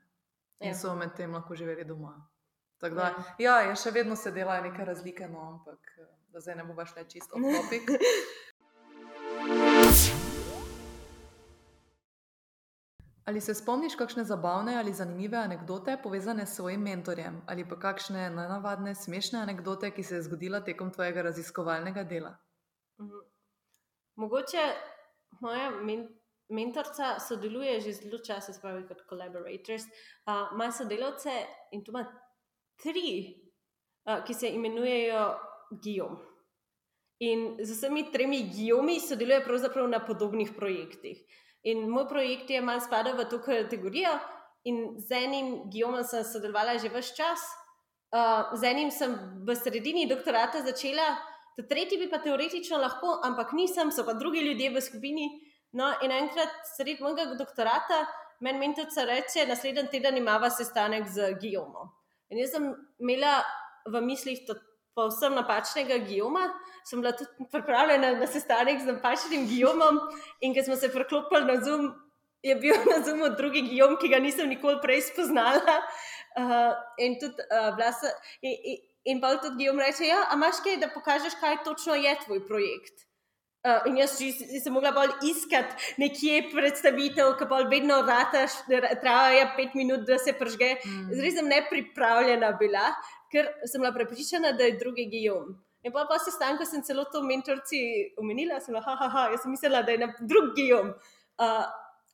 In 0.59 0.67
ja. 0.67 0.75
so 0.75 0.95
medtem 0.95 1.33
lahko 1.33 1.55
živeli 1.55 1.85
doma. 1.85 2.29
Da, 2.81 3.13
ja. 3.39 3.61
ja, 3.61 3.75
še 3.75 3.91
vedno 3.91 4.15
se 4.15 4.31
delajo 4.31 4.63
neke 4.63 4.85
razlike, 4.85 5.27
no, 5.27 5.39
ampak 5.39 5.79
da 6.35 6.41
zdaj 6.41 6.55
ne 6.55 6.63
bo 6.63 6.85
šlo 6.85 7.03
čisto 7.03 7.35
v 7.39 7.41
topik. 7.55 7.89
Ali 13.25 13.41
se 13.41 13.53
spomniš 13.53 13.95
kakšne 13.95 14.23
zabavne 14.23 14.75
ali 14.77 14.93
zanimive 14.93 15.37
anekdote 15.37 15.97
povezane 16.03 16.45
s 16.45 16.55
svojim 16.55 16.81
mentorjem, 16.81 17.41
ali 17.47 17.65
pa 17.69 17.79
kakšne 17.79 18.29
nenavadne, 18.29 18.95
smešne 18.95 19.39
anekdote, 19.39 19.91
ki 19.91 20.03
se 20.03 20.15
je 20.15 20.27
zgodila 20.27 20.59
tekom 20.63 20.91
tvojega 20.93 21.21
raziskovalnega 21.21 22.03
dela? 22.03 22.35
Mhm. 23.01 23.23
Mogoče 24.15 24.67
moja 25.39 25.71
men 25.71 26.07
mentorica 26.49 27.19
sodeluje 27.19 27.79
že 27.81 27.93
zelo 27.93 28.19
časa, 28.27 28.53
spravi 28.53 28.87
kot 28.87 29.07
collaborators, 29.09 29.83
uh, 29.83 30.53
ima 30.53 30.71
sodelavce 30.71 31.31
in 31.71 31.83
tu 31.83 31.91
ima 31.91 32.05
tri, 32.83 33.35
uh, 34.05 34.23
ki 34.25 34.33
se 34.33 34.49
imenujejo 34.49 35.44
Gijom. 35.71 36.17
In 37.19 37.57
z 37.63 37.71
vsemi 37.71 38.11
tremi 38.11 38.43
Gijomi 38.51 38.99
sodeluje 38.99 39.43
pravzaprav 39.43 39.87
na 39.87 39.99
podobnih 39.99 40.51
projektih. 40.55 41.21
In 41.63 41.87
moj 41.89 42.09
projekt 42.09 42.49
je 42.49 42.61
malo 42.61 42.83
spadal 42.83 43.15
v 43.17 43.25
to 43.29 43.39
kategorijo, 43.39 44.19
in 44.65 44.97
z 44.99 45.23
enim 45.23 45.69
Gijomom 45.71 46.03
sem 46.03 46.23
sodelovala 46.23 46.77
že 46.77 46.89
vse 46.89 47.15
čas, 47.15 47.39
uh, 48.11 48.51
z 48.57 48.63
enim 48.67 48.91
sem 48.91 49.15
v 49.45 49.55
sredini 49.55 50.09
doktorata 50.09 50.61
začela, 50.65 51.15
ta 51.55 51.63
tretji 51.63 51.97
bi 51.97 52.09
pa 52.11 52.19
teoretično 52.19 52.77
lahko, 52.77 53.21
ampak 53.23 53.53
nisem, 53.53 53.91
so 53.91 54.03
pa 54.03 54.13
drugi 54.13 54.43
ljudje 54.43 54.69
v 54.69 54.81
skupini. 54.81 55.27
No, 55.75 55.91
in 56.03 56.11
enkrat 56.11 56.51
sredi 56.75 56.97
mojega 56.99 57.35
doktorata 57.39 58.05
meni 58.43 58.59
mentorica 58.59 59.05
reče, 59.07 59.45
naslednji 59.47 59.87
teden 59.91 60.17
imamo 60.17 60.49
sestanek 60.49 61.07
z 61.07 61.33
Gijomom. 61.39 61.89
In 62.29 62.41
jaz 62.43 62.51
sem 62.55 62.73
imela 62.99 63.39
v 63.87 64.01
mislih 64.01 64.43
to 64.47 64.55
povsem 64.95 65.35
napačnega 65.35 65.97
Gijoma. 66.07 66.47
Sem 66.85 67.01
bila 67.01 67.11
tudi 67.17 67.49
pripravljena 67.51 68.13
na 68.19 68.27
sestanek 68.27 68.81
z 68.81 68.93
napačnim 68.93 69.47
Gijomom, 69.47 69.99
in 70.41 70.53
ko 70.55 70.63
smo 70.63 70.75
se 70.75 70.91
preklopili 70.93 71.45
na 71.45 71.61
Zoom, 71.63 71.93
je 72.45 72.55
bil 72.55 72.75
na 72.91 73.01
Zoomu 73.05 73.29
drugi 73.37 73.61
Gijom, 73.61 73.97
ki 74.01 74.11
ga 74.13 74.19
nisem 74.19 74.49
nikoli 74.49 74.77
prej 74.81 75.01
spoznala. 75.11 75.79
Uh, 76.35 76.75
in 76.99 77.17
tudi, 77.19 77.47
uh, 77.47 77.79
se, 77.99 78.11
in, 78.41 78.53
in, 78.53 78.77
in 79.03 79.21
pa 79.21 79.35
tudi 79.39 79.63
Gijom 79.63 79.79
reče: 79.79 80.05
Ja, 80.11 80.27
imaš 80.35 80.61
kaj, 80.63 80.77
da 80.83 80.91
pokažeš, 80.93 81.39
kaj 81.39 81.63
točno 81.65 81.95
je 81.95 82.15
tvoj 82.25 82.45
projekt. 82.47 83.05
Uh, 83.65 83.87
in 83.89 83.97
jaz 83.97 84.19
sem 84.19 84.73
mogla 84.73 84.91
bolj 84.93 85.15
iskati 85.25 85.95
nekje 85.97 86.43
predstavitev, 86.51 87.31
ki 87.39 87.47
pa 87.49 87.63
vedno 87.71 88.03
rataš, 88.05 88.59
traja 89.01 89.47
pet 89.57 89.73
minut, 89.73 90.03
da 90.05 90.19
se 90.21 90.35
pržge. 90.37 90.75
Mm. 90.85 91.15
Zdaj 91.17 91.31
sem 91.39 91.49
nepripravljena 91.49 92.51
bila 92.59 92.91
ker 93.31 93.49
sem 93.65 93.81
bila 93.81 93.93
prepričana, 93.93 94.51
da 94.57 94.67
je 94.67 94.77
drugi 94.81 95.07
Gijom. 95.11 95.55
In 95.85 95.93
pa 95.93 96.07
po 96.09 96.17
sestanku 96.17 96.65
sem 96.65 96.81
celo 96.83 97.05
to 97.13 97.21
mentorci 97.21 97.79
omenila, 98.17 98.59
sem 98.59 98.73
bila, 98.73 98.81
ha, 98.85 99.09
ha, 99.09 99.29
jaz 99.31 99.43
sem 99.43 99.53
mislila, 99.53 99.83
da 99.85 99.93
je 99.93 100.01
na 100.01 100.11
drugi 100.19 100.63
Gijom. 100.63 100.93
Uh, 101.37 101.65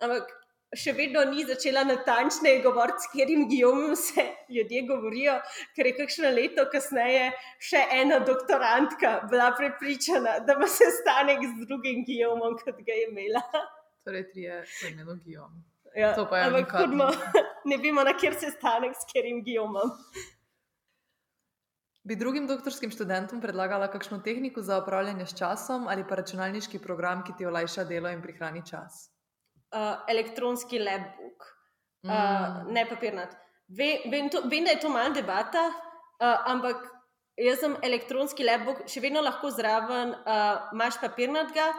ampak 0.03 0.31
še 0.71 0.93
vedno 0.95 1.23
ni 1.27 1.43
začela 1.47 1.83
natančneje 1.83 2.61
govoriti, 2.63 3.03
s 3.03 3.11
katerim 3.11 3.47
Gijomom 3.49 3.95
se 3.95 4.23
ljudje 4.49 4.85
govorijo, 4.87 5.33
ker 5.75 5.89
je 5.89 5.95
kakšno 5.97 6.31
leto 6.35 6.65
kasneje 6.71 7.31
še 7.59 7.81
ena 7.97 8.21
doktorantka 8.27 9.13
bila 9.31 9.49
prepričana, 9.57 10.39
da 10.47 10.55
bo 10.59 10.67
sestanek 10.67 11.43
z 11.43 11.67
drugim 11.67 12.05
Gijomom, 12.07 12.55
kot 12.63 12.79
ga 12.87 12.95
je 12.95 13.09
imela. 13.09 13.43
Torej, 14.07 14.29
tri 14.31 14.47
je 14.47 14.61
imeno 14.93 15.17
Gijom. 15.25 15.59
Ja, 15.95 16.13
ampak, 16.15 16.71
ne 17.69 17.77
vemo, 17.83 18.05
na 18.07 18.15
kjer 18.15 18.37
se 18.39 18.53
stanek 18.55 18.95
s 18.95 19.09
katerim 19.11 19.43
Gijomom. 19.43 19.91
Bi 22.03 22.15
drugim 22.17 22.47
doktorskim 22.49 22.89
študentom 22.89 23.41
predlagala 23.41 23.85
kakšno 23.93 24.17
tehniko 24.25 24.61
za 24.65 24.79
upravljanje 24.81 25.25
s 25.25 25.37
časom 25.37 25.87
ali 25.87 26.05
pa 26.09 26.15
računalniški 26.17 26.79
program, 26.81 27.21
ki 27.23 27.35
ti 27.37 27.45
olajša 27.45 27.83
delo 27.85 28.09
in 28.09 28.21
prihrani 28.21 28.63
čas? 28.65 29.11
Uh, 29.71 30.01
elektronski 30.09 30.79
labbook, 30.79 31.45
uh, 32.03 32.09
mm. 32.09 32.73
ne 32.73 32.85
papirnat. 32.89 33.35
Vem, 33.67 34.09
vem, 34.11 34.29
to, 34.33 34.41
vem, 34.49 34.65
da 34.65 34.73
je 34.73 34.79
to 34.81 34.89
malce 34.89 35.21
debata, 35.21 35.61
uh, 35.69 36.49
ampak 36.51 36.81
jaz 37.37 37.61
sem 37.61 37.77
elektronski 37.85 38.43
labbook, 38.49 38.81
še 38.89 39.03
vedno 39.05 39.21
lahko 39.21 39.53
zraven, 39.53 40.15
uh, 40.25 40.73
imaš 40.73 40.97
papirnatega 41.05 41.69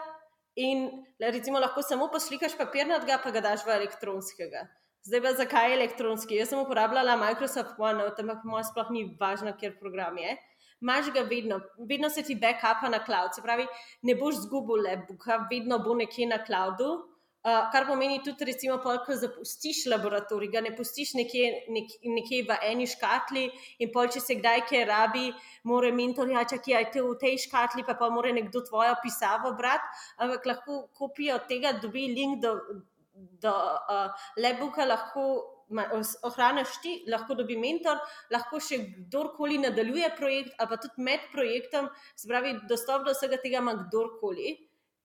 in 0.62 0.87
recimo 1.18 1.59
lahko 1.59 1.83
samo 1.83 2.07
poslikaš 2.14 2.55
papirnatega, 2.57 3.18
pa 3.25 3.35
ga 3.35 3.43
daš 3.51 3.66
v 3.66 3.75
elektronskega. 3.75 4.68
Zdaj 5.03 5.20
pa 5.22 5.30
zakaj 5.34 5.72
elektronski? 5.74 6.36
Jaz 6.38 6.53
sem 6.53 6.61
uporabljala 6.62 7.16
Microsoft 7.18 7.78
OneNote, 7.78 8.22
ampak 8.22 8.44
moj 8.46 8.62
sploh 8.68 8.90
ni 8.94 9.00
važno, 9.18 9.50
ker 9.59 9.72
program 9.80 10.18
je. 10.20 10.36
Maš 10.82 11.09
ga 11.14 11.24
vedno, 11.26 11.59
vedno 11.88 12.11
se 12.11 12.22
ti 12.26 12.36
backupa 12.38 12.90
na 12.90 13.00
cloud, 13.07 13.34
se 13.34 13.42
pravi, 13.42 13.66
ne 14.07 14.14
boš 14.18 14.44
zgubil 14.44 14.84
lebuka, 14.86 15.40
vedno 15.50 15.80
bo 15.82 15.96
nekje 15.98 16.28
na 16.30 16.38
cloudu. 16.46 16.92
Uh, 17.42 17.64
kar 17.74 17.88
pomeni 17.88 18.20
tudi, 18.22 18.46
recimo, 18.46 18.76
pol, 18.84 19.00
ko 19.03 19.16
zapustiš 19.18 19.80
laboratorij, 19.90 20.53
ga 20.53 20.61
ne 20.62 20.70
pustiš 20.78 21.16
nekje, 21.18 21.48
nek, 21.74 21.96
nekje 22.07 22.44
v 22.46 22.59
eni 22.68 22.86
škatli, 22.86 23.48
in 23.82 23.90
pol, 23.90 24.07
če 24.07 24.22
se 24.22 24.36
kdaj 24.38 24.62
kaj 24.68 24.84
rabi, 24.86 25.24
mora 25.66 25.90
mentor 25.90 26.30
reči, 26.30 26.61
da 26.68 26.84
je 26.84 27.03
v 27.03 27.16
tej 27.18 27.40
škatli, 27.48 27.82
pa 27.88 27.98
pa 27.98 28.12
mora 28.14 28.30
nekdo 28.30 28.62
tvojo 28.62 28.94
pisavo 29.03 29.57
brati, 29.59 30.07
ampak 30.22 30.46
lahko 30.46 30.78
kopijo 30.94 31.40
tega, 31.50 31.74
dobi 31.82 32.07
link 32.14 32.38
do, 32.46 32.55
do 33.14 33.52
uh, 33.52 34.10
lebuka, 34.36 34.84
lahko 34.84 35.24
ohraniš 36.22 36.80
ti, 36.82 36.92
lahko 37.08 37.34
dobi 37.34 37.56
mentor, 37.56 38.00
lahko 38.32 38.60
še 38.60 38.78
kdorkoli 38.82 39.58
nadaljuje 39.62 40.10
projekt, 40.16 40.52
ali 40.58 40.68
pa 40.68 40.78
tudi 40.80 41.06
med 41.06 41.24
projektom, 41.32 41.88
se 42.16 42.28
pravi, 42.28 42.58
dostop 42.68 43.06
do 43.06 43.14
vsega 43.16 43.40
tega 43.40 43.62
ima 43.62 43.74
kdorkoli 43.86 44.56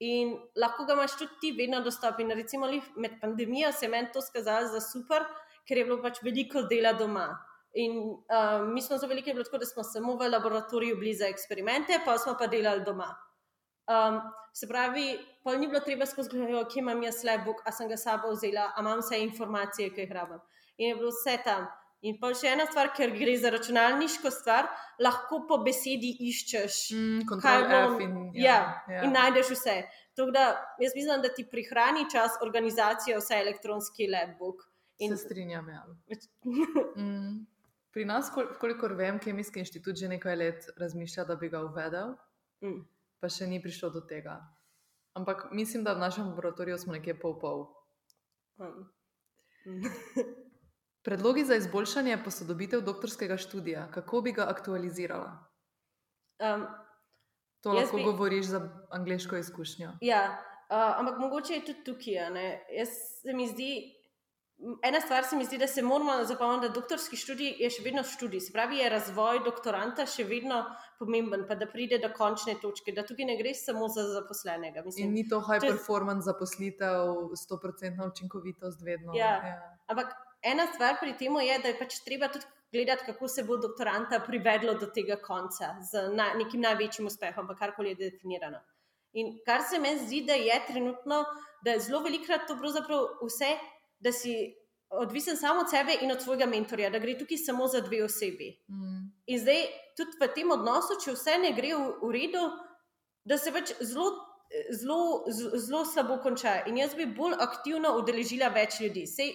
in 0.04 0.36
lahko 0.60 0.86
ga 0.86 0.94
imaš 0.94 1.18
tudi 1.18 1.40
ti 1.42 1.52
vedno 1.58 1.82
dostop. 1.82 2.20
In 2.20 2.32
recimo 2.32 2.68
med 2.96 3.20
pandemijo 3.22 3.72
se 3.72 3.86
je 3.86 3.90
meni 3.90 4.12
to 4.14 4.22
skazalo 4.22 4.68
za 4.68 4.82
super, 4.82 5.26
ker 5.68 5.78
je 5.78 5.86
bilo 5.86 6.02
pač 6.02 6.22
veliko 6.24 6.68
dela 6.70 6.94
doma. 6.94 7.30
In 7.78 7.98
uh, 8.10 8.66
mi 8.66 8.82
smo 8.82 8.98
zelo 8.98 9.10
veliki, 9.10 9.34
tako 9.34 9.58
da 9.58 9.66
smo 9.66 9.84
samo 9.84 10.16
v 10.18 10.30
laboratoriju 10.30 10.98
bili 10.98 11.14
za 11.14 11.28
eksperimente, 11.28 12.00
pa 12.06 12.18
smo 12.18 12.36
pa 12.40 12.48
delali 12.48 12.86
doma. 12.86 13.10
Um, 13.88 14.22
se 14.54 14.68
pravi, 14.68 15.18
pa 15.44 15.56
ni 15.56 15.68
bilo 15.68 15.80
treba 15.80 16.06
skozi 16.06 16.30
gledati, 16.30 16.74
kje 16.74 16.82
imam 16.82 17.04
jaz 17.04 17.22
slabok, 17.22 17.62
a 17.66 17.72
sem 17.72 17.90
ga 17.90 17.98
sabo 17.98 18.32
vzela, 18.34 18.72
a 18.76 18.82
imam 18.82 19.00
vse 19.00 19.20
informacije, 19.24 19.92
ki 19.96 20.02
jih 20.04 20.16
rabim. 20.18 20.42
In 20.78 20.90
je 20.90 20.96
bilo 20.96 21.12
vse 21.14 21.38
tam. 21.46 21.68
In 22.06 22.18
pa 22.22 22.30
še 22.38 22.52
ena 22.54 22.68
stvar, 22.70 22.92
ker 22.94 23.10
gre 23.16 23.34
za 23.42 23.50
računalniško 23.54 24.30
stvar, 24.34 24.68
lahko 25.02 25.40
po 25.50 25.58
besedi 25.66 26.12
iščeš. 26.30 26.76
Mm, 26.94 27.40
kaj 27.42 27.64
bom, 27.72 27.96
in, 28.06 28.18
ja, 28.38 28.58
ja, 28.88 28.98
ja. 28.98 29.06
in 29.08 29.16
najdeš 29.18 29.54
vse. 29.56 29.78
Da, 30.34 30.46
jaz 30.82 30.94
mislim, 30.98 31.24
da 31.26 31.32
ti 31.34 31.46
prihrani 31.50 32.06
čas 32.12 32.38
organizacije, 32.46 33.18
vse 33.18 33.40
elektronski 33.42 34.10
labbook. 34.14 34.68
In... 35.00 35.14
Se 35.14 35.24
strinjam. 35.24 35.70
Ja. 35.70 35.86
mm. 37.02 37.46
Pri 37.94 38.06
nas, 38.06 38.30
kolikor 38.62 38.94
vem, 38.94 39.18
Kemijski 39.18 39.64
inštitut 39.64 39.98
že 39.98 40.10
nekaj 40.12 40.36
let 40.38 40.70
razmišlja, 40.78 41.26
da 41.26 41.36
bi 41.36 41.50
ga 41.50 41.64
uvedel, 41.66 42.14
mm. 42.62 42.82
Pa 43.20 43.30
še 43.30 43.48
ni 43.48 43.62
prišlo 43.62 43.90
do 43.90 44.02
tega. 44.02 44.40
Ampak 45.18 45.50
mislim, 45.52 45.84
da 45.84 45.94
v 45.94 46.04
našem 46.06 46.28
laboratoriju 46.30 46.78
smo 46.78 46.94
nekje 46.94 47.18
pol-pol. 47.20 47.66
Mm. 48.62 48.86
Predlogi 51.08 51.46
za 51.46 51.56
izboljšanje 51.56 52.20
posodobitev 52.24 52.82
doktorskega 52.82 53.38
študija, 53.38 53.88
kako 53.92 54.22
bi 54.22 54.32
ga 54.32 54.50
aktualizirala? 54.52 55.32
Um, 56.38 56.68
to 57.64 57.74
lahko 57.74 57.98
bi... 57.98 58.04
govoriš 58.04 58.46
za 58.46 58.62
angliško 58.92 59.38
izkušnjo. 59.38 59.92
Ja, 60.02 60.38
uh, 60.70 61.00
ampak 61.00 61.20
mogoče 61.20 61.54
je 61.54 61.66
tudi 61.66 61.84
tukaj. 61.84 62.14
Jaz 62.78 62.90
se 63.24 63.34
mi 63.34 63.48
zdi, 63.48 63.97
ena 64.84 65.02
stvar 65.02 65.24
se 65.24 65.36
mi 65.36 65.46
zdi, 65.46 65.58
da 65.58 65.68
se 65.68 65.82
moramo 65.82 66.24
zapomniti, 66.26 66.68
da 66.68 66.74
doktorski 66.74 67.18
študij 67.18 67.56
je 67.62 67.70
še 67.70 67.84
vedno 67.86 68.04
študij. 68.04 68.42
Se 68.42 68.54
pravi, 68.54 68.80
je 68.82 68.90
razvoj 68.90 69.44
doktoranta 69.46 70.08
še 70.10 70.26
vedno 70.26 70.64
pomemben, 71.00 71.46
pa 71.50 71.56
da 71.56 71.68
pride 71.70 72.00
do 72.02 72.10
končne 72.16 72.58
točke, 72.62 72.94
da 72.96 73.06
tukaj 73.06 73.30
ne 73.30 73.38
gre 73.38 73.54
samo 73.54 73.90
za 73.94 74.08
zaposlenega. 74.16 74.82
Mislim, 74.86 75.10
In 75.10 75.14
ni 75.14 75.26
to 75.30 75.42
high 75.46 75.62
performance 75.62 76.26
zaposlitev, 76.26 77.34
100% 77.44 78.10
učinkovitost 78.12 78.82
vedno. 78.86 79.14
Ja, 79.18 79.36
ja. 79.46 79.58
Ampak 79.94 80.16
ena 80.42 80.66
stvar 80.74 80.98
pri 81.02 81.14
tem 81.20 81.38
je, 81.46 81.60
da 81.62 81.74
je 81.74 81.78
pač 81.78 82.02
treba 82.06 82.32
tudi 82.34 82.50
gledati, 82.74 83.06
kako 83.06 83.28
se 83.28 83.44
bo 83.44 83.58
doktoranta 83.62 84.20
privedlo 84.26 84.74
do 84.74 84.90
tega 84.92 85.16
konca 85.22 85.76
z 85.92 86.10
na, 86.18 86.34
nekim 86.36 86.66
največjim 86.66 87.08
uspehom, 87.08 87.48
pa 87.48 87.56
karkoli 87.56 87.94
je 87.94 88.10
definirano. 88.10 88.60
In 89.14 89.38
kar 89.46 89.64
se 89.64 89.80
meni 89.80 90.02
zdi, 90.04 90.26
da 90.28 90.36
je 90.36 90.58
trenutno, 90.68 91.24
da 91.64 91.74
je 91.74 91.86
zelo 91.88 92.02
velikrat 92.04 92.44
to 92.48 92.58
pravzaprav 92.60 93.06
vse, 93.24 93.54
da 94.00 94.12
si 94.12 94.34
odvisen 94.90 95.38
samo 95.38 95.62
od 95.62 95.70
sebe 95.70 95.98
in 96.02 96.12
od 96.12 96.22
svojega 96.22 96.46
mentorja, 96.46 96.90
da 96.90 97.00
gre 97.00 97.18
tukaj 97.20 97.38
samo 97.38 97.68
za 97.68 97.82
dve 97.82 98.04
osebi. 98.04 98.54
Mm. 98.70 99.04
In 99.26 99.40
zdaj 99.40 99.66
tudi 99.98 100.16
v 100.22 100.30
tem 100.36 100.52
odnosu, 100.52 101.00
če 101.04 101.16
vse 101.16 101.38
ne 101.44 101.52
gre 101.58 101.74
v, 101.76 101.92
v 102.04 102.14
redu, 102.16 102.46
da 103.26 103.38
se 103.38 103.52
pač 103.52 103.76
zelo. 103.82 104.12
Zelo, 104.72 105.26
zelo 105.28 105.82
slabo 105.84 106.22
konča. 106.24 106.54
In 106.72 106.78
jaz 106.80 106.94
bi 106.96 107.04
bolj 107.04 107.34
aktivno 107.44 107.90
udeležila 108.00 108.48
več 108.56 108.78
ljudi. 108.80 109.02
Sej, 109.12 109.34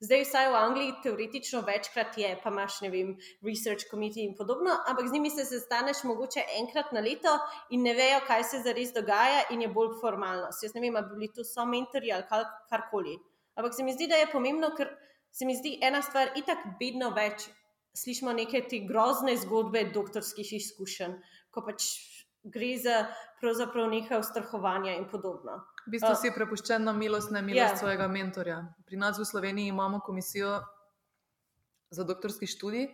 Zdaj, 0.00 0.22
vsaj 0.24 0.46
v 0.48 0.56
Angliji, 0.56 0.92
teoretično 1.04 1.60
večkrat 1.60 2.14
je, 2.18 2.28
pa 2.40 2.48
imaš, 2.48 2.78
ne 2.80 2.88
vem, 2.88 3.10
research 3.44 3.90
committee 3.90 4.24
in 4.24 4.32
podobno, 4.36 4.72
ampak 4.88 5.08
z 5.08 5.12
njimi 5.12 5.30
se 5.30 5.44
sestaneš 5.44 6.00
mogoče 6.08 6.40
enkrat 6.60 6.92
na 6.96 7.02
leto 7.04 7.34
in 7.70 7.84
ne 7.84 7.92
vejo, 7.94 8.22
kaj 8.26 8.44
se 8.48 8.62
zares 8.64 8.94
dogaja, 8.96 9.42
in 9.52 9.60
je 9.60 9.68
bolj 9.68 9.98
formalnost. 10.00 10.64
Jaz 10.64 10.72
ne 10.74 10.80
vem, 10.86 10.96
ali 10.96 11.12
bili 11.12 11.28
tu 11.36 11.44
so 11.44 11.66
mentori 11.68 12.12
ali 12.16 12.24
kar, 12.30 12.46
karkoli. 12.72 13.18
Ampak 13.58 13.74
se 13.74 13.84
mi 13.84 13.92
zdi, 13.92 14.06
da 14.08 14.20
je 14.20 14.30
pomembno, 14.32 14.72
ker 14.76 14.92
se 15.30 15.46
mi 15.46 15.56
zdi 15.56 15.78
ena 15.82 16.02
stvar, 16.02 16.32
itak 16.38 16.62
vedno 16.80 17.10
več 17.16 17.48
slišimo 17.96 18.32
neke 18.32 18.62
te 18.68 18.82
grozne 18.86 19.36
zgodbe 19.40 19.84
doktorskih 19.94 20.52
izkušenj, 20.60 21.16
ko 21.50 21.64
pač 21.66 21.86
gre 22.42 22.70
za 22.80 22.96
pravzaprav 23.40 23.90
nekaj 23.90 24.20
ustrahovanja 24.20 24.94
in 24.96 25.08
podobno. 25.10 25.58
V 25.86 25.96
bistvu 25.96 26.14
si 26.16 26.32
prepuščen 26.32 26.84
na 26.86 26.94
milost, 26.96 27.32
ne 27.34 27.42
milost 27.42 27.60
yeah. 27.60 27.76
Ja. 27.76 27.80
svojega 27.82 28.08
mentorja. 28.08 28.60
Pri 28.86 29.00
nas 29.00 29.18
v 29.18 29.26
Sloveniji 29.28 29.72
imamo 29.72 30.00
komisijo 30.04 30.60
za 31.90 32.04
doktorski 32.04 32.46
študij, 32.46 32.88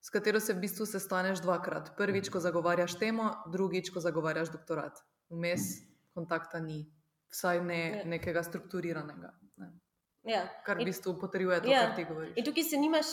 s 0.00 0.10
katero 0.14 0.40
se 0.40 0.54
v 0.54 0.62
bistvu 0.62 0.86
sestaneš 0.86 1.42
dvakrat. 1.42 1.96
Prvič, 1.98 2.30
ko 2.30 2.40
zagovarjaš 2.40 2.94
temo, 3.00 3.32
drugič, 3.50 3.90
ko 3.90 4.00
zagovarjaš 4.00 4.52
doktorat. 4.54 5.02
Vmes 5.28 5.82
kontakta 6.14 6.60
ni, 6.62 6.84
vsaj 7.32 7.60
ne. 7.64 7.82
Ja. 7.88 8.04
nekega 8.06 8.42
strukturiranega. 8.46 9.34
Ne. 9.58 9.72
Ja. 10.28 10.44
Kar 10.66 10.78
v 10.78 10.88
bistvu 10.88 11.16
potrjuje 11.20 11.62
to, 11.64 11.70
yeah. 11.70 11.88
kar 11.88 11.96
ti 11.96 12.04
govoriš. 12.08 12.36
In 12.36 12.44
tukaj 12.44 12.66
se 12.68 12.80
nimaš, 12.80 13.12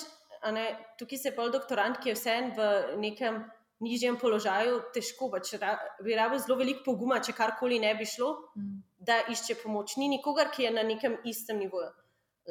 ne, 0.54 0.66
tukaj 1.00 1.22
se 1.22 1.36
pol 1.36 1.54
doktorant, 1.54 2.02
ki 2.02 2.12
je 2.12 2.18
vse 2.18 2.34
en 2.42 2.52
v 2.58 2.72
nekem 3.04 3.44
nižjem 3.84 4.18
položaju, 4.20 4.80
težko, 4.96 5.30
pač 5.32 5.56
bi 6.04 6.16
rabo 6.16 6.40
zelo 6.40 6.58
veliko 6.60 6.86
poguma, 6.86 7.20
če 7.24 7.36
karkoli 7.36 7.80
ne 7.84 7.92
bi 8.00 8.08
šlo, 8.08 8.32
mm. 8.56 8.76
da 9.08 9.20
išče 9.32 9.60
pomoč. 9.64 9.98
Ni 10.02 10.10
nikogar, 10.12 10.52
ki 10.54 10.68
je 10.68 10.76
na 10.76 10.84
nekem 10.88 11.18
istem 11.28 11.60
nivoju. 11.64 11.92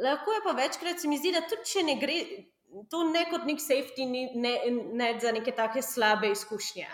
Lahko 0.04 0.34
je 0.34 0.42
pa 0.44 0.52
večkrat, 0.58 1.00
se 1.00 1.08
mi 1.08 1.20
zdi, 1.20 1.32
da 1.32 1.44
tudi 1.48 1.70
če 1.70 1.84
ne 1.86 1.94
gre, 2.00 2.18
to 2.90 3.04
ne 3.08 3.24
kot 3.30 3.46
nek 3.46 3.62
safety, 3.62 4.06
ne, 4.10 4.24
ne, 4.34 4.54
ne 4.98 5.10
za 5.22 5.32
neke 5.32 5.54
take 5.54 5.82
slabe 5.86 6.32
izkušnje. 6.34 6.88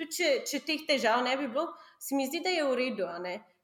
Tudi 0.00 0.16
če, 0.16 0.30
če 0.48 0.62
teh 0.66 0.86
težav 0.88 1.22
ne 1.26 1.36
bi 1.36 1.50
bilo, 1.52 1.68
se 2.00 2.16
mi 2.16 2.26
zdi, 2.30 2.40
da 2.44 2.54
je 2.54 2.64
v 2.64 2.78
redu 2.80 3.08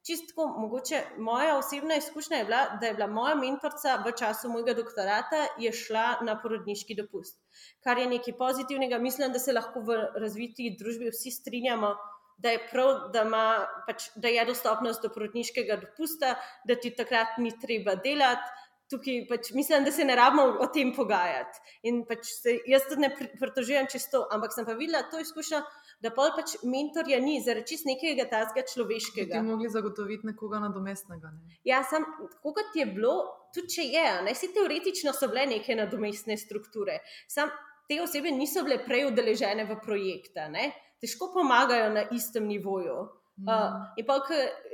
čistko, 0.06 0.46
mogoče 0.58 1.02
moja 1.18 1.56
osebna 1.58 1.96
izkušnja 1.96 2.36
je 2.36 2.44
bila, 2.44 2.62
da 2.80 2.86
je 2.86 2.94
bila 2.94 3.06
moja 3.06 3.34
mentorica 3.34 3.96
v 4.06 4.12
času 4.18 4.48
mojega 4.48 4.74
doktorata 4.74 5.46
šla 5.72 6.06
na 6.22 6.36
porodniški 6.42 6.94
dopust. 6.94 7.40
Kar 7.84 7.98
je 7.98 8.06
nekaj 8.06 8.36
pozitivnega, 8.38 8.98
mislim, 8.98 9.32
da 9.32 9.38
se 9.38 9.52
lahko 9.52 9.80
v 9.80 9.96
razviti 10.20 10.76
družbi 10.78 11.10
vsi 11.10 11.30
strinjamo, 11.30 11.94
da 12.38 12.52
je 12.52 12.60
prav, 12.70 13.08
da, 13.12 13.24
ima, 13.24 13.66
pač, 13.86 14.10
da 14.16 14.28
je 14.28 14.44
dostopnost 14.44 15.02
do 15.02 15.10
porodniškega 15.14 15.80
dopusta, 15.82 16.36
da 16.68 16.76
ti 16.76 16.92
takrat 16.94 17.38
ni 17.38 17.52
treba 17.60 17.96
delati. 17.96 18.54
Tukaj 18.86 19.24
pač 19.26 19.48
mislim, 19.50 19.82
da 19.82 19.90
se 19.90 20.04
ne 20.06 20.14
rabimo 20.14 20.60
o 20.62 20.66
tem 20.70 20.92
pogajati. 20.94 21.58
In 21.90 22.04
pač 22.06 22.28
se, 22.30 22.52
jaz 22.70 22.84
tudi 22.86 23.02
ne 23.02 23.08
pritožujem 23.40 23.88
čisto, 23.90 24.20
ampak 24.30 24.54
sem 24.54 24.68
pa 24.68 24.76
videla 24.78 25.00
to 25.10 25.18
izkušnjo, 25.18 25.64
da 26.02 26.12
pa 26.14 26.28
pač 26.36 26.56
mentorja 26.66 27.18
ni, 27.22 27.38
zaradi 27.44 27.72
čist 27.72 27.86
nekega 27.88 28.26
tazga 28.30 28.64
človeškega. 28.68 29.30
Bi 29.32 29.38
ti 29.38 29.46
mogli 29.46 29.70
zagotoviti 29.72 30.28
nekoga 30.28 30.60
nadomestnega. 30.66 31.32
Ne? 31.32 31.60
Ja, 31.64 31.82
sem, 31.88 32.04
tako 32.36 32.52
kot 32.58 32.76
je 32.76 32.86
bilo, 32.90 33.14
tudi 33.54 33.78
če 33.78 33.86
je, 33.94 34.08
ne 34.26 34.34
si 34.36 34.52
teoretično 34.54 35.14
so 35.16 35.30
bile 35.32 35.46
neke 35.56 35.76
nadomestne 35.78 36.36
strukture. 36.40 37.00
Sam 37.32 37.52
te 37.88 38.00
osebe 38.02 38.32
niso 38.34 38.64
bile 38.66 38.82
prej 38.84 39.08
udeležene 39.10 39.64
v 39.68 39.78
projekte, 39.84 40.50
ne? 40.52 40.72
težko 41.00 41.28
pomagajo 41.32 41.90
na 41.92 42.06
istem 42.16 42.46
nivoju. 42.48 42.96
Mm. 43.36 43.48
Uh, 43.52 43.72
in 44.00 44.06
pa, 44.08 44.16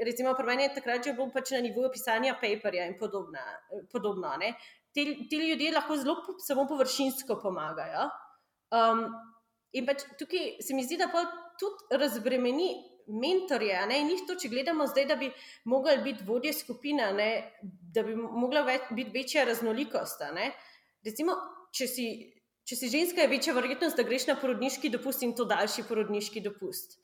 recimo, 0.06 0.36
pri 0.38 0.46
meni 0.46 0.68
je 0.68 0.74
takrat 0.76 1.02
že 1.02 1.16
bil 1.18 1.32
pač 1.34 1.50
na 1.50 1.58
nivoju 1.64 1.90
pisanja 1.90 2.36
paperja 2.38 2.86
in 2.86 2.94
podobna, 2.98 3.42
podobno. 3.90 4.30
Ti, 4.94 5.02
ti 5.26 5.36
ljudje 5.40 5.72
lahko 5.74 5.96
zelo 5.98 6.16
samo 6.38 6.68
površinsko 6.70 7.40
pomagajo. 7.42 8.06
Um, 8.70 9.08
In 9.72 9.86
pač 9.88 10.04
tukaj 10.20 10.58
se 10.60 10.74
mi 10.76 10.84
zdi, 10.84 10.98
da 11.00 11.08
pa 11.12 11.24
tudi 11.60 11.96
razbremeni 12.00 12.70
mentorje. 13.08 13.78
In 13.98 14.10
jih 14.12 14.24
to, 14.28 14.36
če 14.38 14.50
gledamo 14.52 14.86
zdaj, 14.86 15.06
da 15.08 15.16
bi 15.20 15.30
mogli 15.68 15.96
biti 16.04 16.26
vodje 16.26 16.52
skupine, 16.56 17.08
ne? 17.16 17.30
da 17.94 18.04
bi 18.06 18.16
mogla 18.16 18.64
več, 18.68 18.92
biti 18.96 19.12
večja 19.14 19.46
raznolikost. 19.48 20.22
Recimo, 21.04 21.36
če 21.74 21.88
si, 21.90 22.06
če 22.68 22.78
si 22.78 22.90
ženska, 22.92 23.24
je 23.24 23.32
večja 23.32 23.56
verjetnost, 23.56 23.98
da 23.98 24.06
greš 24.06 24.28
na 24.30 24.36
porodniški 24.40 24.92
dopust 24.92 25.24
in 25.26 25.34
to 25.36 25.48
daljši 25.48 25.86
porodniški 25.88 26.44
dopust. 26.44 26.98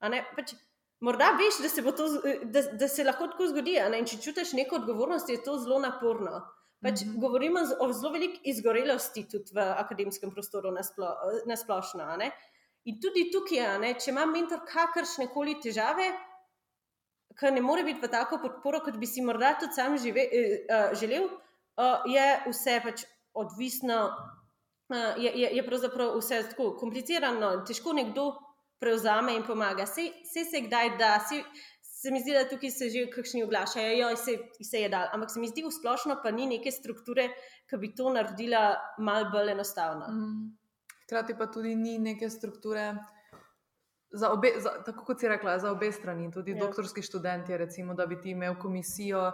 Pač, 0.00 0.56
morda 1.04 1.30
veš, 1.38 1.60
da 1.64 1.70
se, 1.70 1.84
to, 1.96 2.08
da, 2.50 2.64
da 2.80 2.88
se 2.88 3.06
lahko 3.06 3.30
tako 3.32 3.52
zgodi. 3.52 3.78
Če 4.10 4.20
čutiš 4.24 4.56
neko 4.58 4.80
odgovornost, 4.82 5.30
je 5.32 5.42
to 5.44 5.56
zelo 5.62 5.80
naporno. 5.84 6.42
Pač 6.84 7.00
mm 7.00 7.08
-hmm. 7.08 7.20
Govorimo 7.20 7.60
o 7.80 7.92
zelo 7.92 8.12
veliki 8.12 8.40
izgorelosti 8.44 9.28
tudi 9.28 9.54
v 9.54 9.58
akademskem 9.60 10.30
prostoru 10.30 10.70
na 11.46 11.56
splošno. 11.56 12.04
In 12.84 13.00
tudi 13.00 13.30
tukaj, 13.32 13.78
ne, 13.80 13.94
če 13.94 14.10
ima 14.10 14.26
mentor 14.26 14.60
kakršne 14.68 15.30
koli 15.32 15.54
težave, 15.64 16.10
ki 17.40 17.50
ne 17.50 17.62
more 17.64 17.82
biti 17.82 18.04
v 18.04 18.10
tako 18.12 18.38
podporo, 18.42 18.80
kot 18.84 18.98
bi 19.00 19.06
si 19.06 19.24
morda 19.24 19.54
tudi 19.60 19.72
sam 19.72 19.96
žive, 19.98 20.26
uh, 20.28 20.92
želel, 21.00 21.24
uh, 21.24 22.04
je 22.06 22.26
vse 22.46 22.80
pač 22.84 23.06
odvisno, 23.32 24.00
uh, 24.92 25.16
je, 25.16 25.32
je, 25.40 25.48
je 25.56 25.66
pravzaprav 25.66 26.18
vse 26.18 26.42
tako 26.50 26.74
komplicirano, 26.76 27.64
težko 27.66 27.96
nekdo 27.96 28.34
prevzame 28.80 29.34
in 29.34 29.46
pomaga. 29.48 29.88
Vse 29.88 30.44
se 30.50 30.60
kdaj 30.68 30.96
da. 31.00 31.16
Se, 31.28 31.40
Se 32.04 32.10
mi 32.12 32.20
zdi, 32.20 32.34
da 32.36 32.42
tukaj 32.44 32.68
se 32.70 32.90
že 32.92 33.06
kakšni 33.08 33.46
oglašajo, 33.46 34.10
da 34.12 34.16
se, 34.20 34.36
se 34.60 34.80
je 34.82 34.88
dal. 34.92 35.06
Ampak 35.16 35.30
se 35.32 35.40
mi 35.40 35.48
zdi, 35.48 35.62
v 35.64 35.70
splošno 35.72 36.18
pa 36.22 36.30
ni 36.36 36.44
neke 36.50 36.68
strukture, 36.68 37.30
ki 37.70 37.78
bi 37.80 37.94
to 37.96 38.10
naredila 38.12 38.74
malo 38.98 39.30
bolj 39.32 39.54
enostavno. 39.54 40.10
Mm. 40.12 40.50
Hkrati 41.06 41.36
pa 41.38 41.46
tudi 41.48 41.72
ni 41.74 41.96
neke 41.98 42.28
strukture, 42.30 42.90
za 44.12 44.30
obe, 44.32 44.52
za, 44.60 44.82
tako 44.84 45.04
kot 45.04 45.20
si 45.20 45.28
rekla, 45.28 45.58
za 45.58 45.72
obe 45.72 45.88
strani, 45.92 46.28
tudi 46.32 46.52
ja. 46.52 46.58
doktorski 46.60 47.02
študenti, 47.02 47.56
recimo, 47.56 47.94
da 47.94 48.06
bi 48.06 48.20
ti 48.20 48.30
imel 48.30 48.58
komisijo, 48.60 49.30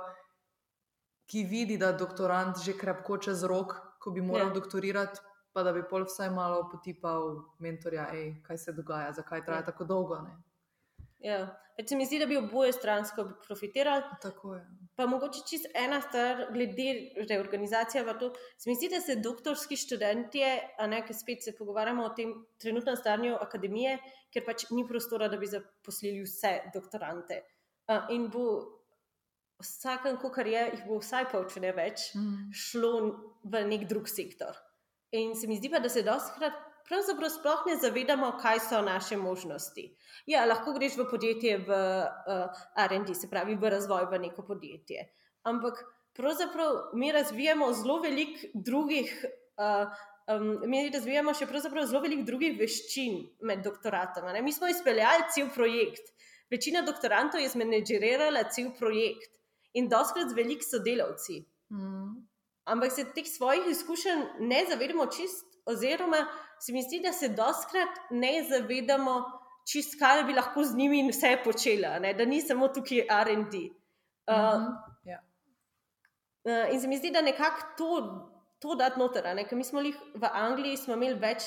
ki 1.26 1.44
vidi, 1.50 1.78
da 1.78 1.90
je 1.90 1.98
doktorant 1.98 2.62
že 2.64 2.76
krepko 2.78 3.18
čez 3.18 3.42
rok, 3.44 3.74
ko 3.98 4.10
bi 4.14 4.22
moral 4.22 4.48
ja. 4.48 4.54
doktorirati, 4.54 5.20
pa 5.52 5.62
da 5.66 5.72
bi 5.72 5.82
pol 5.90 6.06
vsaj 6.06 6.30
malo 6.30 6.68
potipal 6.70 7.34
mentorja, 7.58 8.06
ej, 8.14 8.32
kaj 8.46 8.58
se 8.58 8.72
dogaja, 8.72 9.10
zakaj 9.12 9.44
traja 9.44 9.64
ja. 9.64 9.68
tako 9.72 9.84
dolgo. 9.84 10.20
Ne? 10.22 10.38
Ja. 11.20 11.56
Se 11.88 11.96
mi 11.96 12.04
zdi, 12.04 12.18
da 12.20 12.26
bi 12.26 12.36
oboje 12.36 12.72
stransko 12.72 13.24
profitirali. 13.46 14.02
Tako 14.22 14.54
je. 14.54 14.66
Pa 14.96 15.06
mogoče 15.06 15.40
čist 15.48 15.66
ena 15.74 16.00
stvar, 16.00 16.46
glede 16.52 16.90
reorganizacije. 17.28 18.04
Se 18.58 18.70
mi 18.70 18.74
zdi, 18.76 18.90
da 18.92 19.00
se 19.00 19.16
doktorski 19.16 19.76
študenti, 19.76 20.42
a 20.78 20.86
ne, 20.86 21.00
ki 21.06 21.16
spet 21.16 21.44
se 21.44 21.56
pogovarjamo 21.56 22.04
o 22.04 22.12
tem 22.16 22.34
trenutnem 22.60 22.96
stanju 22.96 23.38
akademije, 23.40 23.96
ker 24.32 24.44
pač 24.44 24.66
ni 24.70 24.84
prostora, 24.88 25.28
da 25.28 25.40
bi 25.40 25.48
zaposlili 25.48 26.20
vse 26.26 26.58
doktorante. 26.74 27.40
Uh, 27.88 28.12
in 28.12 28.28
bo 28.30 28.44
vsakem, 29.60 30.18
kar 30.34 30.46
je, 30.46 30.66
jih 30.74 30.84
bo 30.88 31.00
vsaj 31.00 31.30
pol, 31.32 31.46
če 31.48 31.64
ne 31.64 31.72
več, 31.76 32.10
mm. 32.16 32.50
šlo 32.52 32.92
v 33.44 33.64
nek 33.72 33.88
drug 33.88 34.08
sektor. 34.08 34.56
In 35.16 35.32
se 35.34 35.48
mi 35.48 35.56
zdi 35.58 35.72
pa, 35.72 35.80
da 35.82 35.88
se 35.88 36.04
doskrat 36.06 36.69
pravzaprav 36.90 37.30
sploh 37.30 37.62
ne 37.70 37.76
zavedamo, 37.78 38.32
kaj 38.42 38.60
so 38.66 38.82
naše 38.82 39.16
možnosti. 39.16 39.86
Ja, 40.26 40.44
lahko 40.44 40.74
greš 40.74 40.96
v 40.98 41.06
podjetje, 41.10 41.58
v 41.62 41.70
uh, 41.70 42.60
eh, 42.76 42.88
RD, 42.90 43.14
se 43.14 43.30
pravi 43.30 43.54
v 43.54 43.70
razvoj, 43.70 44.08
v 44.10 44.18
neko 44.26 44.42
podjetje. 44.46 45.06
Ampak 45.46 45.78
pravzaprav 46.18 46.90
mi 46.98 47.12
razvijamo 47.12 47.72
zelo 47.72 48.00
veliko 48.02 48.50
drugih. 48.54 49.12
Uh, 49.60 49.86
um, 50.34 50.56
mi 50.66 50.88
razvijamo 50.90 51.34
še 51.34 51.46
zelo 51.86 52.00
veliko 52.02 52.26
drugih 52.26 52.58
veščin 52.58 53.22
med 53.46 53.62
doktoratom. 53.62 54.26
Ne? 54.34 54.42
Mi 54.42 54.52
smo 54.52 54.68
izpeljali 54.68 55.30
cel 55.34 55.48
projekt. 55.54 56.10
Večina 56.50 56.82
doktorantov 56.82 57.40
je 57.40 57.48
zmanjžirala 57.48 58.48
cel 58.50 58.72
projekt 58.78 59.30
in 59.74 59.86
doskrat 59.88 60.28
z 60.28 60.34
velikimi 60.34 60.66
sodelavci. 60.66 61.44
Mm. 61.70 62.26
Ampak 62.66 62.92
se 62.92 63.04
teh 63.14 63.26
svojih 63.26 63.70
izkušenj 63.70 64.24
ne 64.50 64.64
zavedamo 64.68 65.06
čist, 65.06 65.46
oziroma 65.66 66.26
se 66.60 66.72
mi 66.72 66.82
zdi, 66.82 67.00
da 67.00 67.12
se 67.12 67.28
doskrat 67.28 68.00
ne 68.10 68.32
zavedamo, 68.48 69.14
čist 69.72 69.98
kaj 69.98 70.24
bi 70.28 70.36
lahko 70.36 70.64
z 70.64 70.76
njimi 70.76 71.02
vse 71.10 71.36
počela, 71.44 71.98
ne? 71.98 72.14
da 72.14 72.24
ni 72.24 72.40
samo 72.42 72.68
tukaj 72.68 73.06
RD. 73.24 73.54
Uh, 73.54 74.36
mm 74.36 74.42
-hmm. 74.42 74.76
yeah. 75.04 75.22
uh, 76.44 76.74
in 76.74 76.80
se 76.80 76.88
mi 76.88 76.98
zdi, 76.98 77.10
da 77.10 77.20
nekako 77.20 77.60
to, 77.78 77.90
to 78.58 78.74
dati 78.74 78.98
noter. 78.98 79.24
Mi 79.52 79.64
smo 79.64 79.80
jih 79.80 79.96
v 80.14 80.28
Angliji 80.32 80.78
imeli 80.86 81.14
več 81.14 81.42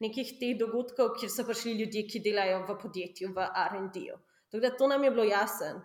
nekih 0.00 0.38
teh 0.40 0.58
dogodkov, 0.58 1.14
kjer 1.20 1.30
so 1.30 1.44
prišli 1.46 1.72
ljudje, 1.72 2.06
ki 2.10 2.20
delajo 2.20 2.64
v 2.68 2.78
podjetju, 2.82 3.32
v 3.36 3.46
RD-ju. 3.72 4.16
Tako 4.50 4.60
da 4.60 4.76
to 4.76 4.86
nam 4.86 5.04
je 5.04 5.10
bilo 5.10 5.24
jasno. 5.24 5.82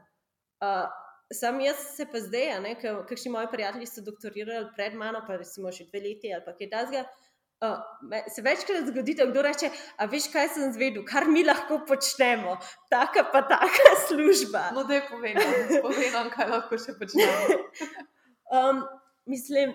Uh, 0.62 0.90
sam 1.34 1.60
jaz 1.62 1.76
se 1.96 2.06
pa 2.12 2.20
zdaj, 2.20 2.76
kakšni 3.10 3.32
moji 3.32 3.48
prijatelji 3.52 3.86
so 3.86 4.02
doktorirali 4.02 4.72
pred 4.76 4.94
mano, 4.94 5.22
pa 5.28 5.38
recimo 5.38 5.72
že 5.72 5.86
dve 5.86 6.00
leti 6.00 6.34
ali 6.34 6.44
pa 6.46 6.54
kaj 6.58 6.70
takega. 6.70 7.04
Uh, 7.58 7.80
se 8.36 8.42
večkrat 8.42 8.86
zgodi, 8.86 9.16
da 9.18 9.26
kdo 9.26 9.42
reče: 9.42 9.70
A 9.98 10.06
veš, 10.06 10.28
kaj 10.30 10.52
sem 10.54 10.74
zvedel, 10.74 11.02
kar 11.06 11.26
mi 11.26 11.42
lahko 11.44 11.80
počnemo, 11.90 12.60
taka 12.90 13.24
pa 13.32 13.42
taka 13.50 13.96
služba. 14.08 14.68
No, 14.76 14.84
da 14.84 15.00
je 15.00 15.02
povedal, 15.82 16.30
kaj 16.36 16.52
lahko 16.52 16.78
še 16.78 16.94
počnemo. 17.00 17.58
um, 18.60 18.84
mislim, 19.26 19.74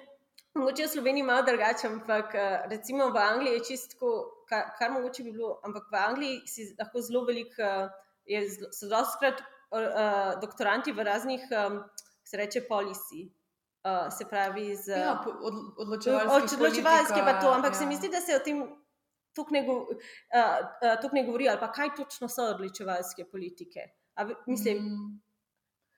mogoče 0.55 0.87
v 0.87 0.93
Sloveniji 0.95 1.27
malo 1.27 1.43
drugače, 1.49 1.91
ampak 1.91 2.39
recimo 2.71 3.11
v 3.11 3.19
Angliji 3.19 3.59
je 3.59 3.67
čisto, 3.73 4.15
kar, 4.47 4.71
kar 4.79 4.95
mogoče 4.95 5.27
bi 5.27 5.35
bilo, 5.35 5.57
ampak 5.67 5.91
v 5.91 6.03
Angliji 6.07 6.41
si 6.47 6.71
lahko 6.79 7.03
zelo 7.03 7.27
veliko, 7.27 7.75
je, 8.31 8.47
so 8.71 8.87
dostkrat 8.95 9.43
uh, 9.43 10.39
doktoranti 10.39 10.95
v 10.95 11.11
raznih, 11.11 11.51
um, 11.51 11.83
se 12.23 12.39
reče, 12.39 12.63
policiji. 12.71 13.27
Uh, 13.83 14.13
se 14.15 14.25
pravi, 14.31 14.77
z 14.77 14.95
ja, 14.95 15.25
od, 15.43 15.55
odločevalskimi. 15.79 16.63
Odločevalski 16.63 17.21
pa 17.27 17.41
to, 17.41 17.51
ampak 17.51 17.73
ja. 17.73 17.79
se 17.79 17.87
mi 17.87 17.97
zdi, 17.97 18.09
da 18.09 18.21
se 18.21 18.37
o 18.37 18.39
tem 18.39 18.63
tukaj 19.35 19.61
ne, 19.61 19.69
uh, 19.69 19.81
uh, 21.03 21.13
ne 21.13 21.25
govori, 21.27 21.49
ali 21.49 21.61
pa 21.61 21.73
kaj 21.73 21.95
točno 21.97 22.29
so 22.29 22.45
odločevalske 22.55 23.25
politike. 23.25 23.89
A, 24.15 24.27
mislim, 24.47 24.79
mm. 24.79 25.21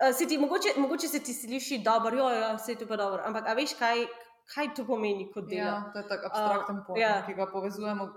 uh, 0.00 0.14
se 0.16 0.26
ti, 0.28 0.38
mogoče, 0.38 0.68
mogoče 0.76 1.08
se 1.08 1.20
ti 1.20 1.34
sliši 1.34 1.78
dobro, 1.84 2.16
jo, 2.16 2.30
jo, 2.30 2.58
se 2.58 2.74
ti 2.74 2.86
pa 2.86 2.96
dobro, 2.96 3.22
ampak 3.26 3.52
veš, 3.56 3.74
kaj, 3.78 4.06
kaj 4.54 4.72
to 4.76 4.86
pomeni 4.86 5.28
kot 5.34 5.48
delo? 5.50 5.66
Ja, 5.66 5.90
to 5.92 5.98
je 5.98 6.08
tako 6.08 6.30
abstrakten 6.32 6.78
uh, 6.78 6.86
pojem, 6.86 7.02
ja. 7.02 7.22
ki 7.26 7.34
ga 7.34 7.50
povezujemo 7.52 8.08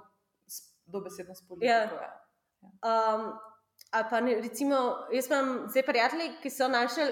s, 0.48 0.64
dobesedno 0.86 1.36
s 1.36 1.48
politiko. 1.48 2.00
Ja. 2.00 2.14
Ja. 2.64 3.16
Um, 3.16 3.32
Ali 3.92 4.06
pa 4.10 4.20
ne, 4.20 4.36
recimo, 4.42 4.76
jaz 5.12 5.30
imam 5.30 5.68
zdaj 5.72 5.84
prijatelje, 5.88 6.28
ki 6.42 6.50
so 6.52 6.68
našli 6.68 7.06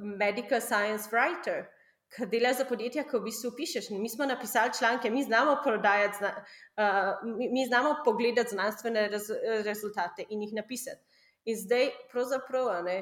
medical 0.00 0.60
science 0.60 1.08
writer, 1.12 1.64
ki 2.12 2.28
dela 2.30 2.52
za 2.52 2.66
podjetja, 2.68 3.06
ki 3.08 3.16
v 3.16 3.24
bistvu 3.24 3.52
pišeš. 3.56 3.88
Mi 3.90 4.10
smo 4.12 4.26
napisali 4.28 4.74
članke, 4.78 5.10
mi 5.10 5.24
znamo 5.24 5.56
prodajati, 5.64 6.18
zna, 6.18 6.32
uh, 6.36 7.36
mi, 7.38 7.48
mi 7.52 7.66
znamo 7.66 7.96
pogledati 8.04 8.54
znanstvene 8.54 9.08
rez, 9.08 9.30
rezultate 9.64 10.26
in 10.28 10.42
jih 10.42 10.54
napisati. 10.54 11.02
In 11.44 11.56
zdaj, 11.56 11.90
pravzaprav, 12.12 12.84
ne, 12.84 13.00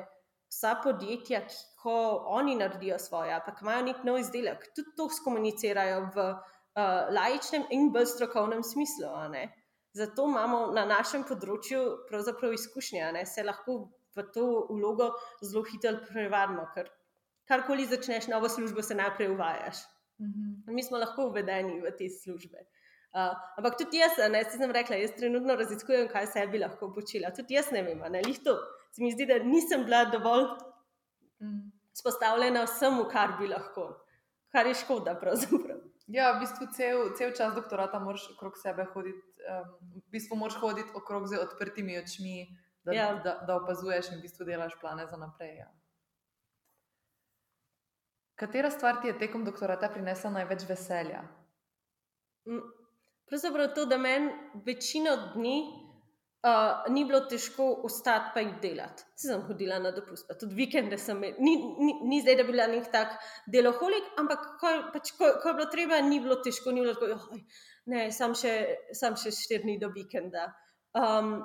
vsa 0.52 0.76
podjetja, 0.82 1.42
ki 1.48 1.60
ko 1.82 1.96
oni 2.38 2.54
naredijo 2.56 2.98
svoje, 2.98 3.40
pa 3.46 3.52
imajo 3.60 3.82
nek 3.90 4.04
nov 4.04 4.18
izdelek, 4.22 4.68
tudi 4.76 4.94
to 4.96 5.08
skomunicirajo 5.10 6.00
v 6.14 6.28
uh, 6.30 7.10
laičnem 7.10 7.66
in 7.70 7.90
bolj 7.92 8.06
strokovnem 8.14 8.62
smislu. 8.62 9.10
Zato 9.94 10.26
imamo 10.26 10.72
na 10.74 10.82
našem 10.90 11.22
področju 11.22 11.80
pravzaprav 12.08 12.54
izkušnje, 12.56 13.12
da 13.14 13.24
se 13.30 13.44
lahko 13.46 13.76
v 14.16 14.24
to 14.34 14.46
vlogo 14.70 15.12
zelo 15.42 15.62
hitro 15.68 15.92
prevarimo, 16.08 16.66
ker 16.74 16.88
karkoli 17.50 17.86
začneš 17.86 18.26
novo 18.32 18.48
službo, 18.50 18.82
se 18.82 18.94
najprej 18.94 19.30
uvajaš. 19.30 19.84
Mm 20.18 20.26
-hmm. 20.26 20.74
Mi 20.74 20.82
smo 20.82 20.98
lahko 20.98 21.28
uvedeni 21.30 21.80
v 21.80 21.92
te 21.98 22.08
službe. 22.10 22.66
Uh, 23.14 23.34
ampak 23.58 23.78
tudi 23.78 23.98
jaz, 23.98 24.18
ne, 24.30 24.44
sem 24.44 24.70
rekla, 24.70 24.96
jaz 24.96 25.12
trenutno 25.16 25.54
raziskujem, 25.54 26.08
kaj 26.08 26.26
se 26.26 26.46
bi 26.46 26.58
lahko 26.58 26.92
počela. 26.94 27.30
Tudi 27.30 27.54
jaz 27.54 27.70
ne 27.70 27.82
vem, 27.82 27.98
ne 28.10 28.22
lihto. 28.26 28.56
Se 28.92 29.02
mi 29.02 29.12
zdi, 29.12 29.26
da 29.26 29.38
nisem 29.38 29.84
bila 29.84 30.04
dovolj 30.04 30.44
mm. 31.40 31.70
spostavljena 31.92 32.64
vsemu, 32.64 33.04
kar 33.12 33.36
bi 33.38 33.46
lahko, 33.46 34.04
kar 34.50 34.66
je 34.66 34.74
škoda 34.74 35.14
pravzaprav. 35.14 35.78
Ja, 36.06 36.32
v 36.32 36.40
bistvu 36.40 36.66
cel, 36.76 37.14
cel 37.16 37.30
čas 37.32 37.54
doktorata 37.54 37.98
moraš 37.98 38.30
okrog 38.34 38.58
sebe 38.58 38.84
hoditi 38.84 39.33
um, 39.50 39.70
v 40.00 40.10
bistvu 40.10 40.36
moraš 40.36 40.58
hoditi 40.60 40.94
okrog 40.94 41.26
z 41.28 41.40
odprtimi 41.42 41.98
očmi, 41.98 42.46
da, 42.84 42.92
ja. 42.92 43.08
da, 43.24 43.38
da 43.46 43.56
opazuješ 43.56 44.12
in 44.12 44.18
v 44.18 44.26
bistvu 44.26 44.46
delaš 44.48 44.76
plane 44.80 45.06
za 45.06 45.16
naprej. 45.16 45.56
Ja. 45.62 45.70
Katera 48.34 48.70
stvar 48.70 49.00
ti 49.02 49.08
je 49.08 49.18
tekom 49.18 49.44
doktorata 49.44 49.88
prinesla 49.88 50.30
največ 50.30 50.66
veselja? 50.68 51.22
Pravzaprav 53.30 53.74
to, 53.74 53.86
da 53.86 53.98
meni 53.98 54.32
večino 54.66 55.16
dni 55.34 55.56
uh, 56.44 56.92
ni 56.92 57.04
bilo 57.04 57.20
težko 57.30 57.66
ostati 57.88 58.30
pa 58.34 58.40
jih 58.40 58.56
delati. 58.62 59.06
Se 59.16 59.28
sem 59.28 59.44
hodila 59.46 59.78
na 59.78 59.92
dopust, 59.96 60.26
pa 60.28 60.36
tudi 60.38 60.58
vikende 60.58 60.98
sem. 60.98 61.20
Ni, 61.20 61.54
ni, 61.56 61.94
ni 62.02 62.20
zdaj, 62.22 62.36
da 62.40 62.44
bi 62.44 62.52
bila 62.52 62.66
nek 62.72 62.90
tak 62.92 63.14
deloholik, 63.46 64.10
ampak 64.20 64.48
ko, 64.60 64.74
pač, 64.92 65.14
ko, 65.18 65.30
ko 65.42 65.52
je 65.52 65.58
bilo 65.60 65.70
treba, 65.72 66.02
ni 66.04 66.20
bilo 66.20 66.40
težko, 66.44 66.74
ni 66.74 66.84
bilo 66.84 66.98
tako 66.98 67.40
ne, 67.90 68.08
sam 68.12 68.34
še, 68.38 68.54
sam 68.96 69.16
še 69.20 69.32
štiri 69.34 69.64
dni 69.64 69.78
do 69.82 69.90
vikenda. 69.94 70.48
Um, 70.96 71.36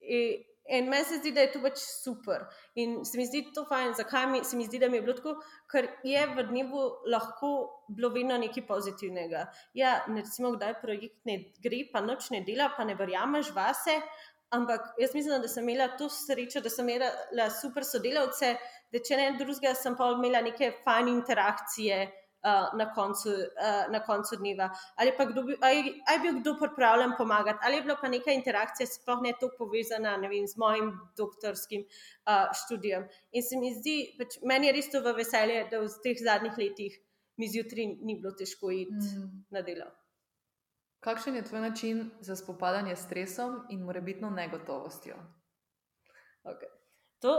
in, 0.00 0.38
in 0.68 0.88
meni 0.90 1.06
se 1.08 1.20
zdi, 1.20 1.32
da 1.36 1.44
je 1.44 1.52
to 1.54 1.62
pač 1.64 1.80
super. 1.80 2.46
In 2.80 2.98
se 3.08 3.18
mi 3.20 3.26
zdi 3.28 3.44
to 3.56 3.64
fajn, 3.68 3.94
zakaj 3.98 4.26
mi, 4.32 4.42
se 4.44 4.58
mi 4.58 4.66
zdi, 4.68 4.80
da 4.82 4.90
mi 4.90 4.98
je 4.98 5.04
bilo 5.06 5.16
tako, 5.18 5.36
ker 5.70 5.88
je 6.06 6.24
v 6.34 6.46
dnevu 6.50 6.86
lahko 7.12 7.52
bilo 7.88 8.12
vedno 8.14 8.38
nekaj 8.40 8.66
pozitivnega. 8.68 9.46
Ja, 9.78 9.98
ne, 10.08 10.24
recimo, 10.24 10.52
kdaj 10.56 10.80
projekt 10.82 11.22
ne 11.28 11.40
gre, 11.64 11.84
pa 11.92 12.04
noč 12.04 12.32
ne 12.34 12.42
dela, 12.46 12.72
pa 12.76 12.88
ne 12.88 12.98
verjameš 12.98 13.54
vase. 13.56 14.00
Ampak 14.56 14.94
jaz 14.96 15.12
mislim, 15.12 15.42
da 15.44 15.48
sem 15.52 15.66
imela 15.66 15.90
to 16.00 16.06
srečo, 16.08 16.62
da 16.64 16.70
sem 16.72 16.88
imela 16.88 17.50
super 17.52 17.84
sodelavce, 17.84 18.54
da 18.92 19.00
če 19.04 19.18
ne 19.20 19.26
drugega, 19.36 19.74
sem 19.76 19.96
pa 19.96 20.08
imela 20.14 20.40
neke 20.40 20.70
fajne 20.86 21.12
interakcije 21.12 21.98
uh, 22.06 22.14
na, 22.74 22.86
koncu, 22.94 23.28
uh, 23.28 23.92
na 23.92 24.00
koncu 24.04 24.36
dneva. 24.36 24.70
Ali 24.96 25.12
pa 25.16 25.24
kdo 25.24 25.42
ali, 25.60 25.94
ali 26.08 26.20
bil 26.22 26.40
kdo 26.40 26.56
pripravljen 26.60 27.12
pomagati, 27.18 27.58
ali 27.62 27.76
je 27.76 27.82
bila 27.82 27.96
pa 28.00 28.08
neka 28.08 28.32
interakcija, 28.32 28.86
sploh 28.86 29.22
ne 29.22 29.32
tako 29.40 29.56
povezana 29.58 30.16
vem, 30.16 30.46
z 30.46 30.56
mojim 30.56 30.92
doktorskim 31.16 31.84
uh, 31.84 32.48
študijem. 32.64 33.08
In 33.32 33.42
se 33.42 33.56
mi 33.56 33.74
zdi, 33.74 33.98
pač, 34.18 34.38
meni 34.42 34.70
je 34.70 34.76
res 34.78 34.90
to 34.90 35.02
v 35.02 35.14
veselje, 35.18 35.64
da 35.70 35.82
v 35.82 35.90
teh 36.02 36.18
zadnjih 36.18 36.58
letih 36.58 36.98
mi 37.38 37.48
zjutraj 37.48 37.86
ni 38.02 38.18
bilo 38.18 38.34
težko 38.34 38.70
iti 38.74 38.94
mm. 38.94 39.46
na 39.50 39.62
delo. 39.62 39.90
Kakšen 41.00 41.36
je 41.36 41.44
tvoj 41.46 41.60
način 41.60 42.10
za 42.20 42.36
spopadanje 42.36 42.96
s 42.96 43.04
stresom 43.06 43.60
in 43.70 43.84
morebitno 43.86 44.30
negotovostjo? 44.30 45.14
Okay. 46.44 46.70
To 47.22 47.34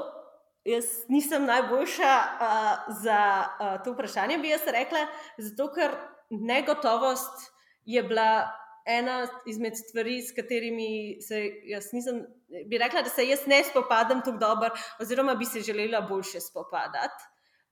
jaz 0.71 0.85
nisem 1.07 1.45
najboljša 1.45 2.13
uh, 2.13 2.95
za 3.03 3.19
uh, 3.45 3.83
to 3.83 3.93
vprašanje, 3.93 4.37
bi 4.37 4.49
jaz 4.49 4.61
rekla, 4.67 5.05
zato 5.37 5.69
ker 5.73 5.95
negotovost 6.29 7.51
je 7.85 8.03
bila 8.03 8.51
ena 8.85 9.27
izmed 9.45 9.73
stvari, 9.77 10.21
s 10.21 10.35
katerimi 10.35 11.21
se 11.21 11.41
jaz 11.69 11.93
nisem, 11.93 12.23
bi 12.65 12.77
rekla, 12.77 13.01
da 13.01 13.09
se 13.09 13.27
jaz 13.27 13.45
ne 13.47 13.63
spopadam 13.63 14.21
tako 14.25 14.37
dobro, 14.37 14.69
oziroma 15.01 15.35
bi 15.35 15.45
se 15.45 15.61
želela 15.61 16.01
boljše 16.01 16.39
spopadati. 16.39 17.23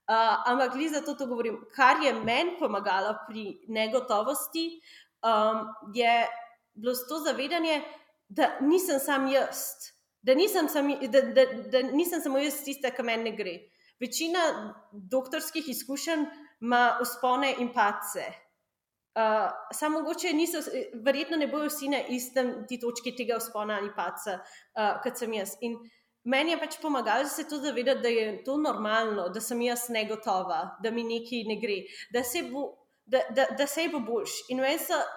Uh, 0.08 0.50
ampak, 0.50 0.72
glede 0.72 0.88
za 0.88 1.00
to, 1.04 1.14
to 1.14 1.26
govorim, 1.26 1.58
kar 1.74 1.96
je 2.04 2.14
meni 2.14 2.56
pomagalo 2.58 3.14
pri 3.28 3.58
negotovosti, 3.68 4.80
um, 5.22 5.66
je 5.94 6.26
bilo 6.74 6.94
to 7.08 7.18
zavedanje, 7.18 7.82
da 8.28 8.50
nisem 8.60 9.00
sam 9.00 9.26
jaz 9.28 9.58
da 10.28 10.34
nisem, 10.36 10.68
sam, 10.68 10.90
da, 11.08 11.22
da, 11.32 11.44
da 11.72 11.82
nisem 11.88 12.20
samo 12.20 12.38
jaz 12.42 12.60
tista, 12.64 12.92
ki 12.92 13.04
meni 13.06 13.30
ne 13.30 13.36
gre. 13.36 13.54
Večina 14.00 14.42
doktorskih 14.92 15.68
izkušenj 15.72 16.26
ima 16.60 16.98
uspone 17.02 17.54
in 17.58 17.72
pace. 17.72 18.26
Uh, 19.18 19.48
samo 19.74 20.00
mogoče 20.00 20.32
niso, 20.36 20.60
verjetno 21.04 21.36
ne 21.40 21.48
bojo 21.48 21.66
vsi 21.66 21.88
na 21.90 22.02
istem 22.14 22.52
točki 22.80 23.16
tega 23.16 23.38
uspona 23.40 23.78
ali 23.80 23.88
paca, 23.96 24.36
uh, 24.38 25.00
kot 25.02 25.16
sem 25.18 25.32
jaz. 25.34 25.56
In 25.66 25.78
meni 26.28 26.52
je 26.52 26.58
pač 26.60 26.76
pomagalo 26.82 27.26
se 27.26 27.48
to 27.48 27.58
zavedati, 27.64 28.04
da 28.04 28.12
je 28.12 28.44
to 28.44 28.58
normalno, 28.60 29.30
da 29.34 29.40
sem 29.40 29.62
jaz 29.64 29.88
negotova, 29.88 30.60
da 30.84 30.92
mi 30.94 31.06
nekaj 31.08 31.48
ne 31.48 31.56
gre, 31.62 31.80
da 32.14 32.22
se 32.22 32.44
bo, 32.52 32.68
da, 33.06 33.24
da, 33.34 33.48
da 33.58 33.66
se 33.66 33.88
bo 33.88 34.04
boljš. 34.04 34.36
In, 34.54 34.62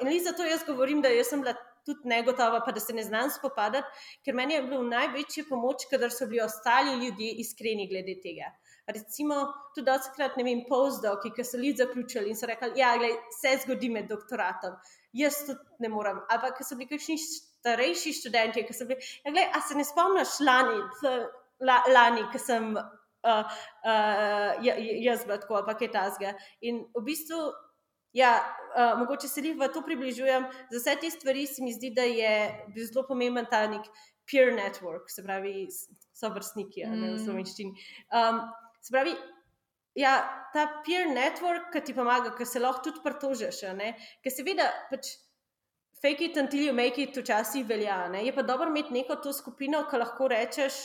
in 0.08 0.24
zato 0.24 0.48
jaz 0.48 0.64
govorim, 0.68 1.04
da 1.04 1.12
jaz 1.12 1.30
sem 1.36 1.44
bila 1.44 1.54
tudi 1.86 2.10
negotova, 2.10 2.62
pa 2.66 2.72
da 2.72 2.80
se 2.80 2.94
ne 2.94 3.04
znam 3.04 3.30
spopadati, 3.30 3.88
ker 4.26 4.36
meni 4.38 4.54
je 4.54 4.64
bilo 4.64 4.82
največje 4.88 5.46
pomoč, 5.50 5.88
kadar 5.92 6.14
so 6.14 6.28
bili 6.30 6.44
ostali 6.46 6.98
ljudje 7.06 7.32
iskreni 7.44 7.88
glede 7.90 8.18
tega. 8.24 8.52
Recimo, 8.88 9.36
tudi 9.76 9.92
odskrat, 9.92 10.38
ne 10.38 10.44
vem, 10.44 10.64
postdoki, 10.70 11.32
ki 11.36 11.46
so 11.46 11.58
ljudje 11.58 11.86
zaključili 11.86 12.32
in 12.32 12.38
so 12.38 12.50
rekli: 12.50 12.74
Ja, 12.76 12.96
gled, 12.98 13.20
vse 13.36 13.58
zgodi 13.64 13.90
med 13.94 14.10
doktoratom, 14.10 14.76
jaz 15.14 15.44
tudi 15.46 15.86
ne 15.86 15.92
morem. 15.94 16.20
Ampak, 16.34 16.64
so 16.66 16.76
bili 16.76 16.90
kakšni 16.90 17.18
starejši 17.22 18.16
študenti, 18.20 18.66
ki 18.68 18.76
so 18.76 18.90
bili: 18.90 19.06
Ja, 19.24 19.32
gled, 19.32 19.54
a 19.54 19.62
se 19.62 19.78
ne 19.78 19.86
spomniš 19.88 20.40
lani, 20.48 20.82
la, 21.62 21.84
lani, 21.94 22.28
ki 22.34 22.42
sem. 22.42 22.74
Uh, 23.22 23.46
uh, 23.86 24.64
jaz 24.66 25.28
bi 25.30 25.36
tako, 25.38 25.60
pa 25.68 25.76
kaj 25.78 25.92
tasga. 25.94 26.32
In 26.66 26.80
v 26.96 27.04
bistvu 27.06 27.38
Ja, 28.14 28.32
uh, 28.76 29.00
mogoče 29.00 29.28
se 29.28 29.42
jih 29.42 29.56
v 29.60 29.68
to 29.72 29.82
približujem. 29.88 30.48
Za 30.72 30.80
vse 30.80 30.96
te 31.02 31.12
stvari 31.12 31.46
se 31.48 31.64
mi 31.64 31.72
zdi, 31.74 31.94
da 31.96 32.04
je 32.04 32.32
zelo 32.88 33.06
pomemben 33.08 33.48
ta 33.52 33.64
nek 33.72 33.88
peer 34.32 34.52
network, 34.56 35.08
se 35.08 35.24
pravi, 35.24 35.68
so 36.14 36.30
vrstniki 36.30 36.86
mm. 36.86 37.08
v 37.16 37.24
slovenščini. 37.24 37.88
Um, 38.12 38.42
se 38.84 38.94
pravi, 38.94 39.16
ja, 40.00 40.16
ta 40.54 40.68
peer 40.86 41.08
network, 41.12 41.72
ki 41.74 41.84
ti 41.88 41.96
pomaga, 41.96 42.34
ki 42.36 42.48
se 42.48 42.62
lahko 42.64 42.90
tudi 42.90 43.04
pritožiš, 43.06 43.66
ker 44.24 44.40
seveda 44.40 44.72
pač. 44.92 45.18
Fake 46.02 46.26
it 46.26 46.38
until 46.42 46.64
you 46.66 46.74
make 46.74 46.98
it, 46.98 47.14
včasih 47.14 47.62
velja. 47.70 48.08
Ne? 48.10 48.24
Je 48.26 48.32
pa 48.34 48.42
dobro 48.42 48.72
imeti 48.72 48.90
neko 48.96 49.20
to 49.22 49.30
skupino, 49.38 49.84
ki 49.86 50.00
lahko 50.02 50.32
rečeš, 50.32 50.80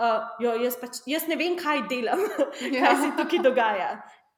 uh, 0.00 0.30
jo, 0.40 0.54
jaz, 0.62 0.78
pač, 0.80 1.02
jaz 1.04 1.26
ne 1.28 1.36
vem, 1.36 1.58
kaj 1.60 1.82
delam, 1.90 2.22
ja. 2.72 2.86
kaj 2.86 2.96
se 3.02 3.10
tukaj 3.18 3.42
dogaja. 3.44 3.90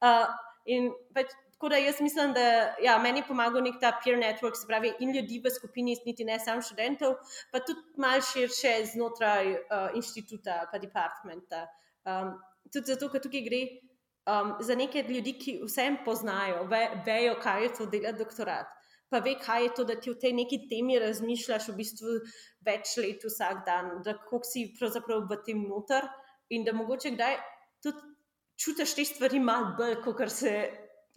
Uh, 0.03 0.27
in 0.67 0.91
pač 1.15 1.31
Tako 1.57 1.69
da 1.73 1.77
jaz 1.77 2.01
mislim, 2.01 2.33
da 2.37 2.41
ja, 2.85 2.99
meni 3.01 3.23
pomaga 3.25 3.61
nek 3.65 3.79
ta 3.81 3.95
peer 4.05 4.19
network, 4.21 4.59
se 4.61 4.67
pravi, 4.69 4.91
in 5.01 5.15
ljudi 5.17 5.39
v 5.45 5.51
skupini, 5.55 5.97
niti 6.05 6.25
ne 6.29 6.37
samo 6.39 6.61
študentov, 6.63 7.15
pa 7.53 7.63
tudi 7.65 7.81
malo 7.97 8.21
širše 8.21 8.75
znotraj 8.93 9.55
uh, 9.55 9.97
inštituta, 9.97 10.67
pa 10.73 10.79
departmenta. 10.83 11.65
Um, 12.05 12.35
tudi 12.69 12.93
zato, 12.93 13.09
ker 13.09 13.25
tukaj 13.25 13.47
gre 13.49 13.63
um, 14.29 14.53
za 14.61 14.77
neke 14.77 15.07
ljudi, 15.09 15.33
ki 15.41 15.57
vsem 15.65 15.97
poznajo, 16.05 16.67
ve, 16.69 16.83
vejo, 17.09 17.39
kaj 17.41 17.65
je 17.65 17.75
to 17.81 17.89
delati 17.97 18.21
doktorat. 18.21 18.77
Pa 19.09 19.25
ve, 19.25 19.39
kaj 19.41 19.65
je 19.65 19.75
to, 19.79 19.89
da 19.89 19.97
ti 19.97 20.13
v 20.13 20.21
tej 20.21 20.37
neki 20.37 20.67
temi 20.69 21.01
razmišljaš 21.01 21.71
v 21.71 21.81
bistvu 21.81 22.21
več 22.69 22.99
let 23.01 23.25
vsak 23.25 23.65
dan, 23.65 23.95
da 24.05 24.19
kako 24.19 24.45
si 24.45 24.69
pravzaprav 24.77 25.25
v 25.31 25.41
tem 25.47 25.65
noter 25.65 26.05
in 26.53 26.69
da 26.69 26.77
mogoče 26.77 27.17
kdaj 27.17 27.39
tudi 27.81 28.03
čutiš 28.61 28.97
te 28.99 29.05
stvari 29.09 29.41
malo 29.41 29.77
bolj, 29.79 30.03
kot 30.05 30.29
se 30.33 30.53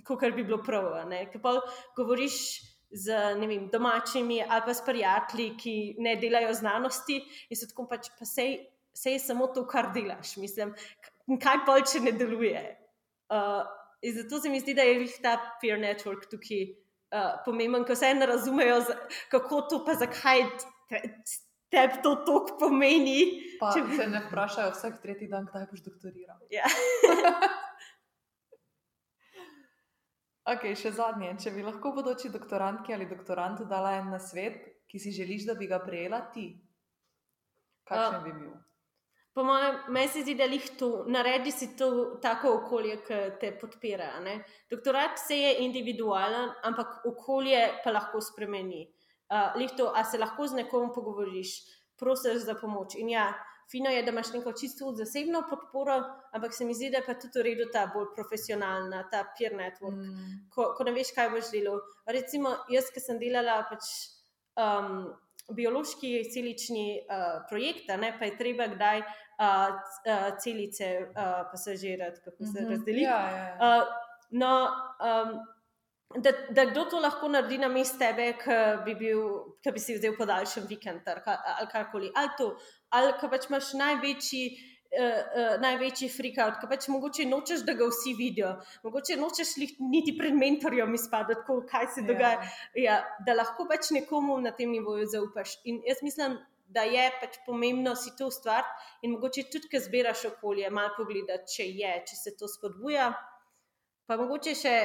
kot 0.06 0.26
bi 0.36 0.44
bilo 0.44 0.62
prav. 0.64 0.92
Ker 1.32 1.42
pa 1.42 1.56
govoriš 1.98 2.40
z 2.92 3.14
vem, 3.40 3.70
domačimi 3.70 4.44
ali 4.50 4.62
pa 4.66 4.74
s 4.74 4.86
prijatelji, 4.86 5.58
ki 5.58 5.96
ne 5.98 6.16
delajo 6.16 6.54
znanosti 6.54 7.20
in 7.50 7.58
so 7.58 7.70
tako 7.70 7.86
pač, 7.90 8.10
pa 8.18 8.26
sej, 8.26 8.58
sej 8.96 9.20
samo 9.22 9.50
to, 9.54 9.66
kar 9.70 9.92
delaš. 9.94 10.38
Mislim, 10.42 10.74
kaj 11.30 11.64
pa 11.66 11.80
če 11.86 12.02
ne 12.06 12.16
deluje. 12.18 12.64
Uh, 13.30 13.62
in 14.02 14.16
zato 14.18 14.42
se 14.42 14.50
mi 14.50 14.60
zdi, 14.60 14.74
da 14.74 14.88
je 14.88 15.06
ta 15.22 15.38
peer 15.62 15.78
network 15.78 16.26
tukaj 16.32 16.66
uh, 16.66 17.38
pomemben, 17.46 17.86
ko 17.86 17.94
vse 17.94 18.14
ne 18.18 18.26
razumejo, 18.26 18.82
kako 19.30 19.62
to 19.70 19.84
pa 19.86 19.98
zakaj. 20.00 20.48
Tebi 21.70 22.00
to 22.02 22.16
tako 22.26 22.58
pomeni. 22.58 23.46
Pa, 23.60 23.70
če 23.76 23.84
se 23.94 24.08
ne 24.10 24.24
vprašajo 24.26 24.74
vsak 24.74 25.04
tretji 25.04 25.28
dan, 25.30 25.46
kdaj 25.46 25.68
boš 25.70 25.86
doktoriral. 25.86 26.40
Ja. 26.50 26.66
Ok, 30.50 30.72
še 30.74 30.94
zadnje. 30.98 31.36
Če 31.44 31.52
bi 31.54 31.66
lahko 31.66 31.92
bodoči 31.94 32.32
doktorantki 32.34 32.96
ali 32.96 33.06
doktorantu 33.10 33.68
dala 33.70 33.98
en 34.00 34.10
nasvet, 34.16 34.64
ki 34.90 35.02
si 35.02 35.14
želiš, 35.14 35.46
da 35.50 35.56
bi 35.60 35.68
ga 35.70 35.78
prejela 35.84 36.24
ti, 36.34 36.48
kakšen 37.86 38.18
uh, 38.18 38.24
bi 38.26 38.34
bil? 38.34 38.56
Po 39.38 39.44
mojem, 39.46 39.78
meni 39.94 40.10
se 40.10 40.24
zdi, 40.24 40.34
da 40.40 40.48
jih 40.50 40.72
to 40.80 40.90
naredi, 41.08 41.54
si 41.54 41.70
to 41.78 41.90
tako 42.24 42.56
okolje, 42.64 42.96
ki 43.06 43.20
te 43.42 43.52
podpira. 43.62 44.10
Ne? 44.26 44.40
Doktorat 44.72 45.22
se 45.22 45.38
je 45.38 45.52
individualen, 45.68 46.50
ampak 46.66 47.06
okolje 47.06 47.62
pa 47.84 47.94
lahko 47.94 48.22
spremeni. 48.22 48.88
Uh, 49.30 49.54
to, 49.78 49.92
a 49.94 50.04
se 50.04 50.18
lahko 50.18 50.48
z 50.50 50.64
nekom 50.64 50.90
pogovoriš, 50.96 51.54
prosiš 52.00 52.42
za 52.48 52.58
pomoč. 52.58 52.98
In 52.98 53.14
ja, 53.14 53.30
fino 53.72 53.90
je, 53.90 54.04
da 54.04 54.12
imaš 54.12 54.34
neko 54.34 54.54
čisto 54.54 54.92
zasebno 54.98 55.44
podporo, 55.50 56.04
ampak 56.32 56.54
se 56.54 56.66
mi 56.66 56.74
zdi, 56.74 56.90
da 56.90 56.98
je 56.98 57.06
pa 57.06 57.14
tudi 57.14 57.40
v 57.40 57.44
redu 57.44 57.70
ta 57.74 57.86
bolj 57.94 58.12
profesionalna, 58.16 59.04
ta 59.12 59.24
peer 59.38 59.56
network, 59.58 59.98
mm. 59.98 60.36
ko, 60.54 60.74
ko 60.78 60.88
ne 60.88 60.94
veš, 60.96 61.14
kaj 61.16 61.30
boš 61.36 61.52
delal. 61.54 61.82
Recimo, 62.10 62.56
jaz, 62.74 62.92
ki 62.94 63.04
sem 63.04 63.22
delala 63.22 63.64
pač. 63.72 63.90
Um, 64.60 65.10
Biološki 65.50 66.10
celični 66.30 67.00
uh, 67.10 67.40
projekt, 67.50 67.88
ne, 67.98 68.12
pa 68.20 68.28
je 68.28 68.36
treba 68.38 68.68
kdaj 68.70 69.00
uh, 69.02 69.08
uh, 69.42 70.28
celice 70.38 70.90
uh, 71.08 71.40
pasažirati, 71.50 72.22
kako 72.22 72.46
se 72.46 72.62
mm 72.62 72.66
-hmm. 72.66 72.70
razdeli. 72.70 73.02
Ja, 73.02 73.18
ja, 73.30 73.48
ja. 73.48 73.56
Uh, 73.58 73.88
no, 74.30 74.70
um, 75.02 75.40
da, 76.18 76.32
da 76.50 76.66
kdo 76.66 76.86
to 76.86 77.00
lahko 77.00 77.28
naredi 77.28 77.58
na 77.58 77.68
mestu 77.70 78.00
tebe, 78.00 78.32
ki 78.42 78.58
bi, 78.86 79.14
bi 79.74 79.80
si 79.80 79.96
vzel 79.98 80.16
podaljšen 80.18 80.66
vikend 80.70 81.08
ali 81.08 81.70
karkoli. 81.72 82.12
Ali 82.16 82.34
to, 82.38 82.50
ali 82.90 83.14
pa 83.22 83.30
pač 83.30 83.50
imaš 83.50 83.74
največji. 83.78 84.44
Uh, 84.90 85.06
uh, 85.06 85.52
največji 85.62 86.08
freakout, 86.10 86.56
ki 86.58 86.66
pač 86.66 86.88
mogoče 86.90 87.28
nočeš, 87.30 87.60
da 87.62 87.76
ga 87.78 87.86
vsi 87.92 88.16
vidijo, 88.18 88.56
mogoče 88.82 89.20
nočeš 89.22 89.52
niti 89.86 90.16
pred 90.18 90.34
mentorjem 90.34 90.96
izpadati, 90.98 91.58
kaj 91.70 91.86
se 91.94 92.04
dogaja. 92.08 92.40
Yeah. 92.74 92.80
Ja, 92.88 92.96
da 93.28 93.36
lahko 93.38 93.68
pač 93.70 93.92
nekomu 93.94 94.40
na 94.42 94.50
tem 94.50 94.74
nivoju 94.74 95.06
zaupaš. 95.12 95.60
In 95.70 95.78
jaz 95.86 96.02
mislim, 96.02 96.40
da 96.74 96.88
je 96.90 97.04
pač 97.22 97.38
pomembno 97.46 97.94
si 97.96 98.16
to 98.18 98.32
ustvariti 98.34 99.06
in 99.06 99.14
mogoče 99.14 99.44
tudi, 99.54 99.70
ker 99.70 99.86
zbiraš 99.86 100.26
okolje, 100.32 100.74
malo 100.74 100.96
pogledati, 100.98 101.54
če 101.54 101.70
je, 101.70 101.94
če 102.10 102.18
se 102.24 102.34
to 102.42 102.50
spodbuja. 102.50 103.12
Pa 104.10 104.18
mogoče 104.18 104.58
še 104.58 104.76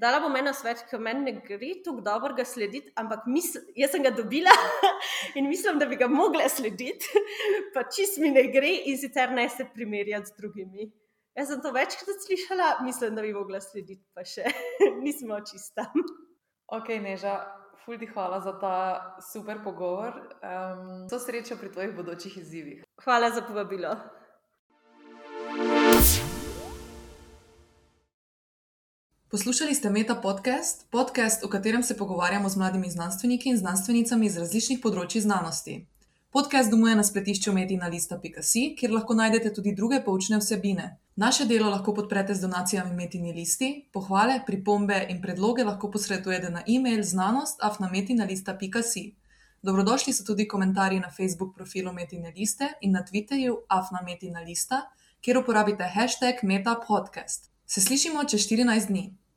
dala 0.00 0.20
bom 0.22 0.36
eno 0.36 0.52
svet, 0.54 0.84
ki 0.90 0.98
meni 1.02 1.24
ne 1.26 1.34
gre 1.44 1.72
tako 1.84 2.02
dobro 2.06 2.34
ga 2.38 2.44
slediti, 2.46 2.92
ampak 2.96 3.26
misl, 3.26 3.60
jaz 3.76 3.92
sem 3.94 4.04
ga 4.06 4.12
dobila 4.14 4.54
in 5.38 5.48
mislim, 5.48 5.78
da 5.78 5.86
bi 5.86 5.98
ga 6.00 6.08
mogla 6.08 6.48
slediti, 6.48 7.22
pa 7.74 7.84
čist 7.88 8.20
mi 8.22 8.30
ne 8.34 8.46
gre 8.52 8.72
in 8.90 8.98
sicer 8.98 9.34
ne 9.34 9.48
se 9.48 9.66
primerjati 9.74 10.30
z 10.30 10.40
drugimi. 10.40 10.90
Jaz 11.38 11.52
sem 11.52 11.62
to 11.62 11.70
večkrat 11.74 12.24
slišala, 12.26 12.68
mislim, 12.82 13.14
da 13.14 13.22
bi 13.22 13.32
mogla 13.34 13.60
slediti, 13.62 14.02
pa 14.14 14.24
še 14.26 14.48
nismo 15.04 15.38
čista. 15.46 15.86
Ok, 16.74 16.90
Neža, 17.02 17.38
fuldi 17.84 18.06
hvala 18.10 18.40
za 18.44 18.52
ta 18.60 18.74
super 19.32 19.62
pogovor. 19.64 20.18
Um, 20.42 21.06
so 21.10 21.20
srečo 21.22 21.56
pri 21.56 21.72
tvojih 21.72 21.94
bodočih 21.96 22.36
izzivih. 22.42 22.82
Hvala 23.04 23.30
za 23.30 23.42
povabilo. 23.46 23.94
Poslušali 29.30 29.74
ste 29.74 29.90
Meta 29.90 30.14
podcast, 30.14 30.86
podcast, 30.90 31.44
v 31.44 31.48
katerem 31.48 31.82
se 31.82 31.96
pogovarjamo 31.96 32.48
z 32.48 32.56
mladimi 32.56 32.90
znanstveniki 32.90 33.48
in 33.48 33.56
znanstvenicami 33.60 34.26
iz 34.26 34.38
različnih 34.40 34.78
področji 34.80 35.20
znanosti. 35.20 35.86
Podcast 36.32 36.70
domuje 36.72 36.94
na 36.96 37.04
spletišču 37.04 37.52
metinalista.si, 37.52 38.74
kjer 38.78 38.90
lahko 38.94 39.14
najdete 39.18 39.52
tudi 39.52 39.74
druge 39.76 40.00
poučne 40.06 40.38
vsebine. 40.40 40.96
Naše 41.20 41.44
delo 41.44 41.68
lahko 41.68 41.92
podprete 41.92 42.34
z 42.34 42.40
donacijami 42.46 42.96
Metini 42.96 43.32
listi, 43.36 43.84
pohvale, 43.92 44.40
pripombe 44.46 44.96
in 45.12 45.20
predloge 45.20 45.64
lahko 45.68 45.90
posredujete 45.92 46.48
na 46.54 46.62
e-mail 46.64 47.04
znanost.afnametinalista.si. 47.04 49.04
Dobrodošli 49.60 50.16
so 50.16 50.24
tudi 50.24 50.48
komentarji 50.48 51.04
na 51.04 51.12
Facebook 51.12 51.52
profilu 51.52 51.92
Metine 51.92 52.32
liste 52.32 52.80
in 52.80 52.96
na 52.96 53.04
Twitterju 53.04 53.68
afnametinalista, 53.68 54.88
kjer 55.20 55.44
uporabite 55.44 55.84
hashtag 55.84 56.40
metapodcast. 56.42 57.47
Se 57.70 57.80
slišimo 57.80 58.24
čez 58.24 58.40
14 58.40 58.86
dni. 58.86 59.18